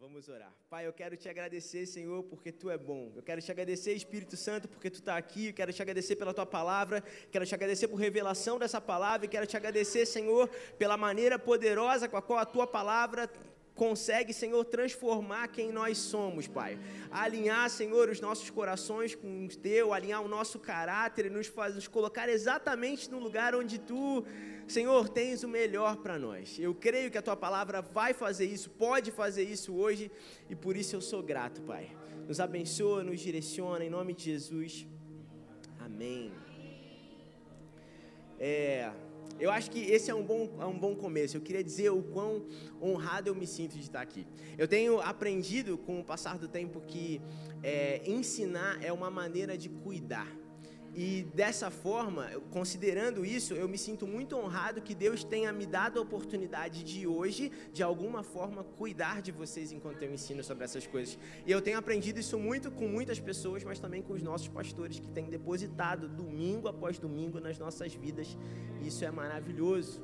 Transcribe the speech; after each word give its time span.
Vamos 0.00 0.30
orar. 0.30 0.50
Pai, 0.70 0.86
eu 0.86 0.94
quero 0.94 1.14
te 1.14 1.28
agradecer, 1.28 1.84
Senhor, 1.84 2.22
porque 2.22 2.50
tu 2.50 2.70
é 2.70 2.78
bom. 2.78 3.12
Eu 3.14 3.22
quero 3.22 3.42
te 3.42 3.50
agradecer, 3.50 3.92
Espírito 3.92 4.34
Santo, 4.34 4.66
porque 4.66 4.88
tu 4.88 4.94
está 4.94 5.14
aqui. 5.14 5.48
Eu 5.48 5.52
quero 5.52 5.74
te 5.74 5.82
agradecer 5.82 6.16
pela 6.16 6.32
tua 6.32 6.46
palavra. 6.46 7.04
Quero 7.30 7.44
te 7.44 7.54
agradecer 7.54 7.86
por 7.86 7.96
revelação 7.96 8.58
dessa 8.58 8.80
palavra. 8.80 9.26
E 9.26 9.28
quero 9.28 9.46
te 9.46 9.58
agradecer, 9.58 10.06
Senhor, 10.06 10.48
pela 10.78 10.96
maneira 10.96 11.38
poderosa 11.38 12.08
com 12.08 12.16
a 12.16 12.22
qual 12.22 12.38
a 12.38 12.46
tua 12.46 12.66
palavra 12.66 13.30
consegue, 13.74 14.32
Senhor, 14.32 14.64
transformar 14.64 15.48
quem 15.48 15.70
nós 15.70 15.98
somos, 15.98 16.46
Pai. 16.46 16.78
Alinhar, 17.10 17.68
Senhor, 17.68 18.08
os 18.08 18.20
nossos 18.20 18.48
corações 18.48 19.14
com 19.14 19.44
o 19.44 19.48
teu, 19.48 19.92
alinhar 19.92 20.22
o 20.22 20.28
nosso 20.28 20.58
caráter 20.58 21.26
e 21.26 21.30
nos, 21.30 21.46
faz, 21.46 21.74
nos 21.74 21.88
colocar 21.88 22.28
exatamente 22.28 23.10
no 23.10 23.18
lugar 23.18 23.54
onde 23.54 23.78
tu, 23.78 24.24
Senhor, 24.70 25.08
tens 25.08 25.42
o 25.42 25.48
melhor 25.48 25.96
para 25.96 26.18
nós. 26.18 26.58
Eu 26.58 26.74
creio 26.74 27.10
que 27.10 27.18
a 27.18 27.22
tua 27.22 27.36
palavra 27.36 27.82
vai 27.82 28.14
fazer 28.14 28.46
isso, 28.46 28.70
pode 28.70 29.10
fazer 29.10 29.42
isso 29.42 29.74
hoje 29.74 30.10
e 30.48 30.54
por 30.54 30.76
isso 30.76 30.94
eu 30.94 31.00
sou 31.00 31.22
grato, 31.22 31.60
Pai. 31.62 31.90
Nos 32.28 32.38
abençoa, 32.38 33.02
nos 33.02 33.20
direciona, 33.20 33.84
em 33.84 33.90
nome 33.90 34.14
de 34.14 34.24
Jesus. 34.24 34.86
Amém. 35.78 36.32
É. 38.38 38.92
Eu 39.40 39.50
acho 39.50 39.70
que 39.70 39.80
esse 39.80 40.10
é 40.10 40.14
um 40.14 40.22
bom, 40.22 40.56
é 40.60 40.66
um 40.66 40.78
bom 40.78 40.94
começo. 40.94 41.36
Eu 41.36 41.40
queria 41.40 41.64
dizer 41.64 41.90
o 41.90 42.02
quão 42.02 42.46
honrado 42.80 43.28
eu 43.28 43.34
me 43.34 43.46
sinto 43.46 43.72
de 43.72 43.80
estar 43.80 44.02
aqui. 44.02 44.26
Eu 44.56 44.68
tenho 44.68 45.00
aprendido 45.00 45.78
com 45.78 45.98
o 45.98 46.04
passar 46.04 46.38
do 46.38 46.46
tempo 46.46 46.80
que 46.82 47.20
é, 47.62 48.02
ensinar 48.06 48.82
é 48.84 48.92
uma 48.92 49.10
maneira 49.10 49.56
de 49.56 49.68
cuidar. 49.68 50.28
E 50.94 51.22
dessa 51.34 51.70
forma, 51.70 52.28
considerando 52.50 53.24
isso, 53.24 53.54
eu 53.54 53.68
me 53.68 53.78
sinto 53.78 54.06
muito 54.08 54.36
honrado 54.36 54.82
que 54.82 54.94
Deus 54.94 55.22
tenha 55.22 55.52
me 55.52 55.64
dado 55.64 56.00
a 56.00 56.02
oportunidade 56.02 56.82
de 56.82 57.06
hoje, 57.06 57.52
de 57.72 57.82
alguma 57.82 58.24
forma, 58.24 58.64
cuidar 58.64 59.22
de 59.22 59.30
vocês 59.30 59.70
enquanto 59.70 60.02
eu 60.02 60.12
ensino 60.12 60.42
sobre 60.42 60.64
essas 60.64 60.86
coisas. 60.86 61.16
E 61.46 61.52
eu 61.52 61.62
tenho 61.62 61.78
aprendido 61.78 62.18
isso 62.18 62.38
muito 62.38 62.72
com 62.72 62.88
muitas 62.88 63.20
pessoas, 63.20 63.62
mas 63.62 63.78
também 63.78 64.02
com 64.02 64.14
os 64.14 64.22
nossos 64.22 64.48
pastores 64.48 64.98
que 64.98 65.08
têm 65.08 65.30
depositado 65.30 66.08
domingo 66.08 66.66
após 66.66 66.98
domingo 66.98 67.38
nas 67.38 67.56
nossas 67.56 67.94
vidas. 67.94 68.36
Isso 68.82 69.04
é 69.04 69.10
maravilhoso. 69.12 70.02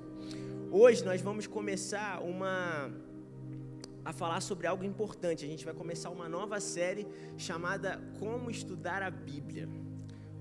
Hoje 0.71 1.05
nós 1.05 1.21
vamos 1.21 1.49
começar 1.49 2.23
uma 2.23 2.93
a 4.05 4.13
falar 4.13 4.41
sobre 4.41 4.69
algo 4.69 4.85
importante. 4.85 5.45
A 5.45 5.49
gente 5.49 5.65
vai 5.65 5.75
começar 5.75 6.11
uma 6.11 6.29
nova 6.29 6.61
série 6.61 7.09
chamada 7.37 8.01
Como 8.21 8.49
Estudar 8.49 9.03
a 9.03 9.11
Bíblia 9.11 9.69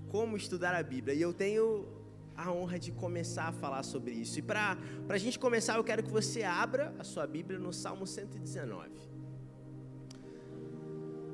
como 0.09 0.37
estudar 0.37 0.73
a 0.75 0.83
Bíblia. 0.83 1.13
E 1.15 1.21
eu 1.21 1.33
tenho 1.33 1.87
a 2.35 2.51
honra 2.51 2.77
de 2.77 2.91
começar 2.91 3.47
a 3.47 3.51
falar 3.51 3.83
sobre 3.83 4.11
isso. 4.11 4.39
E 4.39 4.41
para 4.41 4.77
a 5.07 5.17
gente 5.17 5.39
começar, 5.39 5.77
eu 5.77 5.83
quero 5.83 6.03
que 6.03 6.11
você 6.11 6.43
abra 6.43 6.93
a 6.99 7.03
sua 7.03 7.25
Bíblia 7.25 7.57
no 7.57 7.71
Salmo 7.71 8.05
119. 8.05 8.89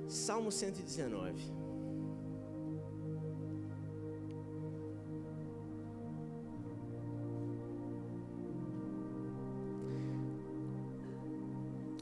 Salmo 0.08 0.52
119. 0.52 1.62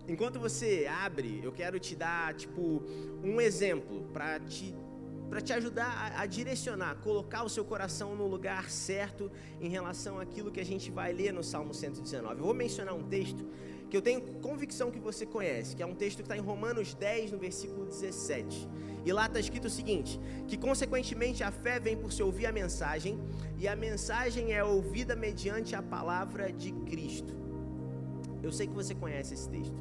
Enquanto 0.07 0.39
você 0.39 0.87
abre, 0.89 1.39
eu 1.43 1.51
quero 1.51 1.79
te 1.79 1.95
dar 1.95 2.33
tipo 2.33 2.81
um 3.23 3.39
exemplo 3.39 4.05
para 4.11 4.39
te 4.39 4.75
para 5.29 5.41
te 5.41 5.53
ajudar 5.53 5.85
a, 5.85 6.21
a, 6.21 6.25
direcionar, 6.25 6.95
colocar 6.95 7.43
o 7.43 7.49
seu 7.49 7.63
coração 7.63 8.15
no 8.15 8.27
lugar 8.27 8.69
certo 8.69 9.31
em 9.61 9.69
relação 9.69 10.19
àquilo 10.19 10.51
que 10.51 10.59
a 10.59 10.65
gente 10.65 10.89
vai 10.89 11.13
ler 11.13 11.31
no 11.31 11.43
Salmo 11.43 11.73
119. 11.73 12.39
Eu 12.39 12.45
vou 12.45 12.53
mencionar 12.53 12.95
um 12.95 13.03
texto 13.03 13.45
que 13.89 13.97
eu 13.97 14.01
tenho 14.01 14.21
convicção 14.41 14.91
que 14.91 14.99
você 14.99 15.25
conhece, 15.25 15.75
que 15.75 15.83
é 15.83 15.85
um 15.85 15.95
texto 15.95 16.17
que 16.17 16.23
está 16.23 16.37
em 16.37 16.41
Romanos 16.41 16.93
10, 16.93 17.31
no 17.31 17.37
versículo 17.37 17.85
17. 17.85 18.67
E 19.05 19.13
lá 19.13 19.25
está 19.25 19.39
escrito 19.39 19.65
o 19.65 19.69
seguinte: 19.69 20.19
que 20.47 20.57
consequentemente 20.57 21.43
a 21.43 21.51
fé 21.51 21.79
vem 21.79 21.97
por 21.97 22.11
se 22.11 22.21
ouvir 22.21 22.45
a 22.45 22.51
mensagem, 22.51 23.19
e 23.57 23.67
a 23.67 23.75
mensagem 23.75 24.53
é 24.53 24.63
ouvida 24.63 25.15
mediante 25.15 25.75
a 25.75 25.81
palavra 25.81 26.51
de 26.51 26.71
Cristo. 26.71 27.48
Eu 28.41 28.51
sei 28.51 28.67
que 28.67 28.73
você 28.73 28.95
conhece 28.95 29.33
esse 29.33 29.49
texto. 29.49 29.75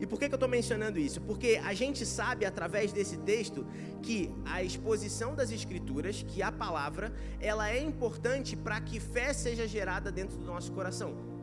E 0.00 0.06
por 0.06 0.18
que, 0.18 0.28
que 0.28 0.34
eu 0.34 0.36
estou 0.36 0.48
mencionando 0.48 0.98
isso? 0.98 1.20
Porque 1.20 1.60
a 1.62 1.74
gente 1.74 2.04
sabe 2.04 2.44
através 2.44 2.92
desse 2.92 3.16
texto 3.18 3.66
que 4.02 4.30
a 4.44 4.62
exposição 4.62 5.34
das 5.34 5.50
escrituras, 5.50 6.24
que 6.26 6.42
a 6.42 6.52
palavra, 6.52 7.12
ela 7.40 7.70
é 7.70 7.80
importante 7.80 8.56
para 8.56 8.80
que 8.80 9.00
fé 9.00 9.32
seja 9.32 9.66
gerada 9.66 10.10
dentro 10.10 10.36
do 10.36 10.44
nosso 10.44 10.72
coração. 10.72 11.33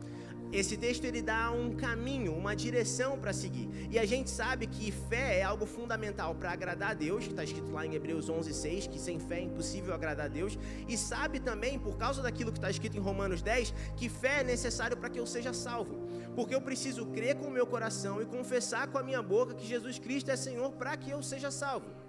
Esse 0.51 0.75
texto 0.75 1.06
ele 1.06 1.22
dá 1.22 1.50
um 1.51 1.75
caminho, 1.75 2.35
uma 2.35 2.53
direção 2.53 3.17
para 3.17 3.31
seguir. 3.31 3.69
E 3.89 3.97
a 3.97 4.06
gente 4.06 4.29
sabe 4.29 4.67
que 4.67 4.91
fé 4.91 5.39
é 5.39 5.44
algo 5.44 5.66
fundamental 5.66 6.35
para 6.35 6.51
agradar 6.51 6.91
a 6.91 6.94
Deus, 6.94 7.23
que 7.23 7.31
está 7.31 7.44
escrito 7.44 7.72
lá 7.72 7.85
em 7.85 7.94
Hebreus 7.94 8.29
11:6, 8.29 8.88
que 8.88 9.00
sem 9.00 9.17
fé 9.17 9.40
é 9.40 9.44
impossível 9.44 9.94
agradar 9.94 10.25
a 10.25 10.29
Deus. 10.29 10.59
E 10.90 10.97
sabe 10.97 11.40
também, 11.40 11.79
por 11.79 11.97
causa 11.97 12.22
daquilo 12.22 12.51
que 12.51 12.57
está 12.57 12.69
escrito 12.69 12.97
em 12.97 13.00
Romanos 13.00 13.41
10, 13.41 13.73
que 13.95 14.09
fé 14.09 14.41
é 14.41 14.44
necessário 14.44 14.97
para 14.97 15.09
que 15.09 15.19
eu 15.19 15.25
seja 15.25 15.53
salvo. 15.53 15.95
Porque 16.35 16.53
eu 16.53 16.61
preciso 16.61 17.06
crer 17.07 17.35
com 17.35 17.47
o 17.47 17.51
meu 17.51 17.66
coração 17.66 18.22
e 18.22 18.25
confessar 18.25 18.88
com 18.88 18.97
a 18.97 19.03
minha 19.03 19.22
boca 19.22 19.53
que 19.53 19.66
Jesus 19.66 20.00
Cristo 20.00 20.31
é 20.31 20.35
Senhor 20.35 20.72
para 20.73 20.97
que 20.97 21.11
eu 21.11 21.23
seja 21.23 21.50
salvo. 21.50 22.00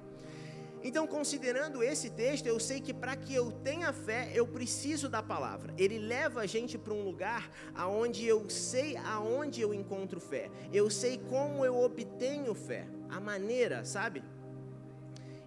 Então, 0.85 1.07
considerando 1.07 1.83
esse 1.83 2.11
texto, 2.11 2.47
eu 2.47 2.59
sei 2.59 2.81
que 2.81 2.93
para 2.93 3.15
que 3.15 3.33
eu 3.33 3.53
tenha 3.53 3.93
fé, 3.93 4.31
eu 4.35 4.47
preciso 4.47 5.09
da 5.09 5.23
palavra. 5.23 5.73
Ele 5.79 5.99
leva 5.99 6.41
a 6.41 6.47
gente 6.47 6.77
para 6.77 6.93
um 6.93 7.05
lugar 7.05 7.51
aonde 7.75 8.27
eu 8.27 8.51
sei 8.51 8.97
aonde 8.97 9.61
eu 9.61 9.73
encontro 9.73 10.19
fé. 10.19 10.51
Eu 10.73 10.91
sei 10.91 11.19
como 11.19 11.65
eu 11.65 11.77
obtenho 11.77 12.53
fé, 12.55 12.87
a 13.09 13.21
maneira, 13.21 13.85
sabe? 13.85 14.25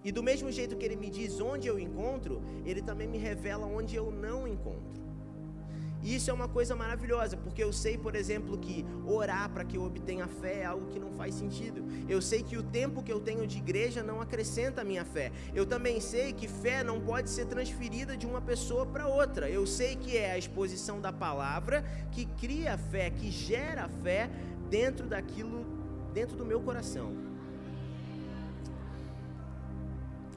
E 0.06 0.12
do 0.12 0.24
mesmo 0.24 0.52
jeito 0.52 0.78
que 0.78 0.86
ele 0.86 0.96
me 0.96 1.10
diz 1.10 1.40
onde 1.42 1.68
eu 1.68 1.80
encontro, 1.80 2.42
ele 2.66 2.82
também 2.82 3.08
me 3.08 3.18
revela 3.18 3.66
onde 3.66 3.96
eu 3.96 4.12
não 4.12 4.48
encontro. 4.48 5.05
E 6.06 6.14
isso 6.14 6.30
é 6.30 6.34
uma 6.34 6.48
coisa 6.48 6.76
maravilhosa, 6.76 7.36
porque 7.36 7.64
eu 7.64 7.74
sei, 7.74 7.98
por 7.98 8.14
exemplo, 8.14 8.60
que 8.60 8.86
orar 9.08 9.50
para 9.50 9.66
que 9.66 9.76
eu 9.76 9.84
obtenha 9.84 10.28
fé 10.28 10.60
é 10.60 10.66
algo 10.66 10.86
que 10.92 11.00
não 11.00 11.12
faz 11.14 11.34
sentido. 11.34 11.84
Eu 12.08 12.22
sei 12.22 12.44
que 12.44 12.56
o 12.56 12.62
tempo 12.62 13.02
que 13.02 13.12
eu 13.12 13.20
tenho 13.20 13.48
de 13.48 13.58
igreja 13.58 14.04
não 14.04 14.22
acrescenta 14.22 14.82
a 14.82 14.84
minha 14.84 15.04
fé. 15.04 15.32
Eu 15.52 15.66
também 15.66 16.00
sei 16.00 16.32
que 16.32 16.48
fé 16.48 16.84
não 16.84 17.02
pode 17.02 17.32
ser 17.32 17.48
transferida 17.48 18.16
de 18.16 18.28
uma 18.28 18.40
pessoa 18.40 18.86
para 18.86 19.08
outra. 19.08 19.50
Eu 19.50 19.66
sei 19.66 19.96
que 19.96 20.16
é 20.16 20.34
a 20.34 20.38
exposição 20.38 21.02
da 21.02 21.12
palavra 21.12 21.84
que 22.12 22.28
cria 22.40 22.78
fé, 22.78 23.10
que 23.10 23.32
gera 23.32 23.90
fé 24.04 24.30
dentro 24.70 25.08
daquilo, 25.08 25.66
dentro 26.14 26.38
do 26.38 26.46
meu 26.46 26.62
coração. 26.62 27.25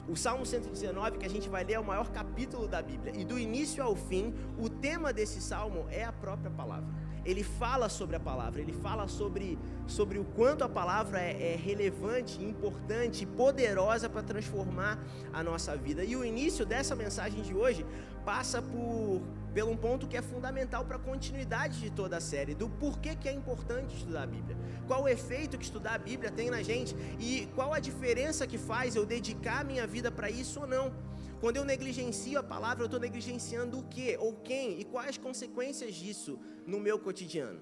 O 0.09 0.15
Salmo 0.15 0.43
119, 0.43 1.19
que 1.19 1.25
a 1.25 1.29
gente 1.29 1.47
vai 1.47 1.63
ler, 1.63 1.73
é 1.73 1.79
o 1.79 1.83
maior 1.83 2.09
capítulo 2.09 2.67
da 2.67 2.81
Bíblia. 2.81 3.13
E 3.15 3.23
do 3.23 3.37
início 3.37 3.83
ao 3.83 3.95
fim, 3.95 4.33
o 4.57 4.67
tema 4.67 5.13
desse 5.13 5.39
salmo 5.39 5.85
é 5.91 6.03
a 6.03 6.11
própria 6.11 6.49
palavra. 6.49 6.89
Ele 7.25 7.43
fala 7.43 7.89
sobre 7.89 8.15
a 8.15 8.19
palavra, 8.19 8.61
ele 8.61 8.73
fala 8.73 9.07
sobre, 9.07 9.57
sobre 9.87 10.17
o 10.19 10.23
quanto 10.23 10.63
a 10.63 10.69
palavra 10.69 11.19
é, 11.19 11.53
é 11.53 11.55
relevante, 11.55 12.43
importante, 12.43 13.25
poderosa 13.25 14.09
para 14.09 14.23
transformar 14.23 14.99
a 15.33 15.43
nossa 15.43 15.75
vida. 15.75 16.03
E 16.03 16.15
o 16.15 16.23
início 16.23 16.65
dessa 16.65 16.95
mensagem 16.95 17.41
de 17.41 17.53
hoje 17.53 17.85
passa 18.25 18.61
por 18.61 19.21
pelo 19.53 19.71
um 19.71 19.77
ponto 19.77 20.07
que 20.07 20.15
é 20.15 20.21
fundamental 20.21 20.85
para 20.85 20.97
a 20.97 20.99
continuidade 20.99 21.79
de 21.79 21.89
toda 21.89 22.17
a 22.17 22.21
série, 22.21 22.53
do 22.53 22.69
porquê 22.69 23.15
que 23.15 23.27
é 23.27 23.33
importante 23.33 23.95
estudar 23.95 24.23
a 24.23 24.27
Bíblia. 24.27 24.55
Qual 24.87 25.03
o 25.03 25.07
efeito 25.07 25.57
que 25.57 25.63
estudar 25.63 25.95
a 25.95 25.97
Bíblia 25.97 26.31
tem 26.31 26.49
na 26.49 26.61
gente 26.61 26.95
e 27.19 27.47
qual 27.55 27.73
a 27.73 27.79
diferença 27.79 28.45
que 28.45 28.57
faz 28.57 28.95
eu 28.95 29.05
dedicar 29.05 29.65
minha 29.65 29.87
vida 29.87 30.11
para 30.11 30.29
isso 30.29 30.61
ou 30.61 30.67
não. 30.67 30.91
Quando 31.39 31.55
eu 31.55 31.63
negligencio 31.63 32.37
a 32.37 32.43
palavra, 32.43 32.83
eu 32.83 32.85
estou 32.85 32.99
negligenciando 32.99 33.79
o 33.79 33.83
que 33.83 34.17
ou 34.17 34.33
quem 34.33 34.79
e 34.81 34.83
quais 34.83 35.11
as 35.11 35.17
consequências 35.17 35.95
disso 35.95 36.37
no 36.67 36.79
meu 36.81 36.99
cotidiano. 36.99 37.61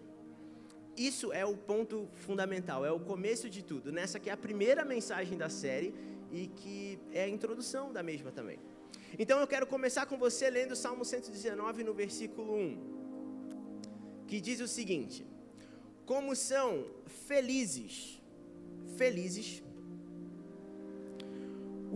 Isso 0.98 1.32
é 1.32 1.46
o 1.46 1.56
ponto 1.56 2.10
fundamental, 2.26 2.84
é 2.84 2.92
o 2.92 3.00
começo 3.00 3.48
de 3.48 3.62
tudo. 3.64 3.92
Nessa 3.92 4.20
que 4.20 4.32
é 4.32 4.34
a 4.34 4.38
primeira 4.38 4.84
mensagem 4.84 5.38
da 5.38 5.48
série 5.48 5.94
e 6.32 6.48
que 6.48 7.00
é 7.12 7.26
a 7.26 7.30
introdução 7.30 7.94
da 7.94 8.02
mesma 8.02 8.32
também. 8.32 8.58
Então 9.20 9.40
eu 9.40 9.46
quero 9.46 9.68
começar 9.68 10.08
com 10.08 10.18
você 10.18 10.50
lendo 10.50 10.72
o 10.72 10.76
Salmo 10.76 11.06
119 11.06 11.84
no 11.84 11.94
versículo 11.94 12.56
1, 12.56 14.26
que 14.28 14.42
diz 14.42 14.60
o 14.60 14.68
seguinte: 14.68 15.24
Como 16.04 16.36
são 16.36 16.88
felizes, 17.06 18.20
felizes 18.98 19.62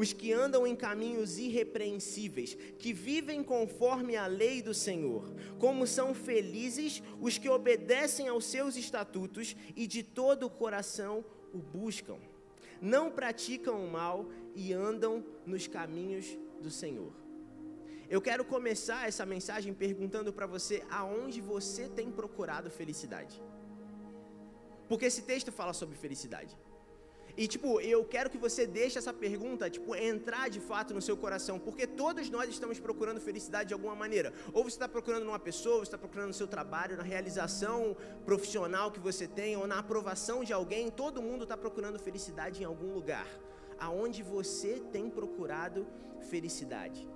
os 0.01 0.13
que 0.13 0.33
andam 0.33 0.65
em 0.65 0.75
caminhos 0.75 1.37
irrepreensíveis, 1.37 2.55
que 2.79 2.91
vivem 2.91 3.43
conforme 3.43 4.15
a 4.15 4.25
lei 4.25 4.59
do 4.59 4.73
Senhor. 4.73 5.31
Como 5.59 5.85
são 5.85 6.11
felizes 6.15 7.03
os 7.19 7.37
que 7.37 7.47
obedecem 7.47 8.27
aos 8.27 8.45
seus 8.45 8.75
estatutos 8.75 9.55
e 9.75 9.85
de 9.85 10.01
todo 10.01 10.47
o 10.47 10.49
coração 10.49 11.23
o 11.53 11.59
buscam. 11.59 12.17
Não 12.81 13.11
praticam 13.11 13.85
o 13.85 13.91
mal 13.91 14.27
e 14.55 14.73
andam 14.73 15.23
nos 15.45 15.67
caminhos 15.67 16.35
do 16.59 16.71
Senhor. 16.71 17.13
Eu 18.09 18.19
quero 18.19 18.43
começar 18.43 19.07
essa 19.07 19.23
mensagem 19.23 19.71
perguntando 19.71 20.33
para 20.33 20.47
você 20.47 20.83
aonde 20.89 21.39
você 21.39 21.87
tem 21.87 22.11
procurado 22.11 22.71
felicidade. 22.71 23.39
Porque 24.89 25.05
esse 25.05 25.21
texto 25.21 25.51
fala 25.51 25.73
sobre 25.73 25.95
felicidade. 25.95 26.57
E 27.37 27.47
tipo, 27.47 27.79
eu 27.81 28.03
quero 28.03 28.29
que 28.29 28.37
você 28.37 28.65
deixe 28.65 28.97
essa 28.97 29.13
pergunta, 29.13 29.69
tipo, 29.69 29.95
entrar 29.95 30.49
de 30.49 30.59
fato 30.59 30.93
no 30.93 31.01
seu 31.01 31.15
coração, 31.15 31.59
porque 31.59 31.87
todos 31.87 32.29
nós 32.29 32.49
estamos 32.49 32.79
procurando 32.79 33.19
felicidade 33.19 33.69
de 33.69 33.73
alguma 33.73 33.95
maneira. 33.95 34.33
Ou 34.53 34.63
você 34.63 34.75
está 34.75 34.87
procurando 34.87 35.25
numa 35.25 35.39
pessoa, 35.39 35.77
você 35.77 35.83
está 35.83 35.97
procurando 35.97 36.27
no 36.27 36.33
seu 36.33 36.47
trabalho, 36.47 36.97
na 36.97 37.03
realização 37.03 37.95
profissional 38.25 38.91
que 38.91 38.99
você 38.99 39.27
tem, 39.27 39.55
ou 39.55 39.67
na 39.67 39.79
aprovação 39.79 40.43
de 40.43 40.53
alguém. 40.53 40.89
Todo 40.89 41.21
mundo 41.21 41.43
está 41.43 41.57
procurando 41.57 41.99
felicidade 41.99 42.61
em 42.61 42.65
algum 42.65 42.93
lugar. 42.93 43.27
Aonde 43.79 44.21
você 44.21 44.81
tem 44.91 45.09
procurado 45.09 45.87
felicidade? 46.29 47.07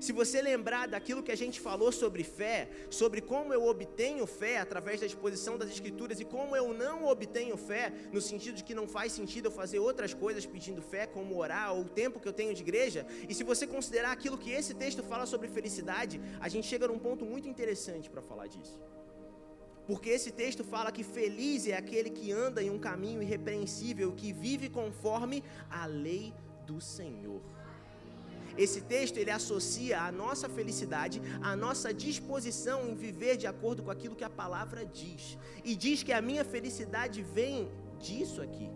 Se 0.00 0.12
você 0.12 0.40
lembrar 0.40 0.86
daquilo 0.86 1.22
que 1.22 1.32
a 1.32 1.36
gente 1.36 1.60
falou 1.60 1.90
sobre 1.90 2.22
fé, 2.22 2.68
sobre 2.88 3.20
como 3.20 3.52
eu 3.52 3.66
obtenho 3.66 4.26
fé 4.26 4.58
através 4.58 5.00
da 5.00 5.06
exposição 5.06 5.58
das 5.58 5.70
Escrituras 5.70 6.20
e 6.20 6.24
como 6.24 6.54
eu 6.54 6.72
não 6.72 7.06
obtenho 7.06 7.56
fé, 7.56 7.92
no 8.12 8.20
sentido 8.20 8.54
de 8.54 8.64
que 8.64 8.74
não 8.74 8.86
faz 8.86 9.12
sentido 9.12 9.46
eu 9.46 9.50
fazer 9.50 9.80
outras 9.80 10.14
coisas 10.14 10.46
pedindo 10.46 10.80
fé, 10.80 11.06
como 11.06 11.36
orar, 11.36 11.74
ou 11.74 11.82
o 11.82 11.88
tempo 11.88 12.20
que 12.20 12.28
eu 12.28 12.32
tenho 12.32 12.54
de 12.54 12.62
igreja, 12.62 13.06
e 13.28 13.34
se 13.34 13.42
você 13.42 13.66
considerar 13.66 14.12
aquilo 14.12 14.38
que 14.38 14.50
esse 14.50 14.72
texto 14.74 15.02
fala 15.02 15.26
sobre 15.26 15.48
felicidade, 15.48 16.20
a 16.40 16.48
gente 16.48 16.66
chega 16.66 16.86
num 16.86 16.98
ponto 16.98 17.24
muito 17.24 17.48
interessante 17.48 18.08
para 18.08 18.22
falar 18.22 18.46
disso. 18.46 18.80
Porque 19.88 20.10
esse 20.10 20.30
texto 20.30 20.62
fala 20.62 20.92
que 20.92 21.02
feliz 21.02 21.66
é 21.66 21.74
aquele 21.74 22.10
que 22.10 22.30
anda 22.30 22.62
em 22.62 22.68
um 22.70 22.78
caminho 22.78 23.22
irrepreensível, 23.22 24.12
que 24.12 24.32
vive 24.32 24.68
conforme 24.68 25.42
a 25.70 25.86
lei 25.86 26.34
do 26.66 26.78
Senhor. 26.78 27.40
Esse 28.64 28.80
texto 28.80 29.16
ele 29.18 29.30
associa 29.30 30.00
a 30.02 30.10
nossa 30.10 30.48
felicidade, 30.48 31.22
a 31.40 31.54
nossa 31.54 31.94
disposição 31.94 32.88
em 32.88 32.94
viver 32.94 33.36
de 33.36 33.46
acordo 33.46 33.84
com 33.84 33.90
aquilo 33.90 34.16
que 34.16 34.24
a 34.24 34.30
palavra 34.30 34.84
diz. 34.84 35.38
E 35.64 35.76
diz 35.76 36.02
que 36.02 36.12
a 36.12 36.20
minha 36.20 36.44
felicidade 36.44 37.22
vem 37.22 37.70
disso 38.00 38.42
aqui, 38.42 38.68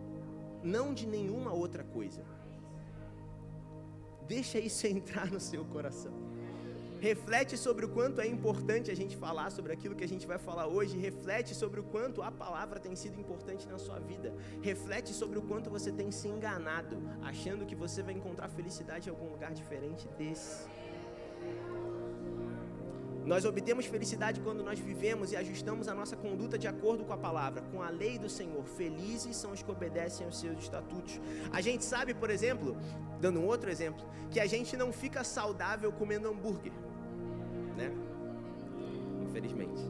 não 0.62 0.94
de 0.94 1.06
nenhuma 1.06 1.52
outra 1.52 1.82
coisa. 1.82 2.22
Deixa 4.26 4.58
isso 4.60 4.86
entrar 4.96 5.30
no 5.30 5.40
seu 5.40 5.64
coração. 5.64 6.31
Reflete 7.02 7.58
sobre 7.58 7.84
o 7.84 7.88
quanto 7.88 8.20
é 8.20 8.26
importante 8.28 8.88
a 8.88 8.94
gente 8.94 9.16
falar 9.16 9.50
sobre 9.50 9.72
aquilo 9.72 9.96
que 9.96 10.04
a 10.04 10.08
gente 10.12 10.24
vai 10.24 10.38
falar 10.38 10.68
hoje. 10.68 10.96
Reflete 10.96 11.52
sobre 11.52 11.80
o 11.80 11.82
quanto 11.82 12.22
a 12.22 12.30
palavra 12.30 12.78
tem 12.78 12.94
sido 12.94 13.18
importante 13.18 13.66
na 13.66 13.76
sua 13.76 13.98
vida. 13.98 14.32
Reflete 14.60 15.12
sobre 15.12 15.36
o 15.36 15.42
quanto 15.42 15.68
você 15.68 15.90
tem 15.90 16.12
se 16.12 16.28
enganado, 16.28 16.96
achando 17.20 17.66
que 17.66 17.74
você 17.74 18.04
vai 18.04 18.14
encontrar 18.14 18.48
felicidade 18.48 19.08
em 19.08 19.10
algum 19.10 19.30
lugar 19.30 19.52
diferente 19.52 20.06
desse. 20.16 20.64
Nós 23.24 23.44
obtemos 23.44 23.86
felicidade 23.86 24.40
quando 24.40 24.62
nós 24.62 24.78
vivemos 24.78 25.32
e 25.32 25.36
ajustamos 25.36 25.88
a 25.88 25.94
nossa 25.94 26.14
conduta 26.14 26.56
de 26.56 26.68
acordo 26.68 27.04
com 27.04 27.12
a 27.12 27.16
palavra, 27.16 27.62
com 27.62 27.82
a 27.82 27.90
lei 27.90 28.16
do 28.16 28.28
Senhor. 28.28 28.64
Felizes 28.64 29.36
são 29.36 29.50
os 29.50 29.60
que 29.60 29.70
obedecem 29.72 30.24
aos 30.24 30.38
seus 30.38 30.56
estatutos. 30.56 31.20
A 31.52 31.60
gente 31.60 31.84
sabe, 31.84 32.14
por 32.14 32.30
exemplo, 32.30 32.76
dando 33.20 33.40
um 33.40 33.46
outro 33.46 33.68
exemplo, 33.68 34.04
que 34.30 34.38
a 34.38 34.46
gente 34.46 34.76
não 34.76 34.92
fica 34.92 35.24
saudável 35.24 35.90
comendo 35.90 36.28
hambúrguer? 36.28 36.72
Infelizmente. 39.42 39.82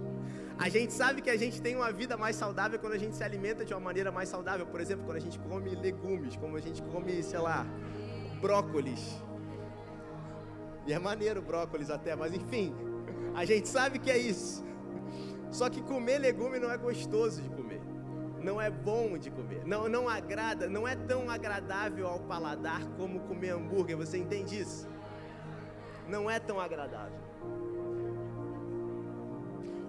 A 0.58 0.69
gente 0.69 0.93
sabe 0.93 1.20
que 1.20 1.28
a 1.28 1.37
gente 1.37 1.60
tem 1.60 1.76
uma 1.76 1.93
vida 1.93 2.16
mais 2.16 2.37
saudável 2.37 2.78
quando 2.78 2.94
a 2.94 2.99
gente 2.99 3.14
se 3.14 3.25
alimenta 3.25 3.64
de 3.64 3.75
uma 3.75 3.81
maneira 3.81 4.10
mais 4.10 4.28
saudável. 4.28 4.66
Por 4.66 4.81
exemplo, 4.81 5.04
quando 5.04 5.16
a 5.16 5.20
gente 5.20 5.38
come 5.38 5.70
legumes, 5.75 6.37
como 6.37 6.56
a 6.56 6.60
gente 6.60 6.82
come, 6.82 7.22
sei 7.22 7.38
lá, 7.38 7.66
brócolis. 8.40 9.20
E 10.87 10.93
é 10.93 10.99
maneiro 10.99 11.43
brócolis 11.43 11.90
até, 11.90 12.16
mas 12.16 12.34
enfim, 12.34 12.75
a 13.34 13.44
gente 13.44 13.69
sabe 13.69 13.99
que 13.99 14.10
é 14.10 14.16
isso. 14.16 14.64
Só 15.50 15.69
que 15.69 15.82
comer 15.82 16.19
legume 16.19 16.58
não 16.58 16.70
é 16.70 16.78
gostoso 16.78 17.43
de 17.43 17.48
comer. 17.50 17.81
Não 18.40 18.60
é 18.60 18.70
bom 18.70 19.19
de 19.19 19.31
comer. 19.31 19.62
Não, 19.66 19.88
não 19.88 20.08
agrada, 20.08 20.69
não 20.69 20.88
é 20.88 20.96
tão 20.96 21.31
agradável 21.31 22.06
ao 22.06 22.20
paladar 22.20 22.84
como 22.96 23.20
comer 23.20 23.50
hambúrguer. 23.50 23.96
Você 23.96 24.16
entende 24.16 24.60
isso? 24.60 24.88
Não 26.08 26.31
é 26.31 26.40
tão 26.40 26.58
agradável. 26.58 27.31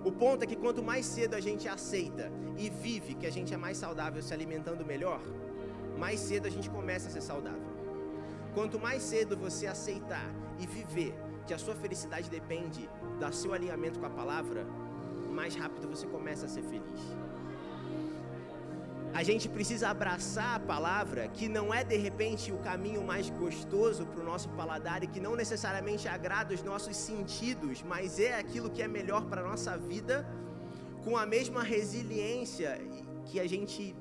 O 0.06 0.12
ponto 0.12 0.44
é 0.44 0.46
que 0.46 0.56
quanto 0.56 0.84
mais 0.84 1.06
cedo 1.06 1.34
a 1.34 1.40
gente 1.40 1.68
aceita 1.68 2.30
e 2.58 2.70
vive 2.70 3.16
que 3.16 3.26
a 3.26 3.32
gente 3.32 3.54
é 3.54 3.58
mais 3.58 3.78
saudável 3.78 4.22
se 4.22 4.34
alimentando 4.34 4.86
melhor, 4.86 5.22
mais 5.98 6.20
cedo 6.20 6.46
a 6.46 6.50
gente 6.50 6.70
começa 6.70 7.08
a 7.08 7.12
ser 7.12 7.22
saudável. 7.22 7.72
Quanto 8.54 8.78
mais 8.78 9.02
cedo 9.02 9.38
você 9.38 9.66
aceitar 9.66 10.30
e 10.60 10.68
viver 10.68 11.16
que 11.48 11.54
a 11.54 11.58
sua 11.58 11.74
felicidade 11.74 12.30
depende 12.30 12.90
do 13.20 13.34
seu 13.34 13.54
alinhamento 13.54 13.98
com 13.98 14.06
a 14.06 14.10
palavra, 14.10 14.68
mais 15.32 15.56
rápido 15.56 15.88
você 15.88 16.06
começa 16.06 16.46
a 16.48 16.50
ser 16.50 16.64
feliz 16.64 17.02
a 19.14 19.22
gente 19.22 19.48
precisa 19.48 19.90
abraçar 19.90 20.56
a 20.56 20.60
palavra, 20.60 21.28
que 21.28 21.48
não 21.48 21.72
é 21.72 21.84
de 21.84 21.96
repente 21.96 22.52
o 22.52 22.58
caminho 22.58 23.04
mais 23.04 23.30
gostoso 23.30 24.06
para 24.08 24.22
o 24.22 24.26
nosso 24.26 24.50
paladar 24.50 25.04
e 25.04 25.08
que 25.08 25.20
não 25.20 25.36
necessariamente 25.36 26.08
agrada 26.08 26.54
os 26.54 26.64
nossos 26.64 26.98
sentidos, 26.98 27.84
mas 27.84 28.20
é 28.20 28.34
aquilo 28.40 28.72
que 28.72 28.82
é 28.82 28.88
melhor 28.88 29.26
para 29.26 29.42
a 29.42 29.48
nossa 29.48 29.78
vida, 29.78 30.28
com 31.04 31.16
a 31.16 31.26
mesma 31.28 31.62
resiliência 31.62 32.82
que 33.26 33.40
a 33.40 33.48
gente 33.48 33.96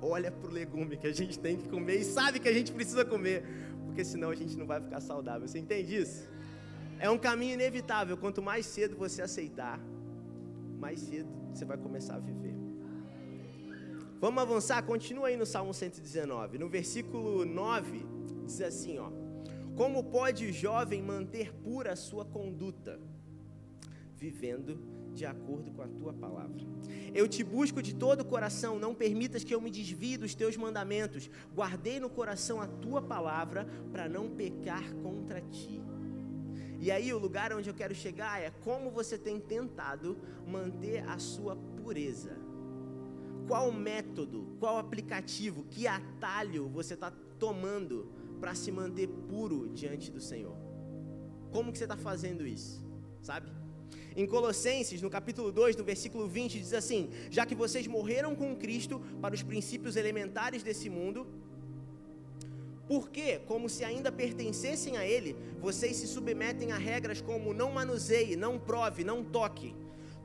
olha 0.00 0.30
para 0.30 0.48
o 0.48 0.52
legume 0.52 0.96
que 0.96 1.06
a 1.06 1.12
gente 1.12 1.38
tem 1.38 1.56
que 1.56 1.68
comer 1.68 1.96
e 1.96 2.04
sabe 2.04 2.38
que 2.38 2.48
a 2.48 2.52
gente 2.52 2.70
precisa 2.72 3.04
comer, 3.04 3.42
porque 3.86 4.04
senão 4.04 4.30
a 4.30 4.34
gente 4.34 4.56
não 4.56 4.66
vai 4.66 4.80
ficar 4.80 5.00
saudável. 5.00 5.48
Você 5.48 5.58
entende 5.58 5.96
isso? 5.96 6.28
É 7.00 7.10
um 7.10 7.18
caminho 7.18 7.54
inevitável. 7.54 8.16
Quanto 8.16 8.40
mais 8.40 8.64
cedo 8.66 8.96
você 8.96 9.22
aceitar, 9.22 9.80
mais 10.78 11.00
cedo 11.00 11.28
você 11.52 11.64
vai 11.64 11.76
começar 11.76 12.14
a 12.16 12.20
viver. 12.20 12.53
Vamos 14.24 14.42
avançar, 14.42 14.82
continua 14.82 15.26
aí 15.26 15.36
no 15.36 15.44
Salmo 15.44 15.74
119. 15.74 16.56
No 16.56 16.66
versículo 16.66 17.44
9, 17.44 18.06
diz 18.46 18.58
assim: 18.62 18.96
ó, 18.96 19.10
Como 19.76 20.02
pode 20.02 20.46
o 20.46 20.50
jovem 20.50 21.02
manter 21.02 21.52
pura 21.52 21.92
a 21.92 21.96
sua 21.96 22.24
conduta? 22.24 22.98
Vivendo 24.16 24.80
de 25.12 25.26
acordo 25.26 25.70
com 25.72 25.82
a 25.82 25.88
tua 25.88 26.14
palavra. 26.14 26.58
Eu 27.12 27.28
te 27.28 27.44
busco 27.44 27.82
de 27.82 27.94
todo 27.94 28.22
o 28.22 28.24
coração, 28.24 28.78
não 28.78 28.94
permitas 28.94 29.44
que 29.44 29.54
eu 29.54 29.60
me 29.60 29.70
desvie 29.70 30.16
dos 30.16 30.34
teus 30.34 30.56
mandamentos. 30.56 31.28
Guardei 31.54 32.00
no 32.00 32.08
coração 32.08 32.62
a 32.62 32.66
tua 32.66 33.02
palavra 33.02 33.68
para 33.92 34.08
não 34.08 34.30
pecar 34.30 34.90
contra 35.02 35.42
ti. 35.42 35.82
E 36.80 36.90
aí, 36.90 37.12
o 37.12 37.18
lugar 37.18 37.52
onde 37.52 37.68
eu 37.68 37.74
quero 37.74 37.94
chegar 37.94 38.40
é 38.40 38.50
como 38.50 38.90
você 38.90 39.18
tem 39.18 39.38
tentado 39.38 40.16
manter 40.46 41.06
a 41.06 41.18
sua 41.18 41.54
pureza 41.54 42.43
qual 43.46 43.70
método, 43.72 44.56
qual 44.58 44.78
aplicativo, 44.78 45.64
que 45.70 45.86
atalho 45.86 46.68
você 46.68 46.94
está 46.94 47.12
tomando 47.38 48.10
para 48.40 48.54
se 48.54 48.70
manter 48.70 49.08
puro 49.08 49.68
diante 49.68 50.10
do 50.10 50.20
Senhor? 50.20 50.56
Como 51.52 51.70
que 51.70 51.78
você 51.78 51.84
está 51.84 51.96
fazendo 51.96 52.46
isso? 52.46 52.84
Sabe? 53.22 53.50
Em 54.16 54.26
Colossenses, 54.26 55.02
no 55.02 55.10
capítulo 55.10 55.50
2, 55.50 55.76
no 55.76 55.84
versículo 55.84 56.26
20, 56.28 56.58
diz 56.58 56.72
assim: 56.72 57.10
Já 57.30 57.44
que 57.44 57.54
vocês 57.54 57.86
morreram 57.86 58.34
com 58.34 58.56
Cristo 58.56 59.00
para 59.20 59.34
os 59.34 59.42
princípios 59.42 59.96
elementares 59.96 60.62
desse 60.62 60.88
mundo, 60.88 61.26
porque, 62.86 63.38
como 63.40 63.68
se 63.68 63.84
ainda 63.84 64.12
pertencessem 64.12 64.96
a 64.96 65.06
Ele, 65.06 65.36
vocês 65.60 65.96
se 65.96 66.06
submetem 66.06 66.70
a 66.70 66.76
regras 66.76 67.20
como 67.20 67.54
não 67.54 67.72
manuseie, 67.72 68.36
não 68.36 68.58
prove, 68.58 69.04
não 69.04 69.24
toque 69.24 69.74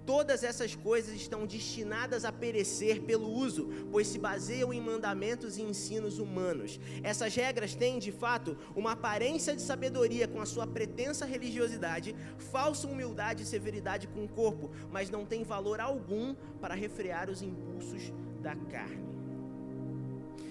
Todas 0.10 0.44
essas 0.44 0.74
coisas 0.74 1.13
estão 1.13 1.46
destinadas 1.46 2.25
a 2.25 2.32
perecer 2.32 3.04
pelo 3.04 3.30
uso, 3.30 3.70
pois 3.92 4.08
se 4.08 4.18
baseiam 4.18 4.74
em 4.74 4.82
mandamentos 4.82 5.56
e 5.56 5.62
ensinos 5.62 6.18
humanos. 6.18 6.80
Essas 7.04 7.36
regras 7.36 7.75
têm, 7.75 8.00
de 8.00 8.12
fato, 8.12 8.58
uma 8.75 8.94
aparência 8.94 9.56
de 9.56 9.62
sabedoria 9.62 10.28
com 10.28 10.42
a 10.42 10.48
sua 10.48 10.66
pretensa 10.66 11.28
religiosidade, 11.28 12.16
falsa 12.51 12.88
humildade 12.88 13.44
e 13.44 13.46
severidade 13.46 14.08
com 14.08 14.24
o 14.24 14.28
corpo, 14.28 14.72
mas 14.89 15.12
não 15.12 15.28
têm 15.28 15.44
valor 15.44 15.80
algum 15.80 16.34
para 16.60 16.74
refrear 16.74 17.30
os 17.30 17.44
impulsos 17.44 18.12
da 18.42 18.56
carne. 18.56 19.06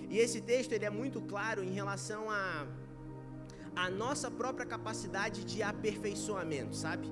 E 0.09 0.19
esse 0.19 0.41
texto 0.41 0.71
ele 0.71 0.85
é 0.85 0.91
muito 0.91 1.21
claro 1.21 1.65
em 1.65 1.73
relação 1.73 2.31
a 2.31 2.65
a 3.75 3.89
nossa 3.89 4.29
própria 4.29 4.67
capacidade 4.67 5.45
de 5.45 5.63
aperfeiçoamento, 5.63 6.75
sabe? 6.75 7.09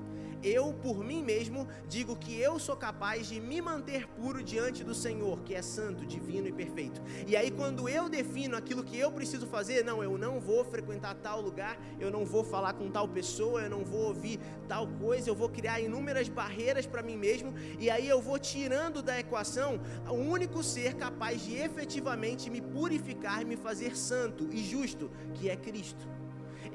Eu, 0.46 0.72
por 0.72 1.02
mim 1.04 1.22
mesmo, 1.22 1.66
digo 1.88 2.16
que 2.16 2.38
eu 2.38 2.58
sou 2.58 2.76
capaz 2.76 3.26
de 3.26 3.40
me 3.40 3.60
manter 3.60 4.06
puro 4.08 4.42
diante 4.42 4.84
do 4.84 4.94
Senhor, 4.94 5.42
que 5.42 5.54
é 5.54 5.62
santo, 5.62 6.06
divino 6.06 6.46
e 6.46 6.52
perfeito. 6.52 7.02
E 7.26 7.36
aí, 7.36 7.50
quando 7.50 7.88
eu 7.88 8.08
defino 8.08 8.56
aquilo 8.56 8.84
que 8.84 8.98
eu 8.98 9.10
preciso 9.10 9.46
fazer, 9.46 9.84
não, 9.84 10.02
eu 10.02 10.16
não 10.16 10.38
vou 10.40 10.64
frequentar 10.64 11.14
tal 11.16 11.40
lugar, 11.40 11.78
eu 11.98 12.10
não 12.10 12.24
vou 12.24 12.44
falar 12.44 12.74
com 12.74 12.90
tal 12.90 13.08
pessoa, 13.08 13.62
eu 13.62 13.70
não 13.70 13.84
vou 13.84 14.06
ouvir 14.06 14.38
tal 14.68 14.86
coisa, 14.86 15.28
eu 15.28 15.34
vou 15.34 15.48
criar 15.48 15.80
inúmeras 15.80 16.28
barreiras 16.28 16.86
para 16.86 17.02
mim 17.02 17.16
mesmo, 17.16 17.52
e 17.78 17.90
aí 17.90 18.08
eu 18.08 18.20
vou 18.20 18.38
tirando 18.38 19.02
da 19.02 19.18
equação 19.18 19.80
o 20.08 20.14
único 20.14 20.62
ser 20.62 20.94
capaz 20.94 21.42
de 21.42 21.56
efetivamente 21.56 22.50
me 22.50 22.60
purificar 22.60 23.42
e 23.42 23.44
me 23.44 23.56
fazer 23.56 23.96
santo 23.96 24.48
e 24.52 24.58
justo, 24.58 25.10
que 25.34 25.48
é 25.48 25.56
Cristo. 25.56 26.15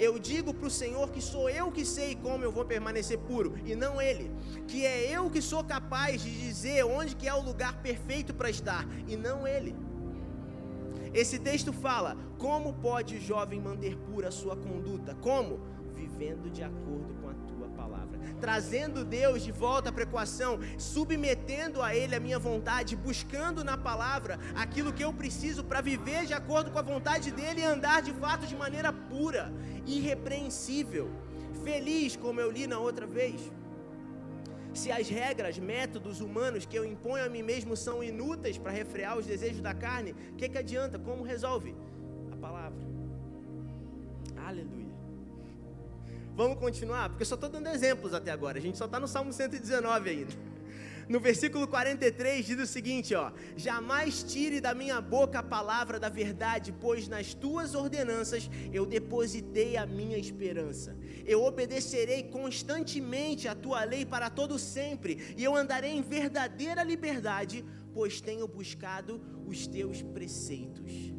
Eu 0.02 0.18
digo 0.18 0.52
para 0.52 0.66
o 0.66 0.72
Senhor 0.72 1.12
que 1.12 1.22
sou 1.22 1.48
eu 1.48 1.72
que 1.72 1.86
sei 1.86 2.16
como 2.16 2.44
eu 2.44 2.52
vou 2.52 2.66
permanecer 2.66 3.20
puro 3.20 3.54
e 3.64 3.76
não 3.76 4.02
Ele. 4.02 4.32
Que 4.68 4.84
é 4.84 5.16
eu 5.16 5.30
que 5.30 5.44
sou 5.44 5.64
capaz 5.64 6.24
de 6.24 6.32
dizer 6.32 6.84
onde 6.84 7.16
que 7.16 7.28
é 7.28 7.34
o 7.36 7.44
lugar 7.44 7.84
perfeito 7.84 8.34
para 8.34 8.50
estar 8.50 8.84
e 9.08 9.16
não 9.16 9.48
Ele. 9.48 9.76
Esse 11.14 11.38
texto 11.38 11.72
fala: 11.72 12.18
como 12.40 12.74
pode 12.74 13.18
o 13.18 13.22
jovem 13.22 13.62
manter 13.62 13.96
pura 13.96 14.30
a 14.30 14.32
sua 14.32 14.56
conduta? 14.56 15.14
Como? 15.22 15.60
Vivendo 15.94 16.50
de 16.50 16.64
acordo 16.64 17.14
trazendo 18.42 19.06
Deus 19.06 19.44
de 19.44 19.52
volta 19.52 19.92
para 19.92 20.04
a 20.04 20.10
equação, 20.10 20.60
submetendo 20.78 21.82
a 21.82 21.96
Ele 21.96 22.16
a 22.16 22.20
minha 22.20 22.40
vontade, 22.40 22.96
buscando 22.96 23.64
na 23.64 23.78
palavra 23.78 24.40
aquilo 24.56 24.92
que 24.92 25.06
eu 25.08 25.14
preciso 25.14 25.64
para 25.64 25.80
viver 25.92 26.26
de 26.26 26.34
acordo 26.34 26.72
com 26.72 26.80
a 26.80 26.90
vontade 26.94 27.32
dEle 27.32 27.62
e 27.62 27.66
andar 27.76 28.02
de 28.02 28.14
fato 28.14 28.48
de 28.52 28.56
maneira 28.56 28.92
pura, 28.92 29.54
irrepreensível, 29.86 31.08
feliz, 31.64 32.16
como 32.16 32.42
eu 32.42 32.52
li 32.52 32.66
na 32.66 32.80
outra 32.80 33.06
vez. 33.06 33.40
Se 34.74 34.90
as 34.92 35.08
regras, 35.10 35.60
métodos 35.60 36.22
humanos 36.22 36.66
que 36.66 36.78
eu 36.80 36.86
imponho 36.86 37.26
a 37.26 37.30
mim 37.30 37.44
mesmo 37.44 37.76
são 37.76 38.04
inúteis 38.04 38.58
para 38.58 38.72
refrear 38.72 39.18
os 39.18 39.26
desejos 39.26 39.62
da 39.62 39.74
carne, 39.74 40.16
o 40.32 40.36
que, 40.36 40.50
que 40.50 40.58
adianta? 40.58 40.98
Como 40.98 41.24
resolve? 41.24 41.76
A 42.32 42.38
palavra. 42.38 42.80
Aleluia. 44.48 44.91
Vamos 46.36 46.58
continuar? 46.58 47.10
Porque 47.10 47.24
eu 47.24 47.28
só 47.28 47.36
estou 47.36 47.50
dando 47.50 47.68
exemplos 47.68 48.14
até 48.14 48.32
agora. 48.32 48.58
A 48.58 48.62
gente 48.62 48.78
só 48.78 48.86
está 48.86 49.00
no 49.00 49.08
Salmo 49.08 49.34
119 49.34 50.10
ainda. 50.10 50.52
No 51.12 51.20
versículo 51.20 51.68
43 51.68 52.46
diz 52.46 52.58
o 52.58 52.66
seguinte, 52.66 53.14
ó: 53.14 53.34
Jamais 53.58 54.24
tire 54.24 54.62
da 54.62 54.74
minha 54.74 55.02
boca 55.02 55.40
a 55.40 55.44
palavra 55.44 56.00
da 56.00 56.08
verdade, 56.08 56.74
pois 56.80 57.10
nas 57.10 57.34
tuas 57.34 57.76
ordenanças 57.76 58.50
eu 58.72 58.86
depositei 58.86 59.76
a 59.76 59.86
minha 59.86 60.18
esperança. 60.18 60.96
Eu 61.26 61.44
obedecerei 61.44 62.24
constantemente 62.24 63.50
a 63.50 63.54
tua 63.54 63.84
lei 63.84 64.06
para 64.06 64.30
todo 64.30 64.58
sempre, 64.58 65.36
e 65.36 65.44
eu 65.44 65.54
andarei 65.54 65.92
em 65.92 66.02
verdadeira 66.02 66.82
liberdade, 66.82 67.66
pois 67.94 68.22
tenho 68.22 68.48
buscado 68.48 69.22
os 69.46 69.68
teus 69.68 70.02
preceitos. 70.02 71.12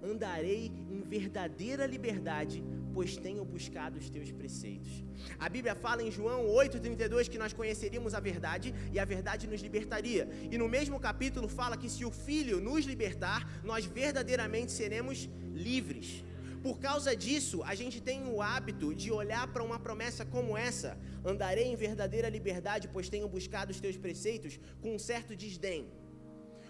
Andarei 0.00 0.70
em 0.88 1.02
verdadeira 1.02 1.86
liberdade, 1.86 2.62
pois 2.94 3.16
tenho 3.16 3.44
buscado 3.44 3.98
os 3.98 4.08
teus 4.08 4.30
preceitos. 4.30 4.92
A 5.38 5.48
Bíblia 5.48 5.74
fala 5.74 6.02
em 6.02 6.10
João 6.10 6.46
8,32 6.46 7.28
que 7.28 7.38
nós 7.38 7.52
conheceríamos 7.52 8.14
a 8.14 8.20
verdade 8.20 8.74
e 8.92 8.98
a 8.98 9.04
verdade 9.04 9.46
nos 9.46 9.60
libertaria. 9.60 10.28
E 10.50 10.58
no 10.58 10.68
mesmo 10.68 10.98
capítulo 10.98 11.48
fala 11.48 11.76
que 11.76 11.88
se 11.88 12.04
o 12.04 12.10
Filho 12.10 12.60
nos 12.60 12.84
libertar, 12.84 13.40
nós 13.64 13.84
verdadeiramente 13.84 14.72
seremos 14.72 15.28
livres. 15.52 16.24
Por 16.62 16.78
causa 16.78 17.16
disso, 17.16 17.62
a 17.62 17.74
gente 17.74 18.02
tem 18.02 18.26
o 18.28 18.42
hábito 18.42 18.94
de 18.94 19.10
olhar 19.10 19.46
para 19.52 19.62
uma 19.62 19.78
promessa 19.78 20.26
como 20.26 20.56
essa: 20.56 20.98
andarei 21.24 21.66
em 21.72 21.76
verdadeira 21.76 22.28
liberdade, 22.28 22.88
pois 22.88 23.08
tenho 23.08 23.28
buscado 23.28 23.70
os 23.70 23.80
teus 23.80 23.96
preceitos, 23.96 24.60
com 24.82 24.94
um 24.94 24.98
certo 24.98 25.34
desdém. 25.34 25.90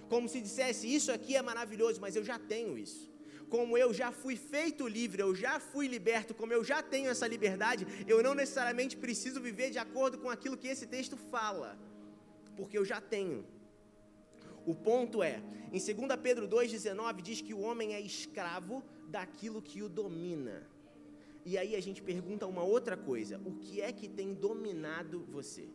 Como 0.08 0.28
se 0.28 0.40
dissesse: 0.40 0.92
Isso 0.98 1.10
aqui 1.10 1.34
é 1.34 1.42
maravilhoso, 1.42 2.00
mas 2.00 2.14
eu 2.14 2.24
já 2.24 2.38
tenho 2.38 2.78
isso 2.78 3.10
como 3.54 3.76
eu 3.76 3.92
já 4.00 4.10
fui 4.22 4.36
feito 4.36 4.88
livre, 4.98 5.20
eu 5.22 5.34
já 5.34 5.54
fui 5.70 5.86
liberto, 5.88 6.32
como 6.40 6.52
eu 6.52 6.62
já 6.70 6.80
tenho 6.82 7.10
essa 7.10 7.26
liberdade, 7.26 7.86
eu 8.06 8.22
não 8.26 8.34
necessariamente 8.42 8.96
preciso 8.96 9.40
viver 9.40 9.70
de 9.70 9.78
acordo 9.86 10.18
com 10.18 10.30
aquilo 10.30 10.56
que 10.56 10.68
esse 10.68 10.86
texto 10.86 11.16
fala, 11.16 11.76
porque 12.56 12.78
eu 12.78 12.84
já 12.84 13.00
tenho. 13.00 13.44
O 14.64 14.74
ponto 14.74 15.22
é, 15.22 15.42
em 15.72 15.80
2 15.80 16.20
Pedro 16.22 16.46
2,19 16.48 17.22
diz 17.22 17.40
que 17.40 17.52
o 17.52 17.60
homem 17.60 17.94
é 17.94 18.00
escravo 18.00 18.84
daquilo 19.08 19.60
que 19.60 19.82
o 19.82 19.88
domina. 19.88 20.58
E 21.44 21.56
aí 21.58 21.74
a 21.74 21.80
gente 21.80 22.00
pergunta 22.02 22.46
uma 22.46 22.62
outra 22.62 22.96
coisa: 22.96 23.40
o 23.44 23.52
que 23.52 23.80
é 23.80 23.90
que 23.92 24.08
tem 24.08 24.34
dominado 24.34 25.24
você? 25.36 25.68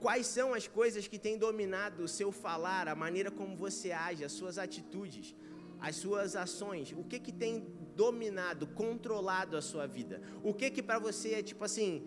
Quais 0.00 0.26
são 0.28 0.54
as 0.54 0.68
coisas 0.68 1.08
que 1.08 1.18
têm 1.18 1.36
dominado 1.36 2.04
o 2.04 2.08
seu 2.08 2.30
falar, 2.30 2.86
a 2.86 2.94
maneira 2.94 3.30
como 3.32 3.56
você 3.56 3.90
age, 3.90 4.24
as 4.24 4.32
suas 4.32 4.56
atitudes? 4.56 5.34
As 5.80 5.96
suas 5.96 6.34
ações, 6.36 6.92
o 6.92 7.04
que 7.04 7.18
que 7.18 7.32
tem 7.32 7.66
dominado, 7.94 8.66
controlado 8.66 9.56
a 9.56 9.62
sua 9.62 9.86
vida? 9.86 10.20
O 10.42 10.52
que 10.52 10.70
que 10.70 10.82
para 10.82 10.98
você 10.98 11.34
é 11.34 11.42
tipo 11.42 11.64
assim, 11.64 12.06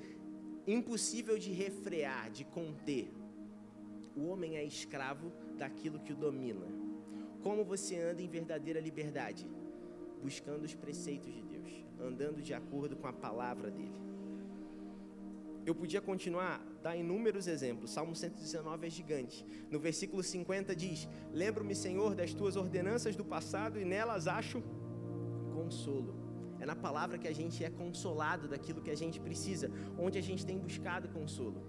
impossível 0.67 1.37
de 1.37 1.51
refrear, 1.51 2.29
de 2.29 2.43
conter? 2.43 3.11
O 4.15 4.25
homem 4.27 4.57
é 4.57 4.63
escravo 4.63 5.31
daquilo 5.57 5.99
que 5.99 6.13
o 6.13 6.15
domina. 6.15 6.67
Como 7.41 7.63
você 7.63 7.97
anda 7.97 8.21
em 8.21 8.27
verdadeira 8.27 8.79
liberdade? 8.79 9.49
Buscando 10.21 10.65
os 10.65 10.75
preceitos 10.75 11.33
de 11.33 11.41
Deus, 11.41 11.71
andando 11.99 12.41
de 12.41 12.53
acordo 12.53 12.95
com 12.95 13.07
a 13.07 13.13
palavra 13.13 13.71
dele 13.71 14.10
eu 15.65 15.75
podia 15.75 16.01
continuar, 16.01 16.59
dar 16.81 16.95
inúmeros 16.95 17.47
exemplos. 17.47 17.91
Salmo 17.91 18.15
119 18.15 18.87
é 18.87 18.89
gigante. 18.89 19.45
No 19.69 19.79
versículo 19.79 20.23
50 20.23 20.75
diz: 20.75 21.07
Lembro-me, 21.31 21.75
Senhor, 21.75 22.15
das 22.15 22.33
tuas 22.33 22.55
ordenanças 22.55 23.15
do 23.15 23.23
passado 23.23 23.79
e 23.79 23.85
nelas 23.85 24.27
acho 24.27 24.63
consolo. 25.53 26.15
É 26.59 26.65
na 26.65 26.75
palavra 26.75 27.17
que 27.17 27.27
a 27.27 27.33
gente 27.33 27.63
é 27.63 27.69
consolado 27.69 28.47
daquilo 28.47 28.81
que 28.81 28.91
a 28.91 28.95
gente 28.95 29.19
precisa, 29.19 29.71
onde 29.97 30.17
a 30.17 30.21
gente 30.21 30.45
tem 30.45 30.57
buscado 30.57 31.07
consolo. 31.09 31.65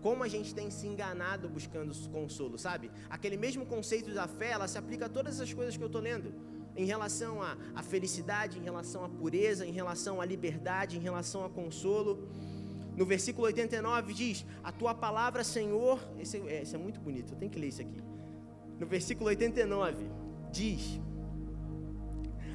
Como 0.00 0.22
a 0.22 0.28
gente 0.28 0.54
tem 0.54 0.70
se 0.70 0.86
enganado 0.86 1.48
buscando 1.48 1.92
consolo, 2.10 2.56
sabe? 2.56 2.90
Aquele 3.10 3.36
mesmo 3.36 3.66
conceito 3.66 4.14
da 4.14 4.28
fé, 4.28 4.50
ela 4.50 4.68
se 4.68 4.78
aplica 4.78 5.06
a 5.06 5.08
todas 5.08 5.40
as 5.40 5.52
coisas 5.52 5.76
que 5.76 5.82
eu 5.82 5.88
estou 5.88 6.00
lendo. 6.00 6.32
Em 6.76 6.84
relação 6.84 7.42
à 7.42 7.82
felicidade, 7.82 8.58
em 8.58 8.62
relação 8.62 9.04
à 9.04 9.08
pureza, 9.08 9.66
em 9.66 9.72
relação 9.72 10.20
à 10.20 10.24
liberdade, 10.24 10.96
em 10.96 11.00
relação 11.00 11.44
a 11.44 11.50
consolo. 11.50 12.28
No 12.98 13.06
versículo 13.06 13.46
89 13.46 14.12
diz: 14.12 14.44
A 14.62 14.72
tua 14.72 14.92
palavra, 14.92 15.44
Senhor. 15.44 16.00
Esse 16.18 16.36
é, 16.38 16.62
esse 16.62 16.74
é 16.74 16.78
muito 16.78 16.98
bonito, 16.98 17.32
eu 17.32 17.38
tenho 17.38 17.50
que 17.50 17.58
ler 17.58 17.68
isso 17.68 17.80
aqui. 17.80 18.02
No 18.80 18.86
versículo 18.86 19.28
89 19.28 20.10
diz: 20.50 21.00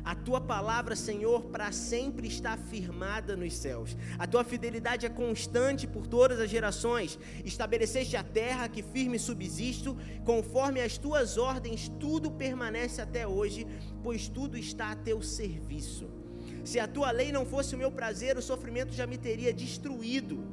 a 0.03 0.13
tua 0.13 0.41
palavra, 0.41 0.97
Senhor, 0.97 1.43
para 1.43 1.71
sempre 1.71 2.27
está 2.27 2.57
firmada 2.57 3.37
nos 3.37 3.53
céus. 3.53 3.95
A 4.19 4.27
tua 4.27 4.43
fidelidade 4.43 5.05
é 5.05 5.09
constante 5.09 5.87
por 5.87 6.07
todas 6.07 6.41
as 6.41 6.49
gerações. 6.49 7.17
Estabeleceste 7.45 8.17
a 8.17 8.23
terra 8.23 8.67
que 8.67 8.83
firme 8.83 9.17
subsisto, 9.17 9.95
conforme 10.25 10.81
as 10.81 10.97
tuas 10.97 11.37
ordens, 11.37 11.87
tudo 11.87 12.29
permanece 12.29 13.01
até 13.01 13.25
hoje, 13.25 13.65
pois 14.03 14.27
tudo 14.27 14.57
está 14.57 14.91
a 14.91 14.95
teu 14.97 15.21
serviço. 15.21 16.22
Se 16.63 16.79
a 16.79 16.87
tua 16.87 17.11
lei 17.11 17.31
não 17.31 17.45
fosse 17.45 17.75
o 17.75 17.77
meu 17.77 17.91
prazer, 17.91 18.37
o 18.37 18.41
sofrimento 18.41 18.93
já 18.93 19.05
me 19.05 19.17
teria 19.17 19.53
destruído. 19.53 20.43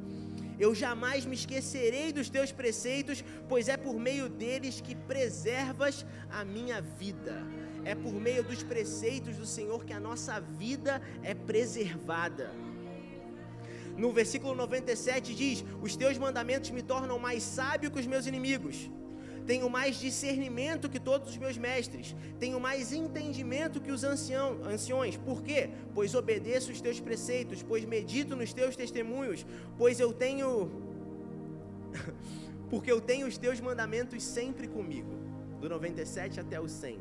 Eu 0.59 0.75
jamais 0.75 1.25
me 1.25 1.35
esquecerei 1.35 2.11
dos 2.13 2.29
teus 2.29 2.51
preceitos, 2.51 3.23
pois 3.49 3.67
é 3.67 3.77
por 3.77 3.95
meio 3.95 4.29
deles 4.29 4.79
que 4.79 4.93
preservas 4.93 6.05
a 6.29 6.43
minha 6.45 6.81
vida. 6.81 7.43
É 7.83 7.95
por 7.95 8.13
meio 8.13 8.43
dos 8.43 8.61
preceitos 8.61 9.37
do 9.37 9.45
Senhor 9.45 9.83
que 9.83 9.93
a 9.93 9.99
nossa 9.99 10.39
vida 10.39 11.01
é 11.23 11.33
preservada. 11.33 12.51
No 13.97 14.11
versículo 14.11 14.53
97 14.53 15.33
diz: 15.33 15.63
Os 15.81 15.95
teus 15.95 16.17
mandamentos 16.17 16.69
me 16.69 16.83
tornam 16.83 17.17
mais 17.17 17.41
sábio 17.41 17.89
que 17.89 17.99
os 17.99 18.05
meus 18.05 18.27
inimigos 18.27 18.89
tenho 19.45 19.69
mais 19.69 19.97
discernimento 19.97 20.89
que 20.89 20.99
todos 20.99 21.29
os 21.29 21.37
meus 21.37 21.57
mestres, 21.57 22.15
tenho 22.39 22.59
mais 22.59 22.91
entendimento 22.91 23.81
que 23.81 23.91
os 23.91 24.03
ancião, 24.03 24.63
anciões. 24.63 25.17
Por 25.17 25.41
quê? 25.41 25.69
Pois 25.93 26.15
obedeço 26.15 26.71
os 26.71 26.81
teus 26.81 26.99
preceitos, 26.99 27.63
pois 27.63 27.85
medito 27.85 28.35
nos 28.35 28.53
teus 28.53 28.75
testemunhos, 28.75 29.45
pois 29.77 29.99
eu 29.99 30.13
tenho. 30.13 30.71
Porque 32.69 32.91
eu 32.91 33.01
tenho 33.01 33.27
os 33.27 33.37
teus 33.37 33.59
mandamentos 33.59 34.23
sempre 34.23 34.67
comigo. 34.67 35.11
Do 35.59 35.67
97 35.69 36.39
até 36.39 36.59
o 36.59 36.67
100. 36.67 36.99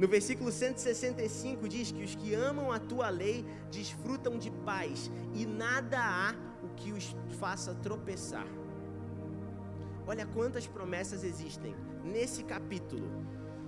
No 0.00 0.08
versículo 0.08 0.50
165 0.50 1.68
diz 1.68 1.92
que 1.92 2.02
os 2.02 2.14
que 2.14 2.32
amam 2.32 2.72
a 2.72 2.78
tua 2.78 3.10
lei 3.10 3.44
desfrutam 3.70 4.38
de 4.38 4.50
paz 4.50 5.10
e 5.34 5.44
nada 5.44 5.98
há 6.00 6.34
o 6.64 6.68
que 6.74 6.90
os 6.90 7.14
faça 7.38 7.74
tropeçar. 7.74 8.46
Olha 10.06 10.26
quantas 10.26 10.66
promessas 10.66 11.22
existem 11.24 11.74
nesse 12.04 12.42
capítulo 12.42 13.08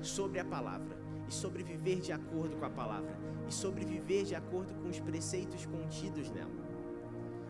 sobre 0.01 0.41
a 0.41 0.45
palavra 0.45 0.97
e 1.29 1.33
sobre 1.33 1.63
viver 1.63 2.01
de 2.01 2.13
acordo 2.13 2.57
com 2.57 2.65
a 2.65 2.71
palavra 2.71 3.17
e 3.49 3.53
sobre 3.53 3.85
viver 3.85 4.25
de 4.25 4.35
acordo 4.35 4.75
com 4.75 4.89
os 4.89 4.99
preceitos 4.99 5.67
contidos 5.67 6.31
nela. 6.31 6.51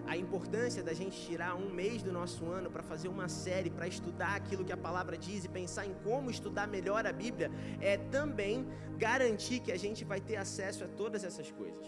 A 0.07 0.17
importância 0.17 0.83
da 0.83 0.93
gente 0.93 1.19
tirar 1.27 1.55
um 1.55 1.71
mês 1.71 2.03
do 2.03 2.13
nosso 2.13 2.45
ano 2.47 2.71
para 2.71 2.83
fazer 2.83 3.09
uma 3.09 3.29
série, 3.29 3.71
para 3.71 3.87
estudar 3.87 4.35
aquilo 4.35 4.65
que 4.65 4.73
a 4.73 4.77
palavra 4.77 5.17
diz 5.17 5.45
e 5.45 5.49
pensar 5.49 5.87
em 5.87 5.95
como 6.03 6.29
estudar 6.29 6.67
melhor 6.67 7.07
a 7.07 7.13
Bíblia, 7.13 7.51
é 7.81 7.97
também 7.97 8.67
garantir 8.99 9.61
que 9.61 9.71
a 9.71 9.79
gente 9.79 10.05
vai 10.05 10.21
ter 10.21 10.37
acesso 10.37 10.85
a 10.85 10.89
todas 10.89 11.23
essas 11.23 11.51
coisas. 11.53 11.87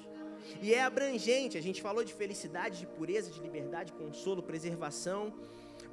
E 0.60 0.72
é 0.72 0.82
abrangente, 0.82 1.58
a 1.58 1.62
gente 1.62 1.82
falou 1.82 2.04
de 2.04 2.14
felicidade, 2.14 2.78
de 2.78 2.86
pureza, 2.86 3.30
de 3.30 3.40
liberdade, 3.40 3.92
consolo, 3.92 4.42
preservação 4.42 5.32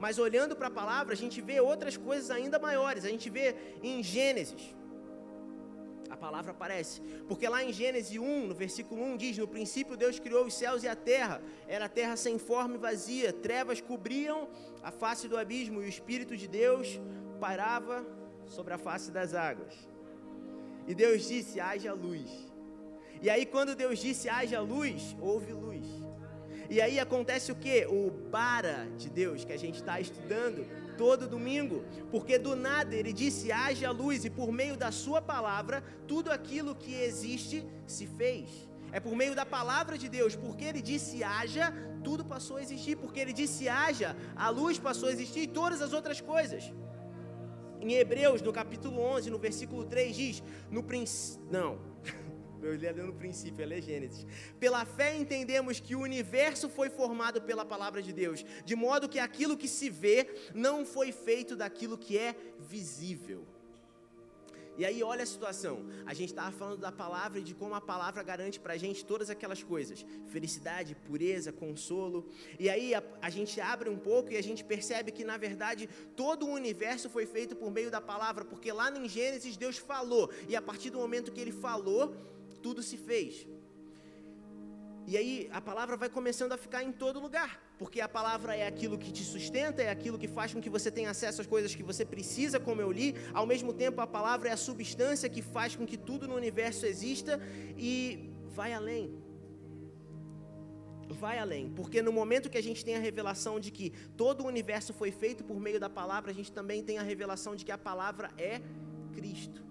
mas 0.01 0.17
olhando 0.17 0.55
para 0.55 0.67
a 0.67 0.71
palavra, 0.71 1.13
a 1.13 1.15
gente 1.23 1.39
vê 1.41 1.61
outras 1.61 1.95
coisas 1.95 2.31
ainda 2.31 2.57
maiores. 2.57 3.05
A 3.05 3.09
gente 3.09 3.29
vê 3.29 3.55
em 3.83 4.01
Gênesis. 4.01 4.75
A 6.09 6.17
palavra 6.17 6.49
aparece. 6.53 6.99
Porque 7.27 7.47
lá 7.47 7.63
em 7.63 7.71
Gênesis 7.71 8.17
1, 8.17 8.47
no 8.47 8.55
versículo 8.55 9.03
1, 9.03 9.17
diz: 9.17 9.37
No 9.37 9.47
princípio 9.47 9.95
Deus 9.95 10.17
criou 10.17 10.45
os 10.47 10.55
céus 10.55 10.81
e 10.81 10.87
a 10.87 10.95
terra. 10.95 11.39
Era 11.67 11.85
a 11.85 11.89
terra 11.99 12.15
sem 12.17 12.39
forma 12.39 12.73
e 12.73 12.79
vazia. 12.79 13.31
Trevas 13.31 13.79
cobriam 13.79 14.49
a 14.81 14.89
face 14.89 15.27
do 15.27 15.37
abismo 15.37 15.83
e 15.83 15.85
o 15.85 15.87
Espírito 15.87 16.35
de 16.35 16.47
Deus 16.47 16.99
parava 17.39 18.03
sobre 18.47 18.73
a 18.73 18.79
face 18.79 19.11
das 19.11 19.35
águas. 19.35 19.87
E 20.87 20.95
Deus 20.95 21.27
disse: 21.27 21.59
haja 21.59 21.93
luz. 21.93 22.27
E 23.21 23.29
aí, 23.29 23.45
quando 23.45 23.75
Deus 23.75 23.99
disse: 23.99 24.27
haja 24.27 24.61
luz, 24.61 25.15
houve 25.21 25.53
luz. 25.53 26.00
E 26.71 26.79
aí 26.79 27.01
acontece 27.01 27.51
o 27.51 27.55
que? 27.55 27.85
O 27.87 28.09
bara 28.09 28.87
de 28.97 29.09
Deus 29.09 29.43
que 29.43 29.51
a 29.51 29.57
gente 29.57 29.75
está 29.75 29.99
estudando 29.99 30.65
todo 30.97 31.27
domingo, 31.27 31.83
porque 32.09 32.39
do 32.39 32.55
nada 32.55 32.95
ele 32.95 33.11
disse: 33.11 33.51
haja 33.51 33.91
luz, 33.91 34.23
e 34.23 34.29
por 34.29 34.53
meio 34.53 34.77
da 34.77 34.89
Sua 34.89 35.21
palavra, 35.21 35.83
tudo 36.07 36.31
aquilo 36.31 36.73
que 36.73 36.93
existe 36.93 37.57
se 37.85 38.07
fez. 38.07 38.49
É 38.93 39.01
por 39.01 39.13
meio 39.17 39.35
da 39.35 39.45
palavra 39.45 39.97
de 39.97 40.07
Deus, 40.07 40.33
porque 40.33 40.63
ele 40.63 40.81
disse 40.81 41.25
haja, 41.25 41.73
tudo 42.05 42.23
passou 42.23 42.55
a 42.55 42.61
existir, 42.61 42.95
porque 42.95 43.19
ele 43.19 43.33
disse 43.33 43.67
haja, 43.67 44.15
a 44.33 44.47
luz 44.49 44.79
passou 44.79 45.09
a 45.09 45.11
existir 45.11 45.41
e 45.41 45.47
todas 45.47 45.81
as 45.81 45.91
outras 45.91 46.21
coisas. 46.21 46.71
Em 47.81 47.91
Hebreus, 47.95 48.41
no 48.41 48.53
capítulo 48.53 48.97
11, 49.01 49.29
no 49.29 49.39
versículo 49.39 49.83
3, 49.83 50.15
diz: 50.15 50.43
No 50.69 50.83
princípio. 50.83 51.45
Não, 51.51 51.79
eu 52.61 52.75
li 52.75 52.91
no 52.93 53.13
princípio, 53.13 53.63
ela 53.63 53.73
é 53.73 53.81
Gênesis. 53.81 54.25
Pela 54.59 54.85
fé 54.85 55.15
entendemos 55.15 55.79
que 55.79 55.95
o 55.95 56.01
universo 56.01 56.69
foi 56.69 56.89
formado 56.89 57.41
pela 57.41 57.65
palavra 57.65 58.01
de 58.01 58.13
Deus, 58.13 58.45
de 58.65 58.75
modo 58.75 59.09
que 59.09 59.19
aquilo 59.19 59.57
que 59.57 59.67
se 59.67 59.89
vê 59.89 60.27
não 60.53 60.85
foi 60.85 61.11
feito 61.11 61.55
daquilo 61.55 61.97
que 61.97 62.17
é 62.17 62.35
visível. 62.59 63.45
E 64.77 64.85
aí, 64.85 65.03
olha 65.03 65.23
a 65.23 65.25
situação. 65.25 65.85
A 66.05 66.13
gente 66.13 66.29
estava 66.29 66.51
falando 66.51 66.79
da 66.79 66.91
palavra 66.91 67.39
e 67.39 67.43
de 67.43 67.53
como 67.53 67.75
a 67.75 67.81
palavra 67.81 68.23
garante 68.23 68.59
para 68.59 68.73
a 68.73 68.77
gente 68.77 69.05
todas 69.05 69.29
aquelas 69.29 69.61
coisas: 69.61 70.05
felicidade, 70.27 70.95
pureza, 70.95 71.51
consolo. 71.51 72.29
E 72.57 72.69
aí, 72.69 72.95
a, 72.95 73.03
a, 73.21 73.29
gente 73.29 73.59
abre 73.59 73.89
um 73.89 73.97
pouco 73.97 74.31
e 74.31 74.37
a 74.37 74.41
gente 74.41 74.63
percebe 74.63 75.11
que, 75.11 75.25
na 75.25 75.37
verdade, 75.37 75.89
todo 76.15 76.47
o 76.47 76.51
universo 76.51 77.09
foi 77.09 77.25
feito 77.25 77.55
por 77.55 77.69
meio 77.69 77.91
da 77.91 77.99
palavra, 77.99 78.45
porque 78.45 78.71
lá 78.71 78.89
em 78.89 79.07
Gênesis 79.09 79.57
Deus 79.57 79.77
falou, 79.77 80.31
e 80.47 80.55
a 80.55 80.61
partir 80.61 80.89
do 80.89 80.97
momento 80.97 81.31
que 81.31 81.41
ele 81.41 81.51
falou, 81.51 82.15
tudo 82.65 82.81
se 82.89 82.97
fez. 82.97 83.47
E 85.07 85.17
aí 85.17 85.49
a 85.51 85.59
palavra 85.59 85.97
vai 85.97 86.09
começando 86.09 86.53
a 86.53 86.57
ficar 86.57 86.83
em 86.83 86.91
todo 86.91 87.19
lugar, 87.19 87.51
porque 87.79 87.99
a 87.99 88.07
palavra 88.07 88.55
é 88.55 88.65
aquilo 88.67 88.97
que 88.97 89.11
te 89.11 89.23
sustenta, 89.23 89.81
é 89.81 89.89
aquilo 89.89 90.17
que 90.17 90.27
faz 90.27 90.53
com 90.53 90.61
que 90.61 90.69
você 90.69 90.91
tenha 90.91 91.09
acesso 91.09 91.41
às 91.41 91.47
coisas 91.47 91.73
que 91.73 91.83
você 91.83 92.05
precisa, 92.05 92.59
como 92.59 92.81
eu 92.81 92.91
li. 92.91 93.15
Ao 93.33 93.45
mesmo 93.45 93.73
tempo, 93.73 93.99
a 93.99 94.07
palavra 94.07 94.49
é 94.49 94.51
a 94.53 94.57
substância 94.57 95.27
que 95.29 95.41
faz 95.41 95.75
com 95.75 95.85
que 95.85 95.97
tudo 95.97 96.27
no 96.27 96.35
universo 96.35 96.85
exista 96.85 97.39
e 97.75 98.29
vai 98.57 98.73
além. 98.73 99.05
Vai 101.09 101.39
além, 101.39 101.69
porque 101.69 102.01
no 102.01 102.13
momento 102.13 102.49
que 102.49 102.57
a 102.57 102.63
gente 102.63 102.85
tem 102.85 102.95
a 102.95 102.99
revelação 102.99 103.59
de 103.59 103.69
que 103.69 103.89
todo 104.15 104.43
o 104.43 104.47
universo 104.47 104.93
foi 104.93 105.11
feito 105.11 105.43
por 105.43 105.59
meio 105.59 105.79
da 105.79 105.89
palavra, 105.89 106.31
a 106.31 106.33
gente 106.33 106.51
também 106.53 106.81
tem 106.81 106.99
a 106.99 107.03
revelação 107.03 107.53
de 107.53 107.65
que 107.65 107.71
a 107.71 107.77
palavra 107.77 108.31
é 108.37 108.61
Cristo. 109.11 109.61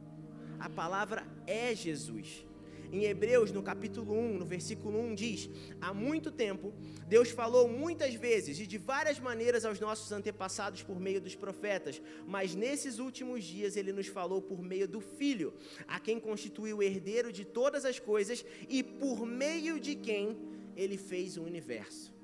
A 0.58 0.68
palavra 0.68 1.26
é 1.46 1.74
Jesus. 1.74 2.44
Em 2.92 3.04
Hebreus, 3.04 3.52
no 3.52 3.62
capítulo 3.62 4.12
1, 4.12 4.38
no 4.38 4.44
versículo 4.44 4.98
1, 4.98 5.14
diz: 5.14 5.48
Há 5.80 5.94
muito 5.94 6.32
tempo, 6.32 6.72
Deus 7.06 7.30
falou 7.30 7.68
muitas 7.68 8.14
vezes 8.14 8.58
e 8.58 8.66
de 8.66 8.78
várias 8.78 9.20
maneiras 9.20 9.64
aos 9.64 9.78
nossos 9.78 10.10
antepassados 10.10 10.82
por 10.82 10.98
meio 10.98 11.20
dos 11.20 11.36
profetas, 11.36 12.02
mas 12.26 12.54
nesses 12.54 12.98
últimos 12.98 13.44
dias 13.44 13.76
ele 13.76 13.92
nos 13.92 14.08
falou 14.08 14.42
por 14.42 14.60
meio 14.60 14.88
do 14.88 15.00
Filho, 15.00 15.54
a 15.86 16.00
quem 16.00 16.18
constituiu 16.18 16.78
o 16.78 16.82
herdeiro 16.82 17.32
de 17.32 17.44
todas 17.44 17.84
as 17.84 17.98
coisas 17.98 18.44
e 18.68 18.82
por 18.82 19.24
meio 19.24 19.78
de 19.78 19.94
quem 19.94 20.36
ele 20.76 20.96
fez 20.96 21.36
o 21.36 21.42
universo. 21.42 22.19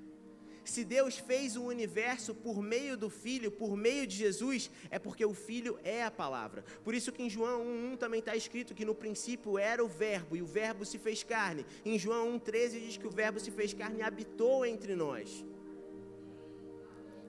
Se 0.67 0.85
Deus 0.85 1.17
fez 1.17 1.57
o 1.57 1.63
universo 1.63 2.35
por 2.35 2.61
meio 2.61 2.97
do 2.97 3.09
Filho, 3.09 3.53
por 3.53 3.77
meio 3.77 4.05
de 4.05 4.17
Jesus, 4.17 4.69
é 4.91 4.99
porque 4.99 5.25
o 5.25 5.33
Filho 5.33 5.79
é 5.85 6.03
a 6.03 6.11
palavra. 6.11 6.65
Por 6.83 6.93
isso 6.93 7.13
que 7.13 7.23
em 7.23 7.31
João 7.31 7.65
1,1 7.65 7.97
também 7.97 8.19
está 8.19 8.35
escrito 8.35 8.75
que 8.75 8.85
no 8.85 8.95
princípio 8.95 9.59
era 9.59 9.85
o 9.85 9.87
Verbo, 9.87 10.37
e 10.37 10.43
o 10.43 10.47
Verbo 10.47 10.85
se 10.85 10.99
fez 10.99 11.23
carne. 11.23 11.65
Em 11.85 11.97
João 11.97 12.37
1,13 12.41 12.81
diz 12.81 12.97
que 12.97 13.07
o 13.07 13.11
Verbo 13.11 13.39
se 13.39 13.53
fez 13.53 13.73
carne 13.73 14.01
e 14.01 14.03
habitou 14.03 14.67
entre 14.67 14.97
nós. 14.97 15.45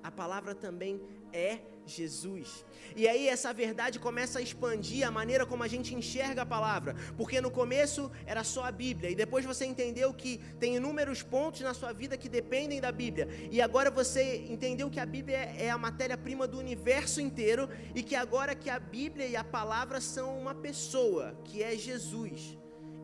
A 0.02 0.10
palavra 0.10 0.56
também 0.56 1.00
é 1.32 1.60
Jesus. 1.92 2.66
E 2.96 3.08
aí 3.08 3.28
essa 3.28 3.54
verdade 3.54 4.00
começa 4.00 4.40
a 4.40 4.42
expandir 4.42 5.08
a 5.08 5.12
maneira 5.12 5.46
como 5.46 5.64
a 5.64 5.68
gente 5.68 5.94
enxerga 5.94 6.42
a 6.42 6.46
palavra, 6.46 6.96
porque 7.16 7.40
no 7.40 7.52
começo 7.52 8.12
era 8.26 8.44
só 8.44 8.64
a 8.66 8.72
Bíblia, 8.72 9.10
e 9.10 9.16
depois 9.16 9.46
você 9.46 9.66
entendeu 9.66 10.14
que 10.14 10.40
tem 10.60 10.76
inúmeros 10.76 11.22
pontos 11.22 11.62
na 11.62 11.74
sua 11.74 11.94
vida 11.94 12.18
que 12.18 12.30
dependem 12.30 12.82
da 12.82 12.92
Bíblia, 12.92 13.28
e 13.52 13.62
agora 13.62 13.90
você 13.90 14.46
entendeu 14.50 14.90
que 14.90 15.00
a 15.00 15.06
Bíblia 15.06 15.38
é 15.38 15.70
a 15.70 15.78
matéria-prima 15.78 16.48
do 16.48 16.58
universo 16.58 17.22
inteiro, 17.22 17.70
e 17.94 18.04
que 18.04 18.16
agora 18.16 18.56
que 18.56 18.70
a 18.70 18.80
Bíblia 18.80 19.28
e 19.28 19.36
a 19.36 19.44
palavra 19.44 20.02
são 20.02 20.38
uma 20.38 20.56
pessoa, 20.56 21.40
que 21.44 21.62
é 21.62 21.76
Jesus. 21.76 22.58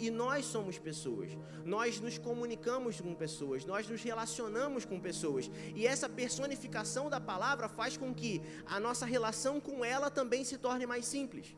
E 0.04 0.12
nós 0.12 0.44
somos 0.44 0.78
pessoas. 0.78 1.32
Nós 1.64 2.02
nos 2.02 2.18
comunicamos 2.18 3.00
com 3.00 3.16
pessoas, 3.16 3.64
nós 3.64 3.88
nos 3.88 4.04
relacionamos 4.04 4.84
com 4.84 5.00
pessoas. 5.00 5.50
E 5.74 5.88
essa 5.88 6.10
personificação 6.10 7.10
da 7.10 7.22
palavra 7.22 7.70
faz 7.70 7.96
com 7.96 8.14
que 8.14 8.42
a 8.66 8.82
nossa 8.82 9.06
relação 9.06 9.62
com 9.62 9.86
ela 9.86 10.10
também 10.12 10.44
se 10.44 10.58
torne 10.58 10.86
mais 10.86 11.06
simples. 11.06 11.56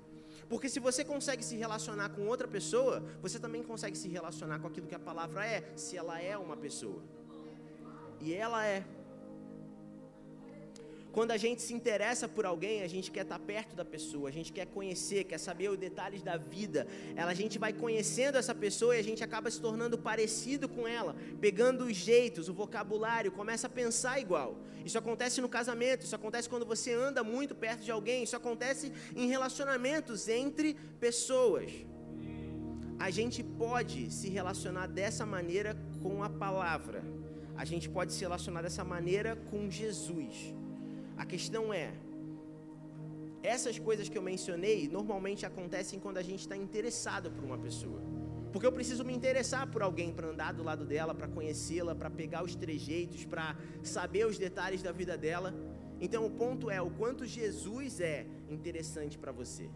Porque 0.48 0.70
se 0.70 0.80
você 0.80 1.04
consegue 1.04 1.44
se 1.44 1.56
relacionar 1.56 2.10
com 2.10 2.28
outra 2.28 2.48
pessoa, 2.48 3.04
você 3.20 3.40
também 3.40 3.64
consegue 3.64 3.98
se 3.98 4.08
relacionar 4.08 4.60
com 4.60 4.68
aquilo 4.68 4.86
que 4.86 4.94
a 4.94 5.00
palavra 5.00 5.44
é, 5.44 5.68
se 5.76 5.98
ela 5.98 6.22
é 6.22 6.38
uma 6.38 6.56
pessoa. 6.56 7.02
E 8.22 8.32
ela 8.32 8.64
é. 8.64 8.86
Quando 11.16 11.32
a 11.32 11.38
gente 11.38 11.62
se 11.62 11.74
interessa 11.74 12.28
por 12.28 12.46
alguém, 12.46 12.82
a 12.82 12.90
gente 12.90 13.10
quer 13.10 13.22
estar 13.22 13.40
perto 13.40 13.74
da 13.74 13.86
pessoa, 13.86 14.28
a 14.28 14.32
gente 14.34 14.52
quer 14.52 14.66
conhecer, 14.66 15.24
quer 15.24 15.38
saber 15.38 15.70
os 15.70 15.78
detalhes 15.78 16.22
da 16.22 16.36
vida. 16.36 16.86
Ela, 17.16 17.32
a 17.32 17.34
gente 17.34 17.58
vai 17.58 17.72
conhecendo 17.72 18.38
essa 18.38 18.54
pessoa 18.54 18.98
e 18.98 19.00
a 19.00 19.02
gente 19.02 19.24
acaba 19.24 19.50
se 19.50 19.62
tornando 19.62 19.98
parecido 19.98 20.68
com 20.68 20.86
ela, 20.86 21.16
pegando 21.40 21.86
os 21.86 21.96
jeitos, 21.96 22.50
o 22.50 22.54
vocabulário, 22.54 23.32
começa 23.32 23.68
a 23.68 23.70
pensar 23.70 24.20
igual. 24.20 24.58
Isso 24.84 24.98
acontece 24.98 25.40
no 25.40 25.48
casamento, 25.48 26.04
isso 26.04 26.14
acontece 26.14 26.50
quando 26.50 26.66
você 26.66 26.92
anda 26.92 27.24
muito 27.24 27.56
perto 27.56 27.86
de 27.86 27.92
alguém, 27.92 28.24
isso 28.24 28.36
acontece 28.36 28.92
em 29.16 29.30
relacionamentos 29.30 30.28
entre 30.28 30.74
pessoas. 31.00 31.72
A 33.00 33.10
gente 33.10 33.42
pode 33.42 34.12
se 34.12 34.28
relacionar 34.28 34.88
dessa 34.88 35.26
maneira 35.26 35.78
com 36.04 36.22
a 36.22 36.30
palavra. 36.30 37.02
A 37.56 37.64
gente 37.64 37.88
pode 37.88 38.12
se 38.12 38.20
relacionar 38.20 38.64
dessa 38.64 38.84
maneira 38.84 39.38
com 39.50 39.72
Jesus. 39.72 40.54
A 41.18 41.26
questão 41.26 41.74
é, 41.74 41.94
essas 43.42 43.78
coisas 43.78 44.10
que 44.10 44.18
eu 44.18 44.22
mencionei 44.22 44.88
normalmente 44.88 45.46
acontecem 45.46 46.00
quando 46.00 46.18
a 46.18 46.24
gente 46.24 46.42
está 46.42 46.58
interessado 46.58 47.32
por 47.32 47.44
uma 47.44 47.58
pessoa. 47.58 48.02
Porque 48.52 48.66
eu 48.66 48.72
preciso 48.72 49.04
me 49.04 49.14
interessar 49.14 49.68
por 49.68 49.82
alguém 49.82 50.14
para 50.14 50.28
andar 50.28 50.54
do 50.54 50.64
lado 50.64 50.86
dela, 50.86 51.14
para 51.14 51.28
conhecê-la, 51.28 51.94
para 51.94 52.10
pegar 52.10 52.44
os 52.44 52.56
trejeitos, 52.56 53.26
para 53.26 53.56
saber 53.84 54.26
os 54.26 54.38
detalhes 54.38 54.82
da 54.82 54.92
vida 54.92 55.18
dela. 55.18 55.54
Então 56.00 56.26
o 56.26 56.32
ponto 56.32 56.70
é 56.70 56.82
o 56.82 56.90
quanto 56.90 57.26
Jesus 57.26 58.00
é 58.00 58.26
interessante 58.50 59.18
para 59.18 59.32
você 59.32 59.70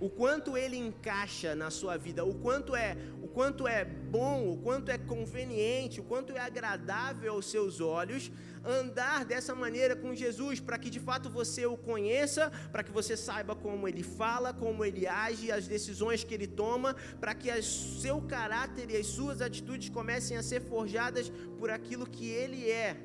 o 0.00 0.08
quanto 0.08 0.56
ele 0.56 0.76
encaixa 0.76 1.54
na 1.54 1.70
sua 1.70 1.96
vida, 1.96 2.24
o 2.24 2.34
quanto 2.34 2.76
é, 2.76 2.96
o 3.22 3.28
quanto 3.28 3.66
é 3.66 3.84
bom, 3.84 4.52
o 4.52 4.56
quanto 4.58 4.90
é 4.90 4.98
conveniente, 4.98 6.00
o 6.00 6.04
quanto 6.04 6.32
é 6.32 6.40
agradável 6.40 7.32
aos 7.32 7.50
seus 7.50 7.80
olhos 7.80 8.30
andar 8.64 9.24
dessa 9.24 9.54
maneira 9.54 9.96
com 9.96 10.14
Jesus, 10.14 10.60
para 10.60 10.78
que 10.78 10.90
de 10.90 11.00
fato 11.00 11.30
você 11.30 11.64
o 11.66 11.76
conheça, 11.76 12.50
para 12.72 12.82
que 12.82 12.90
você 12.90 13.16
saiba 13.16 13.54
como 13.54 13.88
ele 13.88 14.02
fala, 14.02 14.52
como 14.52 14.84
ele 14.84 15.06
age, 15.06 15.50
as 15.50 15.66
decisões 15.66 16.24
que 16.24 16.34
ele 16.34 16.46
toma, 16.46 16.94
para 17.20 17.34
que 17.34 17.50
o 17.50 17.62
seu 17.62 18.20
caráter 18.22 18.90
e 18.90 18.96
as 18.96 19.06
suas 19.06 19.40
atitudes 19.40 19.88
comecem 19.88 20.36
a 20.36 20.42
ser 20.42 20.60
forjadas 20.60 21.30
por 21.58 21.70
aquilo 21.70 22.06
que 22.06 22.28
ele 22.28 22.70
é. 22.70 22.96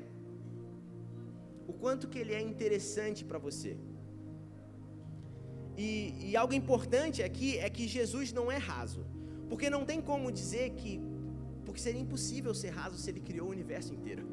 O 1.66 1.72
quanto 1.72 2.08
que 2.08 2.18
ele 2.18 2.34
é 2.34 2.40
interessante 2.40 3.24
para 3.24 3.38
você. 3.38 3.76
E, 5.76 6.14
e 6.30 6.36
algo 6.36 6.54
importante 6.54 7.22
aqui 7.22 7.58
é 7.58 7.68
que 7.68 7.86
Jesus 7.88 8.32
não 8.32 8.50
é 8.50 8.56
raso. 8.56 9.04
Porque 9.48 9.68
não 9.68 9.84
tem 9.84 10.00
como 10.00 10.30
dizer 10.30 10.70
que. 10.70 11.00
Porque 11.64 11.80
seria 11.80 12.00
impossível 12.00 12.54
ser 12.54 12.70
raso 12.70 12.96
se 12.98 13.10
ele 13.10 13.20
criou 13.20 13.48
o 13.48 13.50
universo 13.50 13.92
inteiro. 13.92 14.24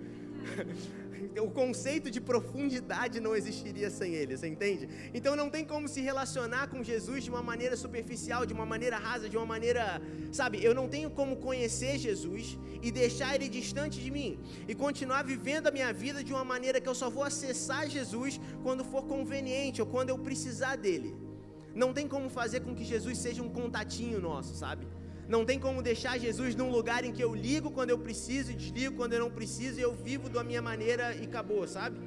o 1.40 1.50
conceito 1.50 2.10
de 2.10 2.20
profundidade 2.20 3.20
não 3.20 3.36
existiria 3.36 3.90
sem 3.90 4.14
ele, 4.14 4.38
você 4.38 4.48
entende? 4.48 4.90
Então 5.14 5.36
não 5.36 5.50
tem 5.50 5.64
como 5.64 5.88
se 5.88 6.02
relacionar 6.02 6.68
com 6.68 6.84
Jesus 6.84 7.24
de 7.24 7.30
uma 7.30 7.42
maneira 7.42 7.78
superficial, 7.78 8.46
de 8.46 8.54
uma 8.54 8.66
maneira 8.66 8.98
rasa, 8.98 9.30
de 9.30 9.38
uma 9.38 9.46
maneira, 9.46 10.02
sabe? 10.32 10.64
Eu 10.64 10.74
não 10.74 10.88
tenho 10.88 11.10
como 11.10 11.38
conhecer 11.38 11.98
Jesus 11.98 12.58
e 12.82 12.92
deixar 12.92 13.36
ele 13.36 13.48
distante 13.48 14.00
de 14.00 14.12
mim 14.12 14.40
e 14.68 14.76
continuar 14.76 15.24
vivendo 15.24 15.68
a 15.68 15.72
minha 15.72 15.94
vida 15.94 16.24
de 16.24 16.34
uma 16.34 16.44
maneira 16.44 16.82
que 16.82 16.90
eu 16.90 16.96
só 16.96 17.10
vou 17.10 17.24
acessar 17.24 17.88
Jesus 17.88 18.40
quando 18.64 18.84
for 18.84 19.04
conveniente 19.04 19.82
ou 19.82 19.88
quando 19.88 20.10
eu 20.10 20.18
precisar 20.18 20.76
dele. 20.76 21.31
Não 21.74 21.94
tem 21.94 22.08
como 22.08 22.30
fazer 22.30 22.62
com 22.62 22.76
que 22.76 22.84
Jesus 22.84 23.18
seja 23.18 23.42
um 23.42 23.50
contatinho 23.50 24.20
nosso, 24.20 24.56
sabe? 24.56 24.88
Não 25.28 25.46
tem 25.46 25.60
como 25.60 25.82
deixar 25.82 26.18
Jesus 26.18 26.56
num 26.56 26.70
lugar 26.70 27.04
em 27.06 27.14
que 27.14 27.24
eu 27.24 27.34
ligo 27.34 27.72
quando 27.72 27.92
eu 27.92 28.00
preciso 28.00 28.52
e 28.52 28.56
desligo 28.56 28.96
quando 28.96 29.14
eu 29.14 29.20
não 29.20 29.32
preciso 29.32 29.80
e 29.80 29.82
eu 29.82 29.94
vivo 29.94 30.30
da 30.30 30.44
minha 30.44 30.62
maneira 30.62 31.16
e 31.16 31.24
acabou, 31.26 31.68
sabe? 31.68 31.98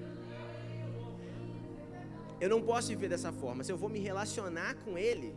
Eu 2.41 2.51
não 2.51 2.61
posso 2.61 2.89
viver 2.89 3.09
dessa 3.09 3.33
forma. 3.33 3.65
Se 3.65 3.73
eu 3.73 3.79
vou 3.79 3.89
me 3.89 3.99
relacionar 3.99 4.75
com 4.85 4.99
Ele, 4.99 5.35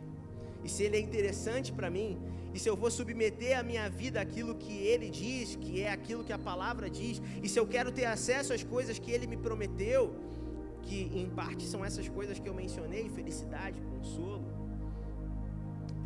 e 0.64 0.68
se 0.68 0.82
ele 0.82 0.96
é 0.96 1.00
interessante 1.00 1.72
para 1.72 1.88
mim, 1.88 2.18
e 2.52 2.58
se 2.58 2.68
eu 2.68 2.76
vou 2.76 2.90
submeter 2.90 3.58
a 3.58 3.62
minha 3.62 3.88
vida 3.88 4.20
àquilo 4.20 4.54
que 4.54 4.72
ele 4.72 5.08
diz, 5.08 5.54
que 5.56 5.82
é 5.82 5.92
aquilo 5.92 6.24
que 6.24 6.32
a 6.32 6.38
palavra 6.38 6.90
diz, 6.90 7.20
e 7.42 7.48
se 7.48 7.58
eu 7.58 7.66
quero 7.66 7.92
ter 7.92 8.06
acesso 8.06 8.52
às 8.52 8.64
coisas 8.64 8.98
que 8.98 9.10
ele 9.10 9.26
me 9.26 9.36
prometeu, 9.36 10.14
que 10.88 10.98
em 11.20 11.28
parte 11.40 11.64
são 11.72 11.84
essas 11.88 12.08
coisas 12.08 12.38
que 12.38 12.48
eu 12.50 12.54
mencionei: 12.62 13.04
felicidade, 13.10 13.78
consolo, 13.92 14.48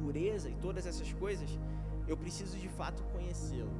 pureza 0.00 0.48
e 0.50 0.56
todas 0.66 0.86
essas 0.90 1.10
coisas, 1.24 1.48
eu 2.08 2.16
preciso 2.16 2.56
de 2.64 2.68
fato 2.68 3.02
conhecê-lo, 3.14 3.72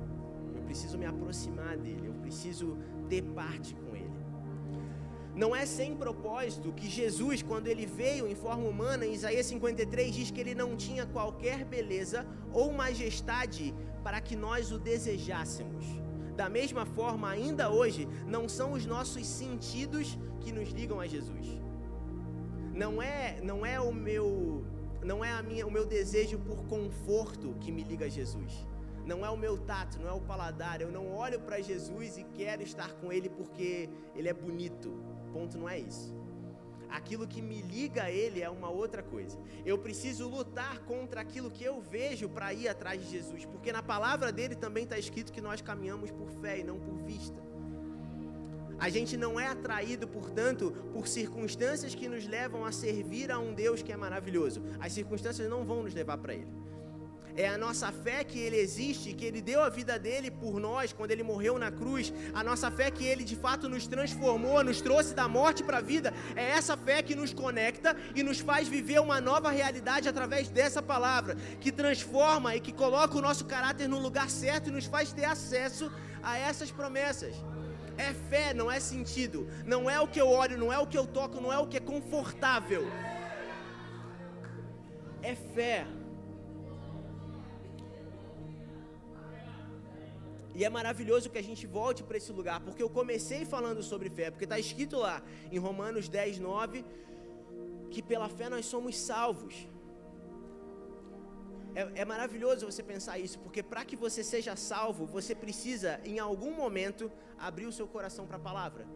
eu 0.57 0.63
preciso 0.63 0.97
me 1.03 1.07
aproximar 1.13 1.77
dele, 1.77 2.07
eu 2.07 2.15
preciso 2.25 2.79
ter 3.09 3.23
parte 3.41 3.75
com 3.75 3.97
ele. 3.97 4.23
Não 5.35 5.57
é 5.57 5.65
sem 5.65 5.97
propósito 5.97 6.73
que 6.73 6.89
Jesus, 6.89 7.43
quando 7.43 7.67
ele 7.67 7.87
veio 7.87 8.29
em 8.29 8.35
forma 8.35 8.69
humana, 8.69 9.07
em 9.07 9.15
Isaías 9.15 9.47
53, 9.47 10.15
diz 10.15 10.31
que 10.31 10.41
ele 10.41 10.55
não 10.55 10.77
tinha 10.77 11.07
qualquer 11.07 11.65
beleza 11.65 12.27
ou 12.53 12.71
majestade 12.73 13.75
para 14.05 14.21
que 14.21 14.37
nós 14.37 14.71
o 14.71 14.79
desejássemos. 14.79 15.87
Da 16.37 16.49
mesma 16.49 16.87
forma, 16.87 17.29
ainda 17.29 17.71
hoje, 17.71 18.09
não 18.27 18.49
são 18.49 18.73
os 18.73 18.87
nossos 18.87 19.27
sentidos 19.27 20.19
que 20.41 20.53
nos 20.53 20.71
ligam 20.71 21.01
a 21.01 21.07
Jesus. 21.07 21.47
Não 22.75 23.03
é, 23.03 23.41
não 23.43 23.65
é 23.67 23.79
o 23.79 23.93
meu, 23.93 24.65
não 25.03 25.25
é 25.25 25.31
a 25.31 25.43
minha, 25.43 25.67
o 25.67 25.71
meu 25.71 25.85
desejo 25.85 26.39
por 26.39 26.65
conforto 26.65 27.55
que 27.61 27.71
me 27.71 27.83
liga 27.83 28.07
a 28.07 28.09
Jesus. 28.09 28.67
Não 29.05 29.27
é 29.27 29.31
o 29.31 29.37
meu 29.37 29.59
tato, 29.59 29.99
não 30.01 30.09
é 30.09 30.13
o 30.13 30.21
paladar. 30.21 30.81
Eu 30.81 30.91
não 30.91 31.13
olho 31.13 31.41
para 31.41 31.61
Jesus 31.61 32.17
e 32.17 32.25
quero 32.25 32.63
estar 32.63 32.93
com 32.95 33.13
Ele 33.13 33.29
porque 33.29 33.91
Ele 34.15 34.29
é 34.29 34.33
bonito 34.33 34.91
ponto 35.33 35.59
não 35.59 35.69
é 35.69 35.79
isso. 35.79 36.15
Aquilo 36.93 37.27
que 37.27 37.41
me 37.41 37.63
liga 37.63 38.05
a 38.05 38.11
Ele 38.11 38.43
é 38.43 38.51
uma 38.51 38.69
outra 38.69 39.03
coisa. 39.03 39.39
Eu 39.65 39.79
preciso 39.79 40.29
lutar 40.29 40.79
contra 40.81 41.21
aquilo 41.21 41.51
que 41.51 41.65
eu 41.65 41.81
vejo 41.81 42.29
para 42.29 42.53
ir 42.53 42.69
atrás 42.69 43.03
de 43.03 43.11
Jesus, 43.11 43.45
porque 43.47 43.73
na 43.73 43.83
palavra 43.83 44.31
dele 44.31 44.55
também 44.55 44.85
está 44.85 44.99
escrito 44.99 45.33
que 45.33 45.41
nós 45.41 45.61
caminhamos 45.61 46.11
por 46.11 46.31
fé 46.31 46.61
e 46.61 46.65
não 46.65 46.79
por 46.79 46.97
vista. 47.03 47.43
A 48.79 48.89
gente 48.89 49.17
não 49.17 49.39
é 49.39 49.47
atraído, 49.47 50.07
portanto, 50.07 50.73
por 50.93 51.07
circunstâncias 51.09 51.95
que 51.95 52.09
nos 52.09 52.27
levam 52.27 52.65
a 52.65 52.73
servir 52.73 53.31
a 53.31 53.39
um 53.39 53.55
Deus 53.55 53.83
que 53.83 53.93
é 53.93 53.97
maravilhoso. 53.97 54.63
As 54.79 54.93
circunstâncias 54.93 55.49
não 55.49 55.65
vão 55.65 55.83
nos 55.83 55.95
levar 55.95 56.19
para 56.19 56.35
Ele 56.35 56.62
é 57.37 57.49
a 57.49 57.57
nossa 57.57 57.91
fé 57.91 58.25
que 58.25 58.39
Ele 58.39 58.57
existe, 58.57 59.13
que 59.13 59.25
Ele 59.25 59.41
deu 59.41 59.63
a 59.63 59.69
vida 59.69 59.99
dele 59.99 60.31
por 60.31 60.61
nós 60.61 60.93
quando 60.93 61.11
Ele 61.11 61.23
morreu 61.23 61.59
na 61.59 61.71
cruz, 61.71 62.13
a 62.35 62.43
nossa 62.45 62.71
fé 62.71 62.91
que 62.91 63.05
Ele 63.05 63.25
de 63.25 63.37
fato 63.37 63.69
nos 63.69 63.87
transformou, 63.87 64.63
nos 64.63 64.81
trouxe 64.81 65.15
da 65.15 65.27
morte 65.29 65.63
para 65.63 65.79
a 65.79 65.81
vida, 65.81 66.13
é 66.37 66.51
essa 66.51 66.77
fé 66.77 67.03
que 67.03 67.15
nos 67.15 67.33
conecta 67.33 67.97
e 68.15 68.23
nos 68.23 68.41
faz 68.41 68.69
viver 68.69 69.01
uma 69.01 69.21
nova 69.21 69.51
realidade 69.51 70.09
através 70.09 70.49
dessa 70.49 70.83
palavra, 70.83 71.37
que 71.61 71.73
transforma 71.73 72.55
e 72.55 72.61
que 72.61 72.73
coloca 72.73 73.17
o 73.17 73.23
nosso 73.23 73.45
caráter 73.45 73.89
no 73.89 73.99
lugar 73.99 74.29
certo 74.29 74.69
e 74.69 74.73
nos 74.73 74.87
faz 74.87 75.13
ter 75.13 75.25
acesso 75.25 75.91
a 76.23 76.39
essas 76.39 76.71
promessas. 76.71 77.35
É 77.97 78.13
fé, 78.31 78.55
não 78.55 78.71
é 78.71 78.81
sentido, 78.81 79.49
não 79.67 79.89
é 79.89 80.01
o 80.01 80.09
que 80.09 80.21
eu 80.21 80.29
olho, 80.29 80.57
não 80.57 80.73
é 80.73 80.79
o 80.79 80.87
que 80.87 80.97
eu 80.97 81.07
toco, 81.07 81.41
não 81.41 81.53
é 81.53 81.59
o 81.59 81.67
que 81.67 81.77
é 81.77 81.81
confortável. 81.81 82.91
É 85.23 85.35
fé. 85.35 85.87
E 90.55 90.65
é 90.65 90.69
maravilhoso 90.69 91.31
que 91.31 91.39
a 91.39 91.43
gente 91.43 91.67
volte 91.67 92.03
para 92.03 92.17
esse 92.17 92.33
lugar, 92.33 92.61
porque 92.61 92.83
eu 92.83 92.91
comecei 92.91 93.45
falando 93.45 93.83
sobre 93.83 94.11
fé, 94.11 94.31
porque 94.31 94.45
está 94.45 94.59
escrito 94.59 94.97
lá 94.99 95.23
em 95.51 95.59
Romanos 95.59 96.09
10, 96.09 96.39
9, 96.39 96.85
que 97.91 98.03
pela 98.03 98.29
fé 98.29 98.49
nós 98.49 98.67
somos 98.67 98.99
salvos. 98.99 99.55
É, 101.75 102.03
é 102.03 102.05
maravilhoso 102.05 102.67
você 102.71 102.83
pensar 102.83 103.19
isso, 103.19 103.39
porque 103.39 103.63
para 103.63 103.83
que 103.85 103.97
você 103.97 104.23
seja 104.23 104.55
salvo, 104.57 105.07
você 105.07 105.35
precisa, 105.35 106.01
em 106.05 106.19
algum 106.19 106.53
momento, 106.55 107.11
abrir 107.39 107.67
o 107.67 107.73
seu 107.73 107.89
coração 107.89 108.27
para 108.27 108.37
a 108.37 108.41
palavra. 108.41 108.87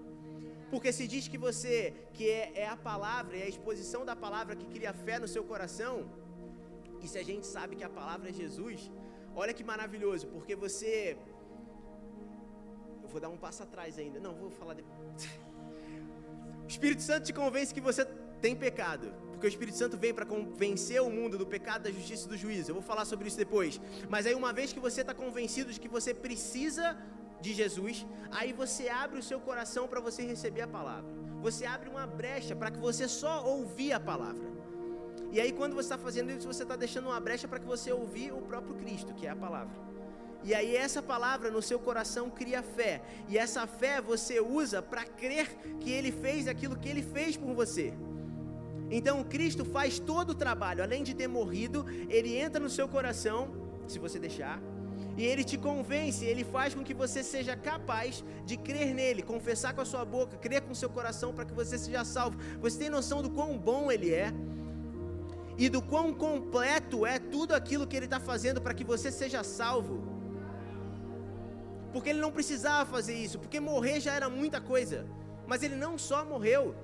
Porque 0.71 0.92
se 0.92 1.07
diz 1.07 1.27
que 1.27 1.38
você, 1.38 1.95
que 2.12 2.29
é, 2.29 2.53
é 2.55 2.69
a 2.69 2.77
palavra, 2.77 3.37
é 3.38 3.45
a 3.45 3.49
exposição 3.49 4.05
da 4.05 4.14
palavra 4.14 4.55
que 4.55 4.66
cria 4.66 4.92
fé 4.92 5.19
no 5.19 5.29
seu 5.29 5.42
coração, 5.45 6.07
e 7.03 7.09
se 7.09 7.19
a 7.19 7.25
gente 7.25 7.47
sabe 7.47 7.77
que 7.77 7.85
a 7.85 7.88
palavra 7.88 8.29
é 8.29 8.33
Jesus, 8.33 8.90
olha 9.35 9.55
que 9.55 9.64
maravilhoso, 9.64 10.27
porque 10.27 10.55
você 10.55 11.16
vou 13.17 13.21
dar 13.21 13.31
um 13.31 13.37
passo 13.39 13.63
atrás 13.63 13.99
ainda. 13.99 14.21
Não, 14.21 14.35
vou 14.35 14.51
falar 14.51 14.75
depois. 14.75 15.29
O 16.67 16.69
Espírito 16.69 17.01
Santo 17.01 17.27
te 17.27 17.33
convence 17.33 17.73
que 17.73 17.81
você 17.81 18.05
tem 18.45 18.57
pecado. 18.57 19.07
Porque 19.31 19.47
o 19.47 19.53
Espírito 19.55 19.79
Santo 19.79 19.97
vem 19.97 20.13
para 20.13 20.27
convencer 20.27 21.01
o 21.01 21.09
mundo 21.09 21.39
do 21.39 21.47
pecado, 21.47 21.85
da 21.85 21.93
justiça 21.93 22.27
e 22.27 22.29
do 22.29 22.37
juízo. 22.37 22.71
Eu 22.71 22.75
vou 22.75 22.83
falar 22.83 23.05
sobre 23.05 23.29
isso 23.29 23.37
depois. 23.37 23.81
Mas 24.09 24.27
aí, 24.27 24.35
uma 24.35 24.53
vez 24.53 24.73
que 24.73 24.81
você 24.81 25.03
está 25.03 25.15
convencido 25.15 25.73
de 25.73 25.79
que 25.79 25.87
você 25.87 26.13
precisa 26.13 26.97
de 27.41 27.55
Jesus, 27.55 28.05
aí 28.33 28.53
você 28.53 28.89
abre 28.89 29.21
o 29.21 29.23
seu 29.23 29.39
coração 29.39 29.87
para 29.87 30.01
você 30.01 30.25
receber 30.25 30.63
a 30.63 30.67
palavra. 30.67 31.09
Você 31.41 31.65
abre 31.65 31.89
uma 31.89 32.05
brecha 32.05 32.57
para 32.57 32.73
que 32.73 32.81
você 32.81 33.07
só 33.07 33.47
ouvir 33.47 33.93
a 33.93 34.01
palavra. 34.01 34.49
E 35.31 35.41
aí, 35.41 35.53
quando 35.53 35.75
você 35.75 35.87
está 35.87 35.99
fazendo 35.99 36.33
isso, 36.33 36.49
você 36.53 36.65
está 36.65 36.75
deixando 36.75 37.07
uma 37.07 37.21
brecha 37.21 37.47
para 37.47 37.61
que 37.61 37.67
você 37.67 37.93
ouvir 37.93 38.33
o 38.33 38.43
próprio 38.43 38.75
Cristo, 38.75 39.15
que 39.15 39.25
é 39.25 39.31
a 39.31 39.37
palavra. 39.37 39.96
E 40.47 40.55
aí 40.55 40.77
essa 40.77 41.03
palavra 41.03 41.51
no 41.51 41.61
seu 41.61 41.77
coração 41.77 42.31
cria 42.31 42.63
fé. 42.63 43.03
E 43.29 43.37
essa 43.37 43.67
fé 43.67 44.01
você 44.01 44.39
usa 44.39 44.81
para 44.81 45.05
crer 45.05 45.49
que 45.81 45.91
ele 45.91 46.13
fez 46.13 46.47
aquilo 46.47 46.77
que 46.77 46.89
ele 46.89 47.03
fez 47.03 47.37
por 47.37 47.53
você. 47.53 47.93
Então 48.89 49.25
Cristo 49.25 49.65
faz 49.65 49.99
todo 49.99 50.31
o 50.31 50.35
trabalho, 50.35 50.85
além 50.85 51.03
de 51.03 51.15
ter 51.15 51.27
morrido, 51.27 51.85
ele 52.09 52.37
entra 52.37 52.61
no 52.61 52.71
seu 52.71 52.87
coração, 52.87 53.49
se 53.89 53.99
você 53.99 54.21
deixar, 54.21 54.63
e 55.17 55.25
ele 55.25 55.43
te 55.43 55.59
convence, 55.59 56.25
ele 56.25 56.45
faz 56.45 56.75
com 56.75 56.85
que 56.85 56.95
você 56.95 57.25
seja 57.25 57.57
capaz 57.57 58.23
de 58.45 58.57
crer 58.57 58.95
nele, 58.95 59.23
confessar 59.23 59.75
com 59.75 59.81
a 59.81 59.85
sua 59.85 60.05
boca, 60.05 60.37
crer 60.37 60.61
com 60.61 60.71
o 60.71 60.77
seu 60.77 60.89
coração 60.89 61.33
para 61.33 61.45
que 61.45 61.53
você 61.53 61.77
seja 61.77 62.05
salvo. 62.05 62.39
Você 62.61 62.79
tem 62.79 62.89
noção 62.89 63.21
do 63.21 63.31
quão 63.31 63.59
bom 63.59 63.91
ele 63.91 64.13
é? 64.13 64.33
E 65.59 65.69
do 65.69 65.83
quão 65.83 66.15
completo 66.15 67.05
é 67.05 67.19
tudo 67.19 67.53
aquilo 67.53 67.87
que 67.87 67.97
ele 67.97 68.05
está 68.05 68.21
fazendo 68.21 68.61
para 68.61 68.75
que 68.75 68.85
você 68.85 69.11
seja 69.11 69.43
salvo 69.43 70.06
porque 71.97 72.11
ele 72.11 72.21
não 72.21 72.31
precisava 72.31 72.85
fazer 72.91 73.15
isso, 73.15 73.39
porque 73.39 73.59
morrer 73.59 74.01
já 74.01 74.13
era 74.13 74.29
muita 74.29 74.61
coisa. 74.61 75.07
Mas 75.47 75.63
ele 75.63 75.75
não 75.75 75.97
só 75.97 76.27
morreu, 76.27 76.75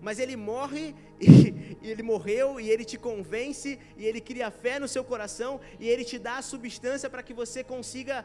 mas 0.00 0.18
ele 0.18 0.36
morre 0.36 0.94
e, 1.20 1.76
e, 1.82 1.90
ele 1.90 2.02
morreu 2.02 2.58
e 2.58 2.70
ele 2.70 2.82
te 2.82 2.96
convence 2.96 3.78
e 3.98 4.06
ele 4.06 4.22
cria 4.22 4.50
fé 4.50 4.78
no 4.78 4.88
seu 4.88 5.04
coração 5.04 5.60
e 5.78 5.86
ele 5.86 6.02
te 6.02 6.18
dá 6.18 6.38
a 6.38 6.42
substância 6.42 7.10
para 7.10 7.22
que 7.22 7.34
você 7.34 7.62
consiga 7.62 8.24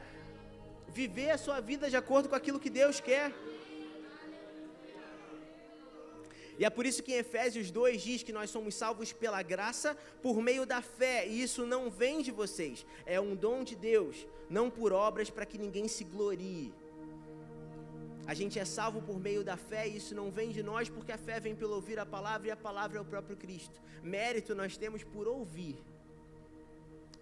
viver 0.87 1.31
a 1.31 1.37
sua 1.37 1.59
vida 1.59 1.89
de 1.89 1.97
acordo 1.97 2.29
com 2.29 2.35
aquilo 2.35 2.57
que 2.57 2.69
Deus 2.69 3.01
quer. 3.01 3.33
E 6.59 6.65
é 6.65 6.69
por 6.69 6.85
isso 6.85 7.01
que 7.01 7.13
em 7.13 7.19
Efésios 7.19 7.71
2 7.71 8.01
diz 8.01 8.21
que 8.21 8.33
nós 8.33 8.49
somos 8.49 8.75
salvos 8.75 9.13
pela 9.13 9.41
graça 9.41 9.97
por 10.21 10.41
meio 10.41 10.65
da 10.65 10.81
fé, 10.81 11.25
e 11.25 11.41
isso 11.41 11.65
não 11.65 11.89
vem 11.89 12.21
de 12.21 12.31
vocês, 12.31 12.85
é 13.05 13.17
um 13.19 13.33
dom 13.33 13.63
de 13.63 13.77
Deus, 13.77 14.27
não 14.49 14.69
por 14.69 14.91
obras 14.91 15.29
para 15.29 15.45
que 15.45 15.57
ninguém 15.57 15.87
se 15.87 16.03
glorie. 16.03 16.73
A 18.27 18.33
gente 18.33 18.59
é 18.59 18.65
salvo 18.65 19.01
por 19.01 19.17
meio 19.19 19.41
da 19.41 19.55
fé 19.55 19.87
e 19.87 19.95
isso 19.95 20.13
não 20.13 20.29
vem 20.29 20.51
de 20.51 20.61
nós, 20.61 20.89
porque 20.89 21.13
a 21.13 21.17
fé 21.17 21.39
vem 21.39 21.55
pelo 21.55 21.75
ouvir 21.75 21.97
a 21.97 22.05
palavra 22.05 22.49
e 22.49 22.51
a 22.51 22.57
palavra 22.57 22.97
é 22.97 23.01
o 23.01 23.05
próprio 23.05 23.37
Cristo. 23.37 23.81
Mérito 24.03 24.53
nós 24.53 24.77
temos 24.77 25.01
por 25.01 25.27
ouvir 25.27 25.81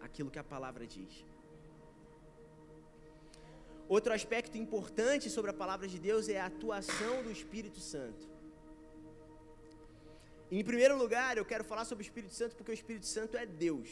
aquilo 0.02 0.32
que 0.32 0.40
a 0.40 0.44
palavra 0.44 0.86
diz. 0.86 1.24
Outro 3.88 4.12
aspecto 4.12 4.58
importante 4.58 5.30
sobre 5.30 5.52
a 5.52 5.54
palavra 5.54 5.88
de 5.88 6.00
Deus 6.00 6.28
é 6.28 6.42
a 6.42 6.48
atuação 6.48 7.24
do 7.24 7.32
Espírito 7.32 7.80
Santo. 7.80 8.37
Em 10.50 10.64
primeiro 10.64 10.98
lugar, 10.98 11.38
eu 11.38 11.46
quero 11.46 11.64
falar 11.64 11.84
sobre 11.84 12.04
o 12.04 12.08
Espírito 12.08 12.34
Santo 12.34 12.56
porque 12.56 12.72
o 12.72 12.74
Espírito 12.74 13.06
Santo 13.06 13.36
é 13.36 13.46
Deus. 13.46 13.90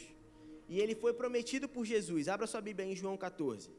E 0.68 0.80
ele 0.80 0.94
foi 0.94 1.12
prometido 1.12 1.68
por 1.68 1.84
Jesus. 1.84 2.28
Abra 2.28 2.46
sua 2.46 2.60
Bíblia 2.60 2.86
em 2.86 2.96
João 2.96 3.16
14. 3.16 3.70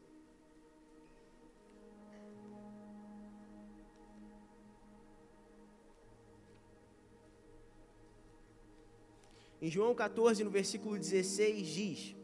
Em 9.60 9.68
João 9.68 9.92
14, 9.92 10.44
no 10.44 10.50
versículo 10.50 10.96
16, 10.96 11.66
diz: 11.66 12.16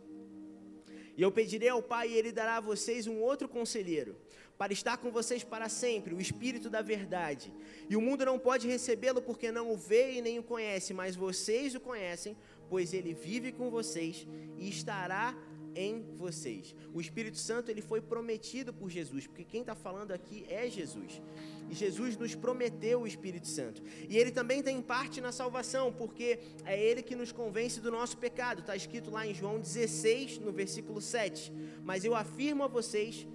E 1.17 1.21
eu 1.21 1.33
pedirei 1.33 1.69
ao 1.69 1.83
Pai, 1.83 2.11
e 2.11 2.15
Ele 2.15 2.31
dará 2.31 2.59
a 2.59 2.61
vocês 2.61 3.09
um 3.09 3.21
outro 3.21 3.49
conselheiro, 3.49 4.17
para 4.57 4.73
estar 4.73 4.97
com 4.99 5.11
vocês 5.11 5.43
para 5.43 5.69
sempre, 5.69 6.15
o 6.15 6.21
Espírito 6.21 6.71
da 6.71 6.81
Verdade. 6.81 7.53
E 7.89 7.97
o 7.97 8.01
mundo 8.01 8.25
não 8.25 8.39
pode 8.39 8.69
recebê-lo 8.69 9.21
porque 9.21 9.51
não 9.51 9.73
o 9.73 9.77
vê 9.77 10.13
e 10.13 10.23
nem 10.23 10.39
o 10.39 10.43
conhece, 10.43 10.95
mas 10.95 11.17
vocês 11.17 11.75
o 11.75 11.81
conhecem, 11.81 12.37
pois 12.69 12.95
ele 12.95 13.13
vive 13.13 13.53
com 13.53 13.71
vocês 13.71 14.27
e 14.57 14.69
estará 14.69 15.37
em 15.77 16.05
vocês. 16.17 16.75
O 16.93 17.01
Espírito 17.01 17.37
Santo 17.37 17.71
ele 17.71 17.83
foi 17.83 18.01
prometido 18.01 18.73
por 18.73 18.89
Jesus, 18.89 19.27
porque 19.27 19.45
quem 19.45 19.61
está 19.61 19.75
falando 19.75 20.13
aqui 20.13 20.47
é 20.49 20.69
Jesus. 20.69 21.21
E 21.69 21.75
Jesus 21.75 22.17
nos 22.17 22.35
prometeu 22.35 23.03
o 23.03 23.07
Espírito 23.07 23.49
Santo. 23.49 23.83
E 24.09 24.17
ele 24.17 24.31
também 24.31 24.63
tem 24.63 24.81
parte 24.81 25.21
na 25.21 25.33
salvação, 25.33 25.93
porque 25.93 26.39
é 26.65 26.81
ele 26.81 27.03
que 27.03 27.17
nos 27.17 27.33
convence 27.33 27.81
do 27.81 27.91
nosso 27.91 28.17
pecado. 28.19 28.61
Está 28.61 28.77
escrito 28.77 29.11
lá 29.11 29.27
em 29.27 29.35
João 29.35 29.59
16, 29.59 30.39
no 30.39 30.53
versículo 30.53 31.01
7. 31.01 31.53
Mas 31.83 32.05
eu 32.05 32.15
afirmo 32.15 32.63
a 32.63 32.69
vocês 32.69 33.27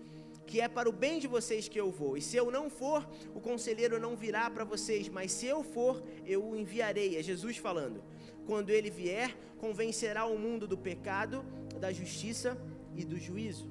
que 0.49 0.59
é 0.59 0.67
para 0.67 0.89
o 0.89 0.91
bem 0.91 1.19
de 1.19 1.27
vocês 1.27 1.67
que 1.67 1.79
eu 1.79 1.91
vou. 1.91 2.17
E 2.17 2.21
se 2.21 2.35
eu 2.35 2.49
não 2.49 2.71
for, 2.71 3.07
o 3.35 3.39
conselheiro 3.39 3.99
não 3.99 4.15
virá 4.15 4.49
para 4.49 4.63
vocês, 4.63 5.07
mas 5.07 5.31
se 5.31 5.45
eu 5.45 5.63
for, 5.63 6.01
eu 6.25 6.43
o 6.43 6.55
enviarei. 6.55 7.17
É 7.17 7.21
Jesus 7.21 7.57
falando. 7.57 8.01
Quando 8.47 8.71
ele 8.71 8.89
vier, 8.89 9.37
convencerá 9.59 10.25
o 10.25 10.39
mundo 10.39 10.65
do 10.67 10.75
pecado, 10.75 11.45
da 11.79 11.93
justiça 11.93 12.57
e 12.95 13.05
do 13.05 13.19
juízo. 13.19 13.69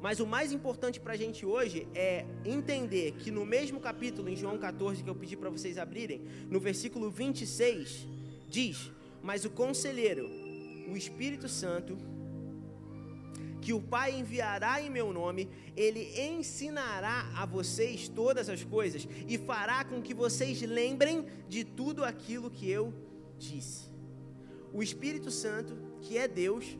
Mas 0.00 0.20
o 0.20 0.26
mais 0.26 0.52
importante 0.52 1.00
para 1.00 1.14
a 1.14 1.16
gente 1.16 1.44
hoje 1.44 1.88
é 1.96 2.24
entender 2.44 3.16
que 3.18 3.32
no 3.32 3.44
mesmo 3.44 3.80
capítulo, 3.80 4.28
em 4.28 4.36
João 4.36 4.56
14, 4.56 5.02
que 5.02 5.10
eu 5.10 5.16
pedi 5.16 5.36
para 5.36 5.50
vocês 5.50 5.78
abrirem, 5.78 6.22
no 6.48 6.60
versículo 6.60 7.10
26, 7.10 8.06
diz: 8.48 8.92
Mas 9.20 9.44
o 9.44 9.50
conselheiro, 9.50 10.30
o 10.88 10.96
Espírito 10.96 11.48
Santo, 11.48 11.98
que 13.60 13.72
o 13.72 13.80
Pai 13.80 14.18
enviará 14.18 14.80
em 14.82 14.90
meu 14.90 15.12
nome, 15.12 15.48
ele 15.76 16.18
ensinará 16.20 17.30
a 17.34 17.44
vocês 17.46 18.08
todas 18.08 18.48
as 18.48 18.64
coisas 18.64 19.06
e 19.28 19.38
fará 19.38 19.84
com 19.84 20.00
que 20.02 20.14
vocês 20.14 20.60
lembrem 20.62 21.26
de 21.48 21.64
tudo 21.64 22.04
aquilo 22.04 22.50
que 22.50 22.68
eu 22.68 22.92
disse. 23.38 23.90
O 24.72 24.82
Espírito 24.82 25.30
Santo, 25.30 25.76
que 26.00 26.16
é 26.16 26.26
Deus, 26.26 26.76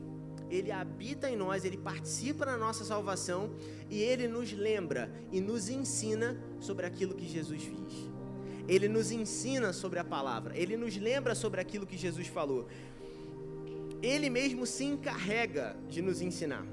ele 0.49 0.71
habita 0.71 1.29
em 1.29 1.35
nós, 1.35 1.63
ele 1.63 1.77
participa 1.77 2.45
na 2.45 2.57
nossa 2.57 2.83
salvação 2.83 3.55
e 3.89 4.01
ele 4.01 4.27
nos 4.27 4.51
lembra 4.51 5.11
e 5.31 5.39
nos 5.39 5.69
ensina 5.69 6.37
sobre 6.59 6.85
aquilo 6.85 7.15
que 7.15 7.27
Jesus 7.27 7.63
fez. 7.63 8.11
Ele 8.67 8.87
nos 8.87 9.11
ensina 9.11 9.73
sobre 9.73 9.99
a 9.99 10.03
palavra, 10.03 10.57
ele 10.57 10.77
nos 10.77 10.95
lembra 10.95 11.33
sobre 11.33 11.59
aquilo 11.59 11.85
que 11.85 11.97
Jesus 11.97 12.27
falou. 12.27 12.67
Ele 14.01 14.29
mesmo 14.29 14.65
se 14.65 14.83
encarrega 14.83 15.75
de 15.87 16.01
nos 16.01 16.21
ensinar. 16.21 16.65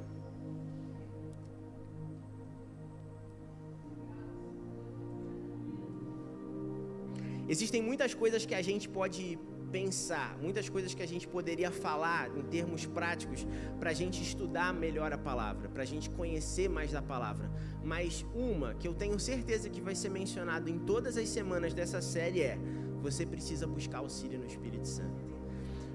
Existem 7.49 7.81
muitas 7.81 8.13
coisas 8.13 8.45
que 8.45 8.55
a 8.55 8.63
gente 8.63 8.89
pode 8.89 9.39
pensar, 9.71 10.37
muitas 10.41 10.69
coisas 10.69 10.95
que 10.95 11.03
a 11.03 11.07
gente 11.07 11.27
poderia 11.29 11.71
falar 11.71 12.35
em 12.37 12.43
termos 12.43 12.87
práticos 12.87 13.47
para 13.79 13.91
a 13.91 13.93
gente 13.93 14.23
estudar 14.23 14.73
melhor 14.73 15.13
a 15.13 15.19
palavra, 15.19 15.69
para 15.69 15.83
a 15.83 15.87
gente 15.87 16.11
conhecer 16.11 16.69
mais 16.69 16.93
da 16.93 17.03
palavra. 17.03 17.51
Mas 17.85 18.25
uma 18.35 18.75
que 18.75 18.89
eu 18.89 18.95
tenho 18.95 19.19
certeza 19.19 19.69
que 19.69 19.81
vai 19.81 19.95
ser 19.95 20.11
mencionada 20.11 20.71
em 20.71 20.79
todas 20.79 21.17
as 21.17 21.29
semanas 21.29 21.75
dessa 21.75 22.01
série 22.01 22.43
é: 22.43 22.59
você 23.01 23.25
precisa 23.27 23.67
buscar 23.67 23.99
auxílio 23.99 24.39
no 24.39 24.47
Espírito 24.47 24.87
Santo. 24.87 25.28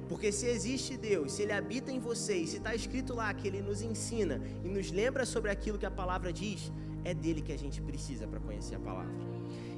Porque 0.07 0.31
se 0.31 0.47
existe 0.47 0.97
Deus, 0.97 1.33
se 1.33 1.43
Ele 1.43 1.53
habita 1.53 1.91
em 1.91 1.99
você, 1.99 2.35
e 2.37 2.47
se 2.47 2.57
está 2.57 2.75
escrito 2.75 3.13
lá 3.13 3.33
que 3.33 3.47
Ele 3.47 3.61
nos 3.61 3.81
ensina 3.81 4.41
e 4.63 4.67
nos 4.67 4.91
lembra 4.91 5.25
sobre 5.25 5.49
aquilo 5.49 5.77
que 5.77 5.85
a 5.85 5.91
palavra 5.91 6.31
diz, 6.31 6.71
é 7.03 7.13
dele 7.13 7.41
que 7.41 7.51
a 7.51 7.57
gente 7.57 7.81
precisa 7.81 8.27
para 8.27 8.39
conhecer 8.39 8.75
a 8.75 8.79
palavra. 8.79 9.13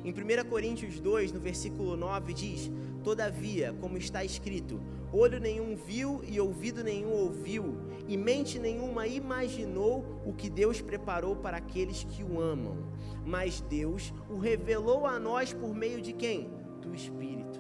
Em 0.04 0.12
1 0.12 0.50
Coríntios 0.50 1.00
2, 1.00 1.32
no 1.32 1.40
versículo 1.40 1.98
9, 1.98 2.34
diz: 2.34 2.72
Todavia, 3.04 3.74
como 3.82 3.98
está 3.98 4.24
escrito, 4.24 4.80
olho 5.12 5.40
nenhum 5.40 5.76
viu 5.76 6.22
e 6.24 6.40
ouvido 6.40 6.84
nenhum 6.84 7.12
ouviu, 7.12 7.78
e 8.08 8.16
mente 8.16 8.60
nenhuma 8.60 9.08
imaginou 9.08 10.22
o 10.24 10.34
que 10.34 10.50
Deus 10.50 10.80
preparou 10.82 11.36
para 11.36 11.58
aqueles 11.58 12.04
que 12.04 12.24
o 12.24 12.40
amam. 12.40 12.78
Mas 13.26 13.62
Deus 13.62 14.14
o 14.30 14.38
revelou 14.38 15.08
a 15.08 15.20
nós 15.20 15.52
por 15.54 15.74
meio 15.74 16.02
de 16.02 16.14
quem? 16.14 16.52
Do 16.82 16.94
Espírito. 16.94 17.55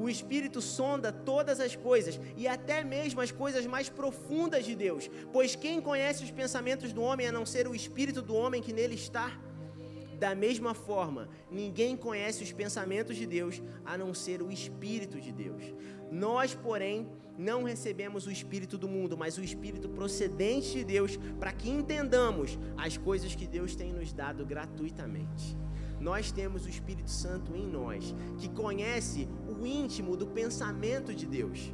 O 0.00 0.08
Espírito 0.08 0.62
sonda 0.62 1.12
todas 1.12 1.60
as 1.60 1.76
coisas 1.76 2.18
e 2.34 2.48
até 2.48 2.82
mesmo 2.82 3.20
as 3.20 3.30
coisas 3.30 3.66
mais 3.66 3.90
profundas 3.90 4.64
de 4.64 4.74
Deus, 4.74 5.10
pois 5.30 5.54
quem 5.54 5.78
conhece 5.78 6.24
os 6.24 6.30
pensamentos 6.30 6.90
do 6.90 7.02
homem 7.02 7.26
a 7.26 7.32
não 7.32 7.44
ser 7.44 7.68
o 7.68 7.74
Espírito 7.74 8.22
do 8.22 8.34
homem 8.34 8.62
que 8.62 8.72
nele 8.72 8.94
está? 8.94 9.30
Da 10.18 10.34
mesma 10.34 10.72
forma, 10.72 11.28
ninguém 11.50 11.96
conhece 11.96 12.42
os 12.42 12.50
pensamentos 12.50 13.14
de 13.16 13.26
Deus 13.26 13.62
a 13.84 13.98
não 13.98 14.14
ser 14.14 14.40
o 14.40 14.50
Espírito 14.50 15.20
de 15.20 15.32
Deus. 15.32 15.62
Nós, 16.10 16.54
porém, 16.54 17.06
não 17.36 17.62
recebemos 17.64 18.26
o 18.26 18.30
Espírito 18.30 18.78
do 18.78 18.88
mundo, 18.88 19.18
mas 19.18 19.36
o 19.36 19.42
Espírito 19.42 19.88
procedente 19.88 20.72
de 20.72 20.84
Deus, 20.84 21.18
para 21.38 21.52
que 21.52 21.68
entendamos 21.68 22.58
as 22.76 22.96
coisas 22.96 23.34
que 23.34 23.46
Deus 23.46 23.74
tem 23.74 23.92
nos 23.92 24.12
dado 24.12 24.46
gratuitamente. 24.46 25.56
Nós 26.00 26.32
temos 26.32 26.64
o 26.64 26.68
Espírito 26.68 27.10
Santo 27.10 27.54
em 27.54 27.66
nós, 27.66 28.14
que 28.38 28.48
conhece 28.48 29.28
o 29.46 29.66
íntimo 29.66 30.16
do 30.16 30.26
pensamento 30.26 31.14
de 31.14 31.26
Deus. 31.26 31.72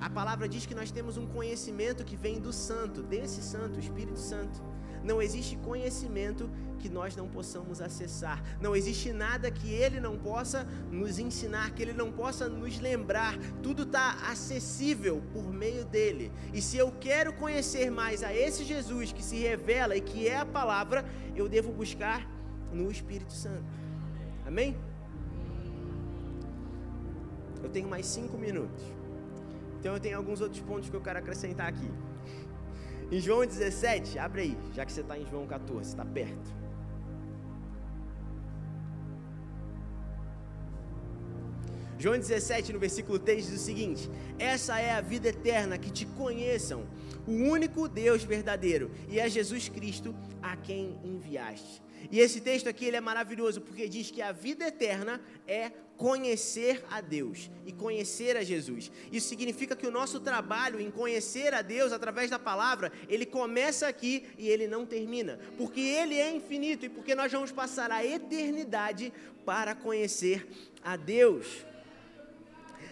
A 0.00 0.10
palavra 0.10 0.48
diz 0.48 0.66
que 0.66 0.74
nós 0.74 0.90
temos 0.90 1.16
um 1.16 1.26
conhecimento 1.26 2.04
que 2.04 2.16
vem 2.16 2.40
do 2.40 2.52
Santo, 2.52 3.02
desse 3.02 3.42
Santo, 3.42 3.76
o 3.76 3.80
Espírito 3.80 4.18
Santo. 4.18 4.60
Não 5.02 5.22
existe 5.22 5.56
conhecimento 5.56 6.50
que 6.78 6.88
nós 6.88 7.16
não 7.16 7.28
possamos 7.28 7.80
acessar. 7.80 8.42
Não 8.60 8.74
existe 8.74 9.12
nada 9.12 9.50
que 9.50 9.70
Ele 9.70 10.00
não 10.00 10.16
possa 10.16 10.64
nos 10.90 11.18
ensinar, 11.18 11.72
que 11.72 11.82
Ele 11.82 11.92
não 11.92 12.12
possa 12.12 12.48
nos 12.48 12.78
lembrar. 12.78 13.36
Tudo 13.62 13.82
está 13.82 14.12
acessível 14.30 15.22
por 15.32 15.52
meio 15.52 15.84
dele. 15.84 16.32
E 16.52 16.60
se 16.60 16.76
eu 16.76 16.92
quero 16.92 17.32
conhecer 17.32 17.90
mais 17.90 18.22
a 18.22 18.34
esse 18.34 18.64
Jesus 18.64 19.12
que 19.12 19.22
se 19.22 19.36
revela 19.36 19.96
e 19.96 20.00
que 20.00 20.28
é 20.28 20.38
a 20.38 20.46
palavra, 20.46 21.04
eu 21.34 21.48
devo 21.48 21.72
buscar 21.72 22.37
no 22.72 22.90
Espírito 22.90 23.32
Santo. 23.32 23.64
Amém? 24.46 24.76
Eu 27.62 27.68
tenho 27.68 27.88
mais 27.88 28.06
cinco 28.06 28.36
minutos. 28.36 28.82
Então 29.78 29.94
eu 29.94 30.00
tenho 30.00 30.16
alguns 30.16 30.40
outros 30.40 30.60
pontos 30.60 30.88
que 30.88 30.96
eu 30.96 31.00
quero 31.00 31.18
acrescentar 31.18 31.68
aqui. 31.68 31.90
Em 33.10 33.20
João 33.20 33.46
17, 33.46 34.18
abre 34.18 34.42
aí, 34.42 34.58
já 34.74 34.84
que 34.84 34.92
você 34.92 35.00
está 35.00 35.18
em 35.18 35.26
João 35.26 35.46
14, 35.46 35.90
está 35.90 36.04
perto. 36.04 36.58
João 41.98 42.16
17, 42.16 42.72
no 42.72 42.78
versículo 42.78 43.18
3, 43.18 43.46
diz 43.46 43.60
o 43.60 43.64
seguinte: 43.64 44.08
Essa 44.38 44.78
é 44.78 44.92
a 44.92 45.00
vida 45.00 45.28
eterna, 45.28 45.76
que 45.76 45.90
te 45.90 46.06
conheçam, 46.06 46.84
o 47.26 47.32
único 47.32 47.88
Deus 47.88 48.22
verdadeiro, 48.22 48.90
e 49.08 49.18
é 49.18 49.28
Jesus 49.28 49.68
Cristo 49.68 50.14
a 50.40 50.56
quem 50.56 50.98
enviaste. 51.02 51.82
E 52.10 52.20
esse 52.20 52.40
texto 52.40 52.68
aqui 52.68 52.84
ele 52.84 52.96
é 52.96 53.00
maravilhoso 53.00 53.60
porque 53.60 53.88
diz 53.88 54.10
que 54.10 54.22
a 54.22 54.32
vida 54.32 54.66
eterna 54.66 55.20
é 55.46 55.70
conhecer 55.96 56.84
a 56.90 57.00
Deus 57.00 57.50
e 57.66 57.72
conhecer 57.72 58.36
a 58.36 58.44
Jesus. 58.44 58.90
Isso 59.12 59.28
significa 59.28 59.74
que 59.74 59.86
o 59.86 59.90
nosso 59.90 60.20
trabalho 60.20 60.80
em 60.80 60.90
conhecer 60.90 61.52
a 61.52 61.60
Deus 61.60 61.92
através 61.92 62.30
da 62.30 62.38
palavra, 62.38 62.92
ele 63.08 63.26
começa 63.26 63.88
aqui 63.88 64.24
e 64.38 64.48
ele 64.48 64.68
não 64.68 64.86
termina, 64.86 65.40
porque 65.58 65.80
ele 65.80 66.14
é 66.14 66.30
infinito 66.30 66.86
e 66.86 66.88
porque 66.88 67.16
nós 67.16 67.32
vamos 67.32 67.50
passar 67.50 67.90
a 67.90 68.04
eternidade 68.04 69.12
para 69.44 69.74
conhecer 69.74 70.46
a 70.84 70.96
Deus. 70.96 71.67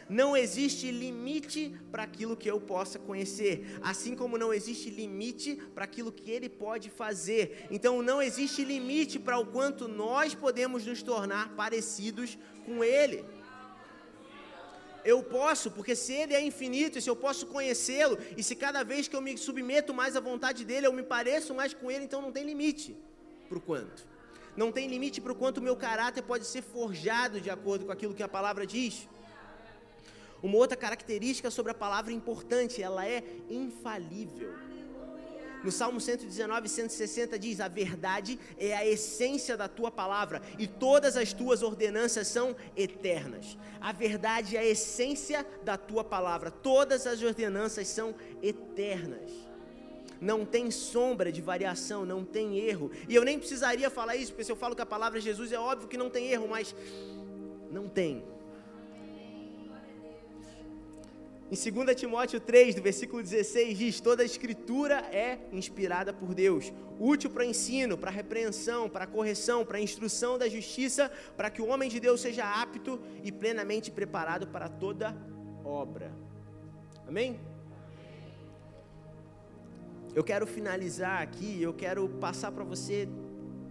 Não 0.08 0.36
existe 0.36 0.90
limite 0.90 1.74
para 1.90 2.04
aquilo 2.04 2.36
que 2.36 2.48
eu 2.48 2.60
possa 2.60 2.96
conhecer, 2.98 3.78
assim 3.82 4.14
como 4.14 4.38
não 4.38 4.54
existe 4.54 4.88
limite 4.88 5.56
para 5.74 5.84
aquilo 5.84 6.12
que 6.12 6.30
ele 6.30 6.48
pode 6.48 6.90
fazer. 6.90 7.66
Então 7.70 8.02
não 8.02 8.22
existe 8.22 8.64
limite 8.64 9.18
para 9.18 9.36
o 9.38 9.46
quanto 9.46 9.88
nós 9.88 10.32
podemos 10.34 10.86
nos 10.86 11.02
tornar 11.02 11.56
parecidos 11.56 12.38
com 12.64 12.84
ele. 12.84 13.24
Eu 15.04 15.22
posso, 15.22 15.70
porque 15.70 15.94
se 15.94 16.12
ele 16.12 16.34
é 16.34 16.40
infinito, 16.40 16.98
e 16.98 17.02
se 17.02 17.08
eu 17.08 17.14
posso 17.14 17.46
conhecê-lo, 17.46 18.18
e 18.36 18.42
se 18.42 18.56
cada 18.56 18.82
vez 18.82 19.06
que 19.06 19.14
eu 19.14 19.20
me 19.20 19.36
submeto 19.38 19.94
mais 19.94 20.16
à 20.16 20.20
vontade 20.20 20.64
dele, 20.64 20.86
eu 20.86 20.92
me 20.92 21.02
pareço 21.02 21.54
mais 21.54 21.72
com 21.72 21.88
ele, 21.90 22.04
então 22.04 22.20
não 22.20 22.32
tem 22.32 22.44
limite 22.44 22.96
para 23.48 23.58
o 23.58 23.60
quanto. 23.60 24.06
Não 24.56 24.72
tem 24.72 24.88
limite 24.88 25.20
para 25.20 25.32
o 25.32 25.36
quanto 25.36 25.58
o 25.58 25.62
meu 25.62 25.76
caráter 25.76 26.22
pode 26.22 26.44
ser 26.44 26.62
forjado 26.62 27.40
de 27.40 27.50
acordo 27.50 27.86
com 27.86 27.92
aquilo 27.92 28.14
que 28.14 28.22
a 28.22 28.28
palavra 28.28 28.66
diz. 28.66 29.08
Uma 30.42 30.56
outra 30.56 30.76
característica 30.76 31.50
sobre 31.50 31.72
a 31.72 31.74
palavra 31.74 32.12
importante, 32.12 32.82
ela 32.82 33.06
é 33.06 33.22
infalível. 33.48 34.54
No 35.66 35.72
Salmo 35.72 36.00
119, 36.00 36.68
160 36.68 37.38
diz: 37.38 37.60
A 37.60 37.66
verdade 37.66 38.38
é 38.56 38.72
a 38.76 38.86
essência 38.86 39.56
da 39.56 39.66
tua 39.66 39.90
palavra 39.90 40.40
e 40.58 40.66
todas 40.66 41.16
as 41.16 41.32
tuas 41.32 41.60
ordenanças 41.60 42.28
são 42.28 42.54
eternas. 42.76 43.58
A 43.80 43.90
verdade 43.90 44.56
é 44.56 44.60
a 44.60 44.64
essência 44.64 45.44
da 45.64 45.76
tua 45.76 46.04
palavra, 46.04 46.52
todas 46.52 47.04
as 47.06 47.20
ordenanças 47.22 47.88
são 47.88 48.14
eternas. 48.40 49.32
não 50.20 50.46
tem 50.46 50.70
sombra 50.70 51.32
de 51.32 51.42
variação, 51.42 52.06
não 52.06 52.24
tem 52.24 52.58
erro. 52.58 52.90
E 53.08 53.14
eu 53.14 53.24
nem 53.24 53.38
precisaria 53.38 53.90
falar 53.90 54.14
isso, 54.16 54.32
porque 54.32 54.44
se 54.44 54.52
eu 54.52 54.56
falo 54.56 54.76
que 54.76 54.82
a 54.82 54.86
palavra 54.86 55.20
Jesus 55.20 55.50
é 55.52 55.58
óbvio 55.58 55.88
que 55.88 55.96
não 55.96 56.08
tem 56.08 56.28
erro, 56.28 56.46
mas 56.48 56.74
não 57.70 57.88
tem. 57.88 58.24
Em 61.48 61.54
2 61.54 61.94
Timóteo 61.94 62.40
3, 62.40 62.74
do 62.74 62.82
versículo 62.82 63.22
16, 63.22 63.78
diz: 63.78 64.00
Toda 64.00 64.22
a 64.22 64.26
escritura 64.26 64.96
é 65.12 65.38
inspirada 65.52 66.12
por 66.12 66.34
Deus, 66.34 66.72
útil 66.98 67.30
para 67.30 67.44
ensino, 67.44 67.96
para 67.96 68.10
repreensão, 68.10 68.88
para 68.88 69.06
correção, 69.06 69.64
para 69.64 69.80
instrução 69.80 70.36
da 70.36 70.48
justiça, 70.48 71.08
para 71.36 71.48
que 71.48 71.62
o 71.62 71.68
homem 71.68 71.88
de 71.88 72.00
Deus 72.00 72.20
seja 72.20 72.44
apto 72.44 73.00
e 73.22 73.30
plenamente 73.30 73.92
preparado 73.92 74.48
para 74.48 74.68
toda 74.68 75.16
obra. 75.64 76.10
Amém? 77.06 77.38
Eu 80.16 80.24
quero 80.24 80.48
finalizar 80.48 81.22
aqui, 81.22 81.62
eu 81.62 81.72
quero 81.72 82.08
passar 82.08 82.50
para 82.50 82.64
você 82.64 83.08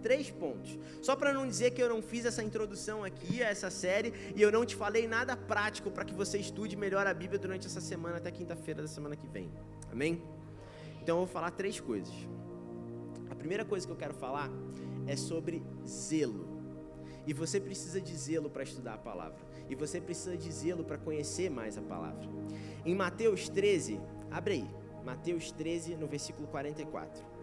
três 0.06 0.30
pontos. 0.30 0.78
Só 1.02 1.16
para 1.16 1.32
não 1.32 1.48
dizer 1.48 1.72
que 1.72 1.82
eu 1.82 1.88
não 1.88 2.00
fiz 2.00 2.24
essa 2.24 2.40
introdução 2.40 3.02
aqui 3.02 3.42
a 3.42 3.48
essa 3.48 3.70
série 3.70 4.12
e 4.36 4.40
eu 4.40 4.52
não 4.52 4.64
te 4.64 4.76
falei 4.76 5.08
nada 5.08 5.36
prático 5.36 5.90
para 5.90 6.04
que 6.04 6.14
você 6.14 6.38
estude 6.38 6.76
melhor 6.76 7.08
a 7.08 7.12
Bíblia 7.12 7.40
durante 7.40 7.66
essa 7.66 7.80
semana 7.80 8.18
até 8.18 8.30
quinta-feira 8.30 8.82
da 8.82 8.86
semana 8.86 9.16
que 9.16 9.26
vem. 9.26 9.50
Amém? 9.90 10.22
Então 11.02 11.16
eu 11.16 11.24
vou 11.24 11.26
falar 11.26 11.50
três 11.50 11.80
coisas. 11.80 12.14
A 13.28 13.34
primeira 13.34 13.64
coisa 13.64 13.84
que 13.84 13.92
eu 13.92 13.96
quero 13.96 14.14
falar 14.14 14.48
é 15.08 15.16
sobre 15.16 15.60
zelo. 15.84 16.46
E 17.26 17.32
você 17.32 17.58
precisa 17.58 18.00
de 18.00 18.16
zelo 18.16 18.48
para 18.48 18.62
estudar 18.62 18.94
a 18.94 18.98
palavra. 18.98 19.44
E 19.68 19.74
você 19.74 20.00
precisa 20.00 20.36
de 20.36 20.52
zelo 20.52 20.84
para 20.84 20.98
conhecer 20.98 21.50
mais 21.50 21.76
a 21.76 21.82
palavra. 21.82 22.28
Em 22.84 22.94
Mateus 22.94 23.48
13, 23.48 24.00
abre 24.30 24.54
aí. 24.54 24.70
Mateus 25.04 25.50
13, 25.50 25.96
no 25.96 26.06
versículo 26.06 26.46
44. 26.46 27.34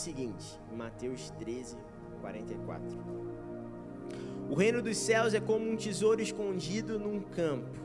Seguinte, 0.00 0.58
Mateus 0.74 1.30
13, 1.38 1.76
44. 2.22 2.84
O 4.48 4.54
reino 4.54 4.82
dos 4.82 4.96
céus 4.96 5.34
é 5.34 5.40
como 5.40 5.70
um 5.70 5.76
tesouro 5.76 6.22
escondido 6.22 6.98
num 6.98 7.20
campo. 7.20 7.78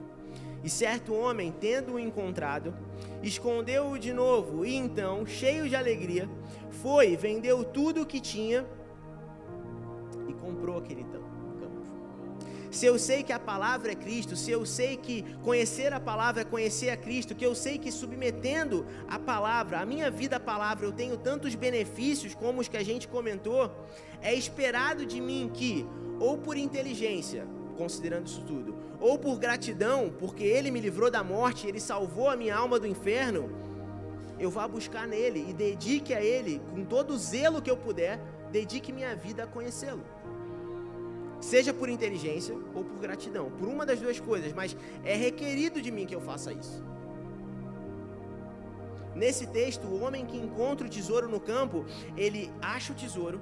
E 0.63 0.69
certo 0.69 1.13
homem, 1.13 1.51
tendo-o 1.51 1.99
encontrado, 1.99 2.73
escondeu-o 3.21 3.99
de 3.99 4.13
novo, 4.13 4.65
e 4.65 4.75
então, 4.75 5.25
cheio 5.25 5.69
de 5.69 5.75
alegria, 5.75 6.28
foi, 6.71 7.15
vendeu 7.15 7.63
tudo 7.63 8.01
o 8.01 8.06
que 8.06 8.19
tinha 8.19 8.65
e 10.28 10.34
comprou 10.34 10.78
aquele 10.78 11.04
campo 11.04 11.35
se 12.76 12.86
eu 12.86 13.00
sei 13.00 13.24
que 13.24 13.32
a 13.32 13.40
palavra 13.40 13.94
é 13.94 13.96
Cristo, 13.96 14.36
se 14.36 14.52
eu 14.52 14.66
sei 14.66 14.98
que 14.98 15.24
conhecer 15.42 15.94
a 15.94 16.00
palavra 16.00 16.42
é 16.42 16.46
conhecer 16.46 16.90
a 16.90 16.98
Cristo, 16.98 17.34
que 17.34 17.46
eu 17.46 17.56
sei 17.56 17.78
que 17.78 17.90
submetendo 17.90 18.86
a 19.08 19.18
palavra, 19.18 19.80
a 19.80 19.86
minha 19.86 20.12
vida 20.12 20.36
à 20.36 20.40
palavra, 20.40 20.86
eu 20.86 20.92
tenho 20.92 21.16
tantos 21.16 21.56
benefícios 21.56 22.36
como 22.36 22.60
os 22.60 22.68
que 22.68 22.76
a 22.76 22.84
gente 22.84 23.08
comentou, 23.08 23.72
é 24.22 24.34
esperado 24.34 25.06
de 25.06 25.22
mim 25.22 25.50
que, 25.54 25.88
ou 26.20 26.38
por 26.38 26.58
inteligência, 26.58 27.48
considerando 27.78 28.28
isso 28.28 28.42
tudo, 28.42 28.76
ou 29.00 29.18
por 29.18 29.40
gratidão, 29.40 30.14
porque 30.20 30.44
Ele 30.44 30.70
me 30.70 30.82
livrou 30.82 31.10
da 31.10 31.24
morte, 31.24 31.68
Ele 31.68 31.80
salvou 31.80 32.30
a 32.30 32.36
minha 32.36 32.58
alma 32.58 32.78
do 32.78 32.86
inferno, 32.86 33.50
eu 34.38 34.50
vá 34.50 34.68
buscar 34.68 35.08
nele 35.08 35.46
e 35.50 35.54
dedique 35.54 36.14
a 36.14 36.22
Ele, 36.22 36.62
com 36.72 36.84
todo 36.84 37.12
o 37.12 37.18
zelo 37.18 37.62
que 37.62 37.72
eu 37.72 37.78
puder, 37.78 38.20
dedique 38.52 38.92
minha 38.92 39.16
vida 39.16 39.44
a 39.44 39.48
conhecê-lo 39.48 40.14
seja 41.46 41.72
por 41.72 41.88
inteligência 41.90 42.56
ou 42.74 42.84
por 42.84 43.00
gratidão, 43.00 43.52
por 43.52 43.68
uma 43.68 43.86
das 43.86 44.00
duas 44.00 44.20
coisas, 44.20 44.52
mas 44.52 44.76
é 45.04 45.16
requerido 45.16 45.82
de 45.82 45.92
mim 45.92 46.06
que 46.08 46.16
eu 46.16 46.22
faça 46.22 46.52
isso. 46.52 46.84
Nesse 49.14 49.46
texto, 49.48 49.86
o 49.88 50.02
homem 50.02 50.26
que 50.26 50.36
encontra 50.36 50.88
o 50.88 50.90
tesouro 50.90 51.30
no 51.30 51.40
campo, 51.40 51.86
ele 52.18 52.52
acha 52.62 52.92
o 52.92 52.96
tesouro, 52.96 53.40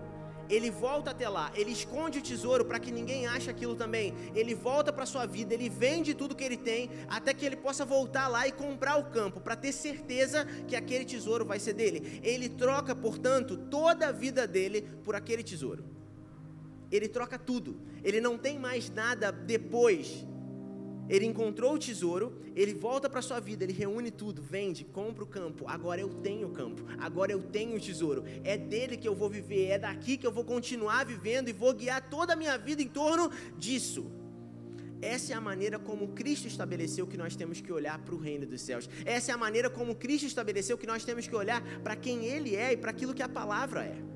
ele 0.49 0.69
volta 0.69 1.11
até 1.11 1.27
lá, 1.29 1.49
ele 1.55 1.71
esconde 1.71 2.19
o 2.19 2.21
tesouro 2.21 2.65
para 2.65 2.77
que 2.77 2.91
ninguém 2.91 3.25
ache 3.25 3.49
aquilo 3.49 3.73
também. 3.73 4.13
Ele 4.35 4.53
volta 4.53 4.91
para 4.91 5.05
sua 5.05 5.25
vida, 5.25 5.53
ele 5.53 5.69
vende 5.69 6.13
tudo 6.13 6.35
que 6.35 6.43
ele 6.43 6.57
tem, 6.57 6.91
até 7.07 7.33
que 7.33 7.45
ele 7.45 7.55
possa 7.55 7.85
voltar 7.85 8.27
lá 8.27 8.45
e 8.45 8.51
comprar 8.51 8.97
o 8.97 9.05
campo, 9.05 9.39
para 9.39 9.55
ter 9.55 9.71
certeza 9.71 10.45
que 10.67 10.75
aquele 10.75 11.05
tesouro 11.05 11.45
vai 11.45 11.59
ser 11.59 11.73
dele. 11.73 12.19
Ele 12.21 12.49
troca, 12.49 12.93
portanto, 12.93 13.55
toda 13.55 14.09
a 14.09 14.11
vida 14.11 14.45
dele 14.45 14.81
por 15.03 15.15
aquele 15.15 15.41
tesouro 15.41 16.02
ele 16.95 17.07
troca 17.07 17.39
tudo. 17.39 17.75
Ele 18.03 18.21
não 18.21 18.37
tem 18.37 18.59
mais 18.59 18.89
nada 18.89 19.31
depois. 19.31 20.25
Ele 21.09 21.25
encontrou 21.25 21.73
o 21.73 21.79
tesouro, 21.79 22.39
ele 22.55 22.73
volta 22.73 23.09
para 23.09 23.21
sua 23.21 23.39
vida, 23.39 23.63
ele 23.63 23.73
reúne 23.73 24.09
tudo, 24.09 24.41
vende, 24.41 24.85
compra 24.85 25.23
o 25.23 25.27
campo. 25.27 25.65
Agora 25.67 25.99
eu 25.99 26.09
tenho 26.09 26.47
o 26.47 26.51
campo, 26.51 26.85
agora 26.97 27.31
eu 27.31 27.41
tenho 27.41 27.75
o 27.75 27.79
tesouro. 27.79 28.23
É 28.43 28.57
dele 28.57 28.95
que 28.95 29.07
eu 29.07 29.13
vou 29.13 29.29
viver, 29.29 29.65
é 29.65 29.79
daqui 29.79 30.17
que 30.17 30.25
eu 30.25 30.31
vou 30.31 30.45
continuar 30.45 31.05
vivendo 31.05 31.49
e 31.49 31.53
vou 31.53 31.73
guiar 31.73 32.09
toda 32.09 32.33
a 32.33 32.35
minha 32.35 32.57
vida 32.57 32.81
em 32.81 32.87
torno 32.87 33.29
disso. 33.57 34.09
Essa 35.01 35.33
é 35.33 35.35
a 35.35 35.41
maneira 35.41 35.77
como 35.77 36.09
Cristo 36.09 36.47
estabeleceu 36.47 37.05
que 37.05 37.17
nós 37.17 37.35
temos 37.35 37.59
que 37.59 37.73
olhar 37.73 37.99
para 37.99 38.15
o 38.15 38.17
reino 38.17 38.45
dos 38.45 38.61
céus. 38.61 38.89
Essa 39.03 39.31
é 39.31 39.35
a 39.35 39.37
maneira 39.37 39.69
como 39.69 39.95
Cristo 39.95 40.25
estabeleceu 40.25 40.77
que 40.77 40.87
nós 40.87 41.03
temos 41.03 41.27
que 41.27 41.35
olhar 41.35 41.61
para 41.79 41.97
quem 41.97 42.25
Ele 42.25 42.55
é 42.55 42.71
e 42.71 42.77
para 42.77 42.91
aquilo 42.91 43.13
que 43.13 43.21
a 43.21 43.27
palavra 43.27 43.83
é 43.83 44.12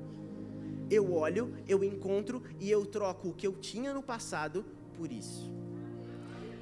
eu 0.90 1.12
olho, 1.12 1.54
eu 1.68 1.82
encontro 1.84 2.42
e 2.58 2.70
eu 2.70 2.84
troco 2.86 3.28
o 3.28 3.34
que 3.34 3.46
eu 3.46 3.52
tinha 3.52 3.92
no 3.92 4.02
passado 4.02 4.64
por 4.96 5.12
isso. 5.12 5.52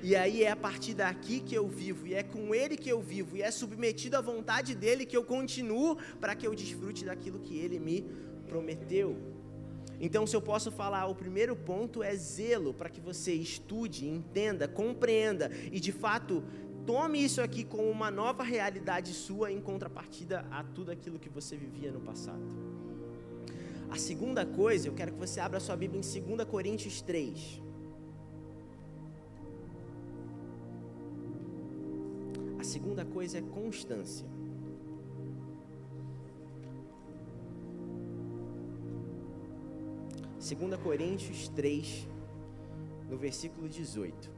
E 0.02 0.14
aí 0.14 0.44
é 0.44 0.50
a 0.50 0.56
partir 0.56 0.94
daqui 0.94 1.40
que 1.40 1.54
eu 1.54 1.66
vivo, 1.66 2.06
e 2.06 2.14
é 2.14 2.22
com 2.22 2.54
Ele 2.54 2.76
que 2.76 2.88
eu 2.88 3.00
vivo, 3.00 3.36
e 3.36 3.42
é 3.42 3.50
submetido 3.50 4.16
à 4.16 4.20
vontade 4.20 4.74
dele 4.74 5.06
que 5.06 5.16
eu 5.16 5.24
continuo 5.24 5.96
para 6.20 6.34
que 6.34 6.46
eu 6.46 6.54
desfrute 6.54 7.04
daquilo 7.04 7.40
que 7.40 7.58
Ele 7.58 7.78
me 7.78 8.04
prometeu. 8.46 9.16
Então, 9.98 10.26
se 10.26 10.36
eu 10.36 10.42
posso 10.42 10.70
falar, 10.70 11.06
o 11.06 11.14
primeiro 11.14 11.56
ponto 11.56 12.02
é 12.02 12.14
zelo, 12.14 12.74
para 12.74 12.90
que 12.90 13.00
você 13.00 13.32
estude, 13.32 14.06
entenda, 14.06 14.68
compreenda 14.68 15.50
e 15.72 15.80
de 15.80 15.90
fato 15.90 16.44
tome 16.84 17.24
isso 17.24 17.40
aqui 17.40 17.64
como 17.64 17.90
uma 17.90 18.10
nova 18.10 18.44
realidade 18.44 19.12
sua 19.12 19.50
em 19.50 19.60
contrapartida 19.60 20.46
a 20.50 20.62
tudo 20.62 20.92
aquilo 20.92 21.18
que 21.18 21.28
você 21.28 21.56
vivia 21.56 21.90
no 21.90 22.00
passado. 22.00 22.75
A 23.90 23.96
segunda 23.96 24.44
coisa, 24.44 24.88
eu 24.88 24.94
quero 24.94 25.12
que 25.12 25.18
você 25.18 25.40
abra 25.40 25.60
sua 25.60 25.76
Bíblia 25.76 26.00
em 26.00 26.34
2 26.36 26.48
Coríntios 26.48 27.00
3. 27.00 27.62
A 32.58 32.64
segunda 32.64 33.04
coisa 33.04 33.38
é 33.38 33.42
constância. 33.42 34.26
Segunda 40.38 40.78
Coríntios 40.78 41.48
3, 41.48 42.06
no 43.10 43.16
versículo 43.16 43.68
18. 43.68 44.30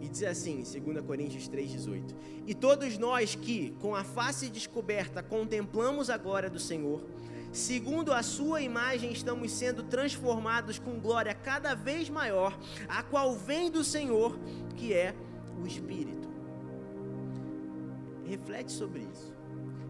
E 0.00 0.08
diz 0.08 0.22
assim, 0.22 0.62
2 0.62 1.04
Coríntios 1.06 1.48
3,18: 1.48 2.14
E 2.46 2.54
todos 2.54 2.96
nós 2.96 3.34
que, 3.34 3.70
com 3.80 3.94
a 3.94 4.02
face 4.02 4.48
descoberta, 4.48 5.22
contemplamos 5.22 6.08
a 6.08 6.16
glória 6.16 6.48
do 6.48 6.58
Senhor, 6.58 7.00
segundo 7.52 8.12
a 8.12 8.22
sua 8.22 8.60
imagem, 8.60 9.12
estamos 9.12 9.50
sendo 9.52 9.82
transformados 9.82 10.78
com 10.78 10.98
glória 11.00 11.34
cada 11.34 11.74
vez 11.74 12.08
maior, 12.08 12.58
a 12.88 13.02
qual 13.02 13.34
vem 13.34 13.70
do 13.70 13.82
Senhor, 13.82 14.38
que 14.76 14.92
é 14.92 15.14
o 15.60 15.66
Espírito. 15.66 16.28
Reflete 18.26 18.72
sobre 18.72 19.00
isso. 19.12 19.34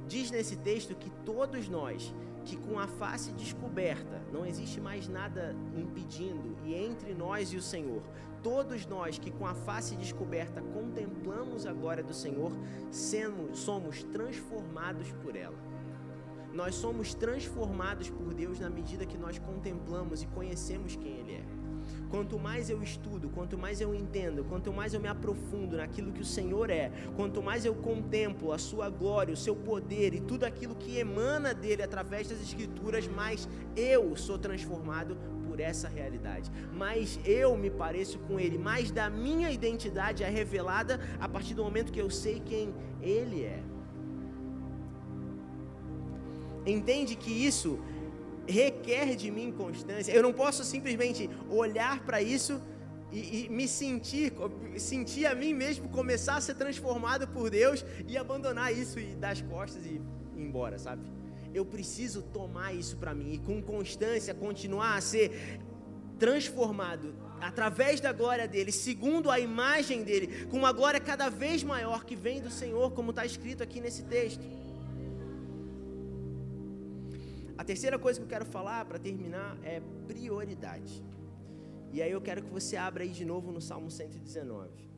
Diz 0.08 0.30
nesse 0.30 0.56
texto 0.56 0.94
que 0.94 1.10
todos 1.24 1.68
nós, 1.68 2.12
que 2.44 2.56
com 2.56 2.78
a 2.78 2.86
face 2.86 3.30
descoberta, 3.32 4.22
não 4.32 4.46
existe 4.46 4.80
mais 4.80 5.06
nada 5.06 5.54
impedindo, 5.76 6.56
e 6.64 6.74
entre 6.74 7.14
nós 7.14 7.52
e 7.52 7.56
o 7.56 7.62
Senhor, 7.62 8.02
todos 8.42 8.86
nós 8.86 9.18
que 9.18 9.30
com 9.30 9.46
a 9.46 9.54
face 9.54 9.94
descoberta 9.96 10.62
contemplamos 10.62 11.66
a 11.66 11.72
glória 11.72 12.02
do 12.02 12.14
Senhor, 12.14 12.50
somos 13.52 14.02
transformados 14.04 15.12
por 15.22 15.36
ela. 15.36 15.69
Nós 16.52 16.74
somos 16.74 17.14
transformados 17.14 18.10
por 18.10 18.34
Deus 18.34 18.58
na 18.58 18.68
medida 18.68 19.06
que 19.06 19.16
nós 19.16 19.38
contemplamos 19.38 20.22
e 20.22 20.26
conhecemos 20.26 20.96
quem 20.96 21.12
Ele 21.18 21.34
é. 21.34 21.44
Quanto 22.08 22.38
mais 22.38 22.68
eu 22.68 22.82
estudo, 22.82 23.28
quanto 23.28 23.56
mais 23.56 23.80
eu 23.80 23.94
entendo, 23.94 24.44
quanto 24.44 24.72
mais 24.72 24.92
eu 24.92 25.00
me 25.00 25.08
aprofundo 25.08 25.76
naquilo 25.76 26.12
que 26.12 26.20
o 26.20 26.24
Senhor 26.24 26.68
é, 26.68 26.90
quanto 27.14 27.40
mais 27.40 27.64
eu 27.64 27.74
contemplo 27.74 28.52
a 28.52 28.58
Sua 28.58 28.90
glória, 28.90 29.32
o 29.32 29.36
Seu 29.36 29.54
poder 29.54 30.12
e 30.12 30.20
tudo 30.20 30.44
aquilo 30.44 30.74
que 30.74 30.98
emana 30.98 31.54
dele 31.54 31.82
através 31.82 32.28
das 32.28 32.40
Escrituras, 32.40 33.06
mais 33.06 33.48
eu 33.76 34.16
sou 34.16 34.38
transformado 34.38 35.16
por 35.46 35.60
essa 35.60 35.88
realidade. 35.88 36.50
Mais 36.72 37.18
eu 37.24 37.56
me 37.56 37.70
pareço 37.70 38.18
com 38.20 38.40
Ele, 38.40 38.58
mais 38.58 38.90
da 38.90 39.08
minha 39.08 39.50
identidade 39.50 40.24
é 40.24 40.28
revelada 40.28 41.00
a 41.20 41.28
partir 41.28 41.54
do 41.54 41.62
momento 41.62 41.92
que 41.92 42.00
eu 42.00 42.10
sei 42.10 42.40
quem 42.40 42.74
Ele 43.00 43.44
é. 43.44 43.62
Entende 46.66 47.16
que 47.16 47.30
isso 47.30 47.78
requer 48.46 49.16
de 49.16 49.30
mim 49.30 49.52
constância. 49.52 50.12
Eu 50.12 50.22
não 50.22 50.32
posso 50.32 50.64
simplesmente 50.64 51.30
olhar 51.48 52.04
para 52.04 52.20
isso 52.20 52.60
e, 53.12 53.46
e, 53.46 53.48
me 53.48 53.66
sentir, 53.66 54.32
sentir 54.76 55.26
a 55.26 55.34
mim 55.34 55.52
mesmo 55.52 55.88
começar 55.88 56.36
a 56.36 56.40
ser 56.40 56.54
transformado 56.54 57.26
por 57.28 57.50
Deus 57.50 57.84
e 58.06 58.16
abandonar 58.16 58.72
isso 58.72 58.98
e 58.98 59.14
dar 59.14 59.30
as 59.30 59.42
costas 59.42 59.84
e 59.84 59.94
ir 59.94 60.02
embora, 60.36 60.78
sabe? 60.78 61.02
Eu 61.52 61.64
preciso 61.64 62.22
tomar 62.22 62.72
isso 62.74 62.96
para 62.96 63.14
mim 63.14 63.32
e 63.34 63.38
com 63.38 63.60
constância 63.60 64.32
continuar 64.34 64.96
a 64.96 65.00
ser 65.00 65.60
transformado 66.18 67.14
através 67.40 68.00
da 68.00 68.12
glória 68.12 68.46
dele, 68.46 68.70
segundo 68.70 69.30
a 69.30 69.40
imagem 69.40 70.04
dele, 70.04 70.46
com 70.46 70.58
uma 70.58 70.70
glória 70.70 71.00
cada 71.00 71.28
vez 71.28 71.64
maior 71.64 72.04
que 72.04 72.14
vem 72.14 72.40
do 72.40 72.50
Senhor, 72.50 72.92
como 72.92 73.10
está 73.10 73.24
escrito 73.24 73.62
aqui 73.62 73.80
nesse 73.80 74.04
texto. 74.04 74.44
A 77.60 77.64
terceira 77.70 77.98
coisa 77.98 78.18
que 78.18 78.24
eu 78.24 78.28
quero 78.30 78.46
falar 78.46 78.86
para 78.86 78.98
terminar 78.98 79.54
é 79.62 79.82
prioridade. 80.08 81.04
E 81.92 82.00
aí 82.00 82.10
eu 82.10 82.20
quero 82.22 82.42
que 82.42 82.48
você 82.48 82.74
abra 82.74 83.04
aí 83.04 83.10
de 83.10 83.22
novo 83.22 83.52
no 83.52 83.60
Salmo 83.60 83.90
119. 83.90 84.89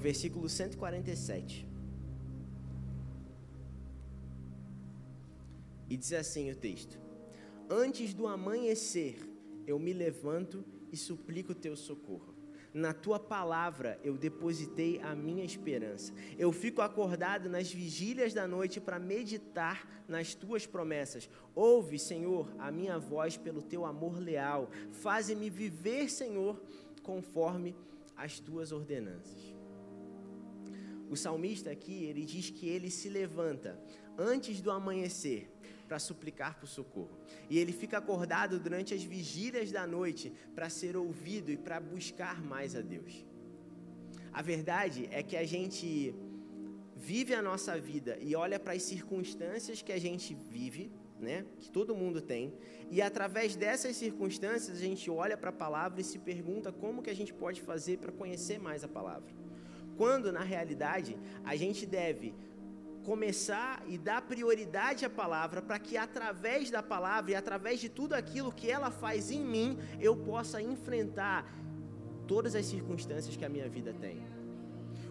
No 0.00 0.02
versículo 0.02 0.48
147. 0.48 1.66
E 5.90 5.96
diz 5.96 6.14
assim 6.14 6.50
o 6.50 6.56
texto: 6.56 6.98
Antes 7.68 8.14
do 8.14 8.26
amanhecer, 8.26 9.18
eu 9.66 9.78
me 9.78 9.92
levanto 9.92 10.64
e 10.90 10.96
suplico 10.96 11.54
teu 11.54 11.76
socorro. 11.76 12.34
Na 12.72 12.94
tua 12.94 13.18
palavra 13.18 14.00
eu 14.02 14.16
depositei 14.16 15.00
a 15.02 15.14
minha 15.14 15.44
esperança. 15.44 16.14
Eu 16.38 16.50
fico 16.50 16.80
acordado 16.80 17.50
nas 17.50 17.70
vigílias 17.70 18.32
da 18.32 18.48
noite 18.48 18.80
para 18.80 18.98
meditar 18.98 19.86
nas 20.08 20.34
tuas 20.34 20.66
promessas. 20.66 21.28
Ouve, 21.54 21.98
Senhor, 21.98 22.50
a 22.58 22.70
minha 22.72 22.98
voz 22.98 23.36
pelo 23.36 23.60
teu 23.60 23.84
amor 23.84 24.18
leal. 24.18 24.70
Faze-me 24.92 25.50
viver, 25.50 26.08
Senhor, 26.08 26.58
conforme 27.02 27.76
as 28.16 28.40
tuas 28.40 28.72
ordenanças. 28.72 29.59
O 31.10 31.16
salmista 31.16 31.70
aqui, 31.70 32.04
ele 32.04 32.24
diz 32.24 32.50
que 32.50 32.68
ele 32.68 32.88
se 32.88 33.08
levanta 33.08 33.76
antes 34.16 34.60
do 34.60 34.70
amanhecer 34.70 35.50
para 35.88 35.98
suplicar 35.98 36.60
por 36.60 36.68
socorro. 36.68 37.18
E 37.48 37.58
ele 37.58 37.72
fica 37.72 37.98
acordado 37.98 38.60
durante 38.60 38.94
as 38.94 39.02
vigílias 39.02 39.72
da 39.72 39.84
noite 39.88 40.32
para 40.54 40.70
ser 40.70 40.96
ouvido 40.96 41.50
e 41.50 41.56
para 41.56 41.80
buscar 41.80 42.40
mais 42.40 42.76
a 42.76 42.80
Deus. 42.80 43.26
A 44.32 44.40
verdade 44.40 45.08
é 45.10 45.20
que 45.20 45.36
a 45.36 45.44
gente 45.44 46.14
vive 46.94 47.34
a 47.34 47.42
nossa 47.42 47.76
vida 47.76 48.16
e 48.20 48.36
olha 48.36 48.60
para 48.60 48.74
as 48.74 48.82
circunstâncias 48.82 49.82
que 49.82 49.90
a 49.90 49.98
gente 49.98 50.32
vive, 50.48 50.92
né, 51.18 51.44
que 51.58 51.72
todo 51.72 51.92
mundo 51.92 52.20
tem, 52.20 52.54
e 52.88 53.02
através 53.02 53.56
dessas 53.56 53.96
circunstâncias 53.96 54.76
a 54.76 54.80
gente 54.80 55.10
olha 55.10 55.36
para 55.36 55.50
a 55.50 55.52
palavra 55.52 56.00
e 56.00 56.04
se 56.04 56.20
pergunta 56.20 56.70
como 56.70 57.02
que 57.02 57.10
a 57.10 57.16
gente 57.16 57.34
pode 57.34 57.60
fazer 57.60 57.98
para 57.98 58.12
conhecer 58.12 58.60
mais 58.60 58.84
a 58.84 58.88
palavra. 58.88 59.49
Quando 60.00 60.32
na 60.32 60.40
realidade 60.40 61.14
a 61.44 61.54
gente 61.56 61.84
deve 61.84 62.34
começar 63.04 63.82
e 63.86 63.98
dar 63.98 64.22
prioridade 64.22 65.04
à 65.04 65.10
palavra 65.10 65.60
para 65.60 65.78
que 65.78 65.94
através 65.98 66.70
da 66.70 66.82
palavra 66.82 67.32
e 67.32 67.34
através 67.34 67.80
de 67.80 67.90
tudo 67.90 68.14
aquilo 68.14 68.50
que 68.50 68.70
ela 68.70 68.90
faz 68.90 69.30
em 69.30 69.44
mim, 69.44 69.78
eu 70.00 70.16
possa 70.16 70.62
enfrentar 70.62 71.46
todas 72.26 72.54
as 72.54 72.64
circunstâncias 72.64 73.36
que 73.36 73.44
a 73.44 73.48
minha 73.50 73.68
vida 73.68 73.92
tem. 73.92 74.22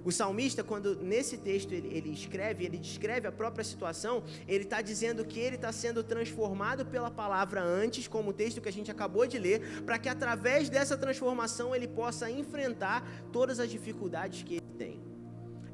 O 0.03 0.11
salmista, 0.11 0.63
quando 0.63 0.95
nesse 0.95 1.37
texto 1.37 1.71
ele, 1.71 1.95
ele 1.95 2.09
escreve, 2.09 2.65
ele 2.65 2.79
descreve 2.79 3.27
a 3.27 3.31
própria 3.31 3.63
situação, 3.63 4.23
ele 4.47 4.63
está 4.63 4.81
dizendo 4.81 5.23
que 5.23 5.39
ele 5.39 5.57
está 5.57 5.71
sendo 5.71 6.03
transformado 6.03 6.83
pela 6.83 7.11
palavra 7.11 7.61
antes, 7.61 8.07
como 8.07 8.31
o 8.31 8.33
texto 8.33 8.59
que 8.59 8.69
a 8.69 8.73
gente 8.73 8.89
acabou 8.89 9.27
de 9.27 9.37
ler, 9.37 9.83
para 9.83 9.99
que 9.99 10.09
através 10.09 10.67
dessa 10.67 10.97
transformação 10.97 11.75
ele 11.75 11.87
possa 11.87 12.31
enfrentar 12.31 13.07
todas 13.31 13.59
as 13.59 13.69
dificuldades 13.69 14.41
que 14.41 14.55
ele. 14.55 14.68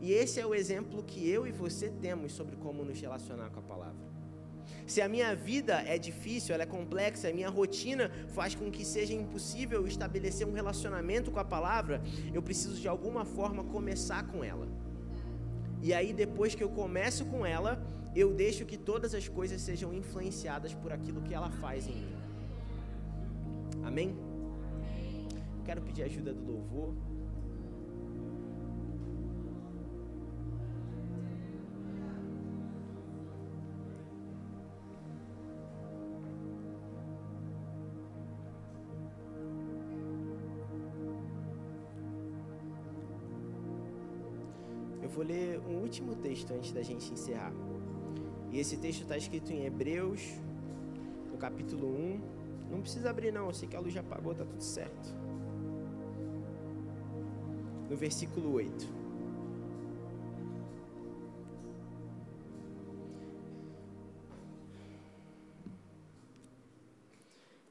E 0.06 0.14
esse 0.14 0.40
é 0.40 0.46
o 0.46 0.54
exemplo 0.54 1.02
que 1.02 1.28
eu 1.28 1.48
e 1.48 1.52
você 1.52 1.90
temos 1.90 2.32
sobre 2.32 2.56
como 2.58 2.86
nos 2.86 3.02
relacionar 3.02 3.50
com 3.50 3.60
a 3.60 3.64
palavra. 3.64 4.06
Se 4.86 5.02
a 5.02 5.10
minha 5.10 5.36
vida 5.36 5.82
é 5.82 5.98
difícil, 5.98 6.54
ela 6.54 6.62
é 6.62 6.68
complexa, 6.68 7.28
a 7.28 7.34
minha 7.34 7.50
rotina 7.50 8.12
faz 8.28 8.54
com 8.54 8.70
que 8.70 8.86
seja 8.86 9.16
impossível 9.16 9.88
estabelecer 9.88 10.46
um 10.46 10.52
relacionamento 10.52 11.32
com 11.32 11.40
a 11.40 11.44
palavra, 11.44 12.04
eu 12.32 12.40
preciso 12.40 12.80
de 12.80 12.88
alguma 12.88 13.26
forma 13.26 13.64
começar 13.64 14.28
com 14.28 14.44
ela. 14.44 14.68
E 15.82 15.92
aí, 15.92 16.14
depois 16.14 16.54
que 16.54 16.64
eu 16.64 16.70
começo 16.70 17.26
com 17.26 17.44
ela, 17.44 17.84
eu 18.16 18.32
deixo 18.32 18.64
que 18.64 18.78
todas 18.78 19.16
as 19.16 19.28
coisas 19.28 19.60
sejam 19.60 19.92
influenciadas 19.92 20.72
por 20.72 20.94
aquilo 20.94 21.20
que 21.24 21.34
ela 21.34 21.50
faz 21.50 21.88
em 21.88 21.96
mim. 21.96 22.16
Amém? 23.84 24.16
Quero 25.66 25.82
pedir 25.82 26.04
a 26.04 26.06
ajuda 26.06 26.32
do 26.32 26.46
louvor. 26.46 26.94
Vou 45.16 45.24
ler 45.24 45.60
um 45.62 45.78
último 45.78 46.14
texto 46.16 46.52
antes 46.52 46.74
da 46.74 46.82
gente 46.84 47.12
encerrar. 47.14 47.54
E 48.52 48.60
esse 48.60 48.76
texto 48.76 49.04
está 49.04 49.16
escrito 49.16 49.52
em 49.54 49.66
Hebreus, 49.66 50.22
no 51.32 51.38
capítulo 51.38 51.88
1. 51.88 52.70
Não 52.70 52.82
precisa 52.82 53.10
abrir, 53.10 53.32
não, 53.32 53.48
eu 53.48 53.54
sei 53.54 53.68
que 53.70 53.78
a 53.78 53.80
luz 53.80 53.94
já 53.94 54.02
apagou, 54.02 54.34
está 54.34 54.44
tudo 54.44 54.62
certo. 54.62 55.08
No 57.90 57.96
versículo 57.96 58.52
8. 58.52 59.06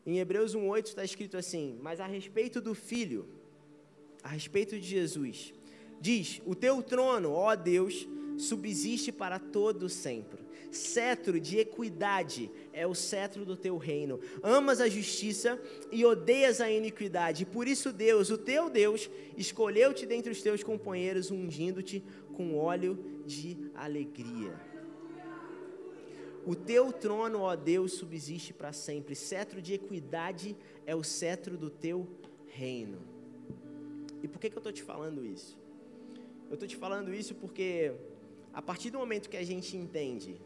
Em 0.07 0.19
Hebreus 0.19 0.55
1,8 0.55 0.87
está 0.87 1.05
escrito 1.05 1.37
assim: 1.37 1.79
Mas 1.83 2.01
a 2.01 2.07
respeito 2.07 2.61
do 2.61 2.75
Filho, 2.75 3.27
a 4.23 4.29
respeito 4.29 4.79
de 4.79 4.87
Jesus, 4.87 5.53
Diz: 6.05 6.43
O 6.45 6.55
teu 6.55 6.83
trono, 6.83 7.33
ó 7.33 7.57
Deus, 7.57 8.07
subsiste 8.37 9.11
para 9.11 9.39
todo 9.39 9.89
sempre. 9.89 10.45
Cetro 10.71 11.41
de 11.41 11.57
equidade 11.57 12.51
é 12.75 12.87
o 12.87 12.95
cetro 12.95 13.43
do 13.43 13.57
teu 13.57 13.79
reino. 13.79 14.21
Amas 14.43 14.83
a 14.83 14.87
justiça 14.87 15.59
e 15.91 16.05
odeias 16.05 16.61
a 16.61 16.71
iniquidade. 16.71 17.47
Por 17.47 17.67
isso, 17.67 17.91
Deus, 17.91 18.29
o 18.29 18.37
teu 18.37 18.69
Deus, 18.69 19.09
escolheu-te 19.35 20.05
dentre 20.05 20.31
os 20.31 20.43
teus 20.43 20.63
companheiros, 20.63 21.31
ungindo-te 21.31 22.05
com 22.35 22.55
óleo 22.55 23.23
de 23.25 23.71
alegria. 23.75 24.61
O 26.45 26.55
teu 26.55 26.93
trono, 26.93 27.41
ó 27.41 27.57
Deus, 27.57 27.95
subsiste 27.95 28.53
para 28.53 28.75
sempre. 28.75 29.15
Cetro 29.15 29.63
de 29.63 29.73
equidade 29.73 30.55
é 30.85 30.95
o 30.95 31.03
cetro 31.03 31.57
do 31.57 31.71
teu 31.71 32.07
reino. 32.47 32.99
E 34.23 34.29
por 34.29 34.39
que, 34.39 34.51
que 34.51 34.57
eu 34.57 34.61
estou 34.61 34.73
te 34.73 34.83
falando 34.83 35.25
isso? 35.25 35.64
Eu 36.49 36.55
estou 36.55 36.69
te 36.69 36.77
falando 36.77 37.13
isso 37.13 37.35
porque 37.35 37.93
a 38.53 38.63
partir 38.63 38.91
do 38.91 38.99
momento 38.99 39.29
que 39.29 39.37
a 39.37 39.45
gente 39.45 39.77
entende 39.77 40.41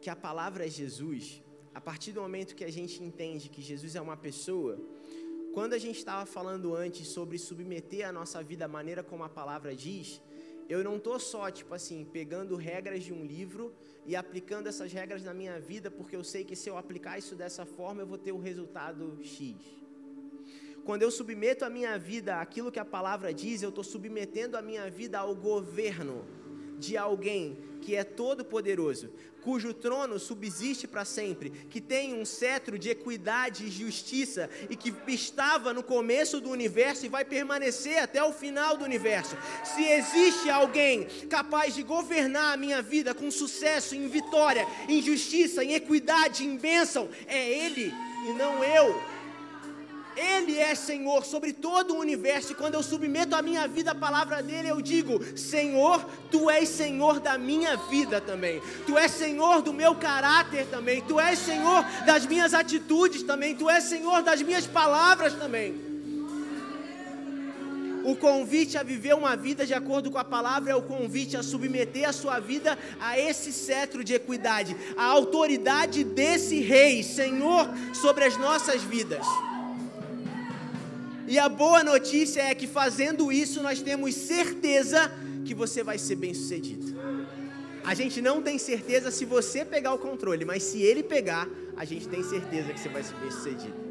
que 0.00 0.08
a 0.08 0.16
palavra 0.16 0.66
é 0.66 0.68
Jesus, 0.68 1.42
a 1.74 1.80
partir 1.80 2.12
do 2.12 2.20
momento 2.20 2.54
que 2.54 2.64
a 2.64 2.72
gente 2.72 3.02
entende 3.02 3.48
que 3.48 3.60
Jesus 3.60 3.94
é 3.96 4.00
uma 4.00 4.16
pessoa, 4.16 4.78
quando 5.52 5.72
a 5.72 5.78
gente 5.78 5.98
estava 5.98 6.24
falando 6.24 6.74
antes 6.74 7.08
sobre 7.08 7.36
submeter 7.38 8.08
a 8.08 8.12
nossa 8.12 8.42
vida 8.42 8.64
à 8.66 8.68
maneira 8.68 9.02
como 9.02 9.24
a 9.24 9.28
palavra 9.28 9.74
diz, 9.74 10.22
eu 10.68 10.84
não 10.84 10.96
estou 10.96 11.18
só, 11.18 11.50
tipo 11.50 11.74
assim, 11.74 12.04
pegando 12.04 12.54
regras 12.54 13.02
de 13.02 13.12
um 13.12 13.24
livro 13.24 13.74
e 14.06 14.14
aplicando 14.14 14.68
essas 14.68 14.92
regras 14.92 15.24
na 15.24 15.34
minha 15.34 15.58
vida, 15.58 15.90
porque 15.90 16.14
eu 16.14 16.22
sei 16.22 16.44
que 16.44 16.54
se 16.54 16.70
eu 16.70 16.78
aplicar 16.78 17.18
isso 17.18 17.34
dessa 17.34 17.66
forma, 17.66 18.02
eu 18.02 18.06
vou 18.06 18.16
ter 18.16 18.30
o 18.30 18.38
resultado 18.38 19.18
X. 19.20 19.56
Quando 20.84 21.02
eu 21.02 21.10
submeto 21.10 21.64
a 21.64 21.70
minha 21.70 21.98
vida 21.98 22.40
àquilo 22.40 22.72
que 22.72 22.78
a 22.78 22.84
palavra 22.84 23.32
diz, 23.32 23.62
eu 23.62 23.68
estou 23.68 23.84
submetendo 23.84 24.56
a 24.56 24.62
minha 24.62 24.88
vida 24.90 25.18
ao 25.18 25.34
governo 25.34 26.26
de 26.78 26.96
alguém 26.96 27.58
que 27.80 27.94
é 27.94 28.04
todo-poderoso, 28.04 29.10
cujo 29.42 29.72
trono 29.72 30.18
subsiste 30.18 30.86
para 30.86 31.04
sempre, 31.04 31.50
que 31.50 31.80
tem 31.80 32.14
um 32.14 32.24
cetro 32.24 32.78
de 32.78 32.90
equidade 32.90 33.66
e 33.66 33.70
justiça 33.70 34.50
e 34.68 34.76
que 34.76 34.92
estava 35.08 35.72
no 35.72 35.82
começo 35.82 36.40
do 36.40 36.50
universo 36.50 37.06
e 37.06 37.08
vai 37.08 37.24
permanecer 37.24 37.98
até 37.98 38.22
o 38.22 38.32
final 38.32 38.76
do 38.76 38.84
universo. 38.84 39.36
Se 39.64 39.82
existe 39.82 40.50
alguém 40.50 41.06
capaz 41.28 41.74
de 41.74 41.82
governar 41.82 42.54
a 42.54 42.56
minha 42.56 42.82
vida 42.82 43.14
com 43.14 43.30
sucesso, 43.30 43.94
em 43.94 44.08
vitória, 44.08 44.66
em 44.88 45.02
justiça, 45.02 45.64
em 45.64 45.74
equidade, 45.74 46.44
em 46.44 46.56
bênção, 46.56 47.08
é 47.26 47.50
Ele 47.50 47.92
e 48.28 48.32
não 48.34 48.62
eu. 48.62 49.19
Ele 50.16 50.58
é 50.58 50.74
Senhor 50.74 51.24
sobre 51.24 51.52
todo 51.52 51.94
o 51.94 51.98
universo, 51.98 52.52
e 52.52 52.54
quando 52.54 52.74
eu 52.74 52.82
submeto 52.82 53.36
a 53.36 53.42
minha 53.42 53.66
vida 53.68 53.92
à 53.92 53.94
palavra 53.94 54.42
dele, 54.42 54.68
eu 54.68 54.80
digo: 54.80 55.20
Senhor, 55.36 56.04
tu 56.30 56.50
és 56.50 56.68
Senhor 56.68 57.20
da 57.20 57.38
minha 57.38 57.76
vida 57.76 58.20
também, 58.20 58.60
tu 58.86 58.98
és 58.98 59.10
Senhor 59.10 59.62
do 59.62 59.72
meu 59.72 59.94
caráter 59.94 60.66
também, 60.66 61.00
tu 61.02 61.20
és 61.20 61.38
Senhor 61.38 61.84
das 62.04 62.26
minhas 62.26 62.54
atitudes 62.54 63.22
também, 63.22 63.54
tu 63.54 63.68
és 63.68 63.84
Senhor 63.84 64.22
das 64.22 64.42
minhas 64.42 64.66
palavras 64.66 65.34
também. 65.34 65.90
O 68.02 68.16
convite 68.16 68.78
a 68.78 68.82
viver 68.82 69.14
uma 69.14 69.36
vida 69.36 69.66
de 69.66 69.74
acordo 69.74 70.10
com 70.10 70.18
a 70.18 70.24
palavra 70.24 70.72
é 70.72 70.74
o 70.74 70.82
convite 70.82 71.36
a 71.36 71.42
submeter 71.42 72.08
a 72.08 72.12
sua 72.12 72.40
vida 72.40 72.78
a 72.98 73.18
esse 73.18 73.52
cetro 73.52 74.02
de 74.02 74.14
equidade, 74.14 74.74
a 74.96 75.04
autoridade 75.04 76.02
desse 76.02 76.60
Rei, 76.60 77.02
Senhor, 77.02 77.68
sobre 77.92 78.24
as 78.24 78.36
nossas 78.38 78.82
vidas. 78.82 79.26
E 81.30 81.38
a 81.38 81.48
boa 81.48 81.84
notícia 81.84 82.42
é 82.42 82.52
que 82.56 82.66
fazendo 82.66 83.30
isso 83.30 83.62
nós 83.62 83.80
temos 83.80 84.16
certeza 84.16 85.12
que 85.44 85.54
você 85.54 85.80
vai 85.80 85.96
ser 85.96 86.16
bem 86.16 86.34
sucedido. 86.34 86.92
A 87.84 87.94
gente 87.94 88.20
não 88.20 88.42
tem 88.42 88.58
certeza 88.58 89.12
se 89.12 89.24
você 89.24 89.64
pegar 89.64 89.94
o 89.94 89.98
controle, 89.98 90.44
mas 90.44 90.64
se 90.64 90.82
ele 90.82 91.04
pegar, 91.04 91.48
a 91.76 91.84
gente 91.84 92.08
tem 92.08 92.24
certeza 92.24 92.72
que 92.72 92.80
você 92.80 92.88
vai 92.88 93.04
ser 93.04 93.14
bem 93.14 93.30
sucedido. 93.30 93.89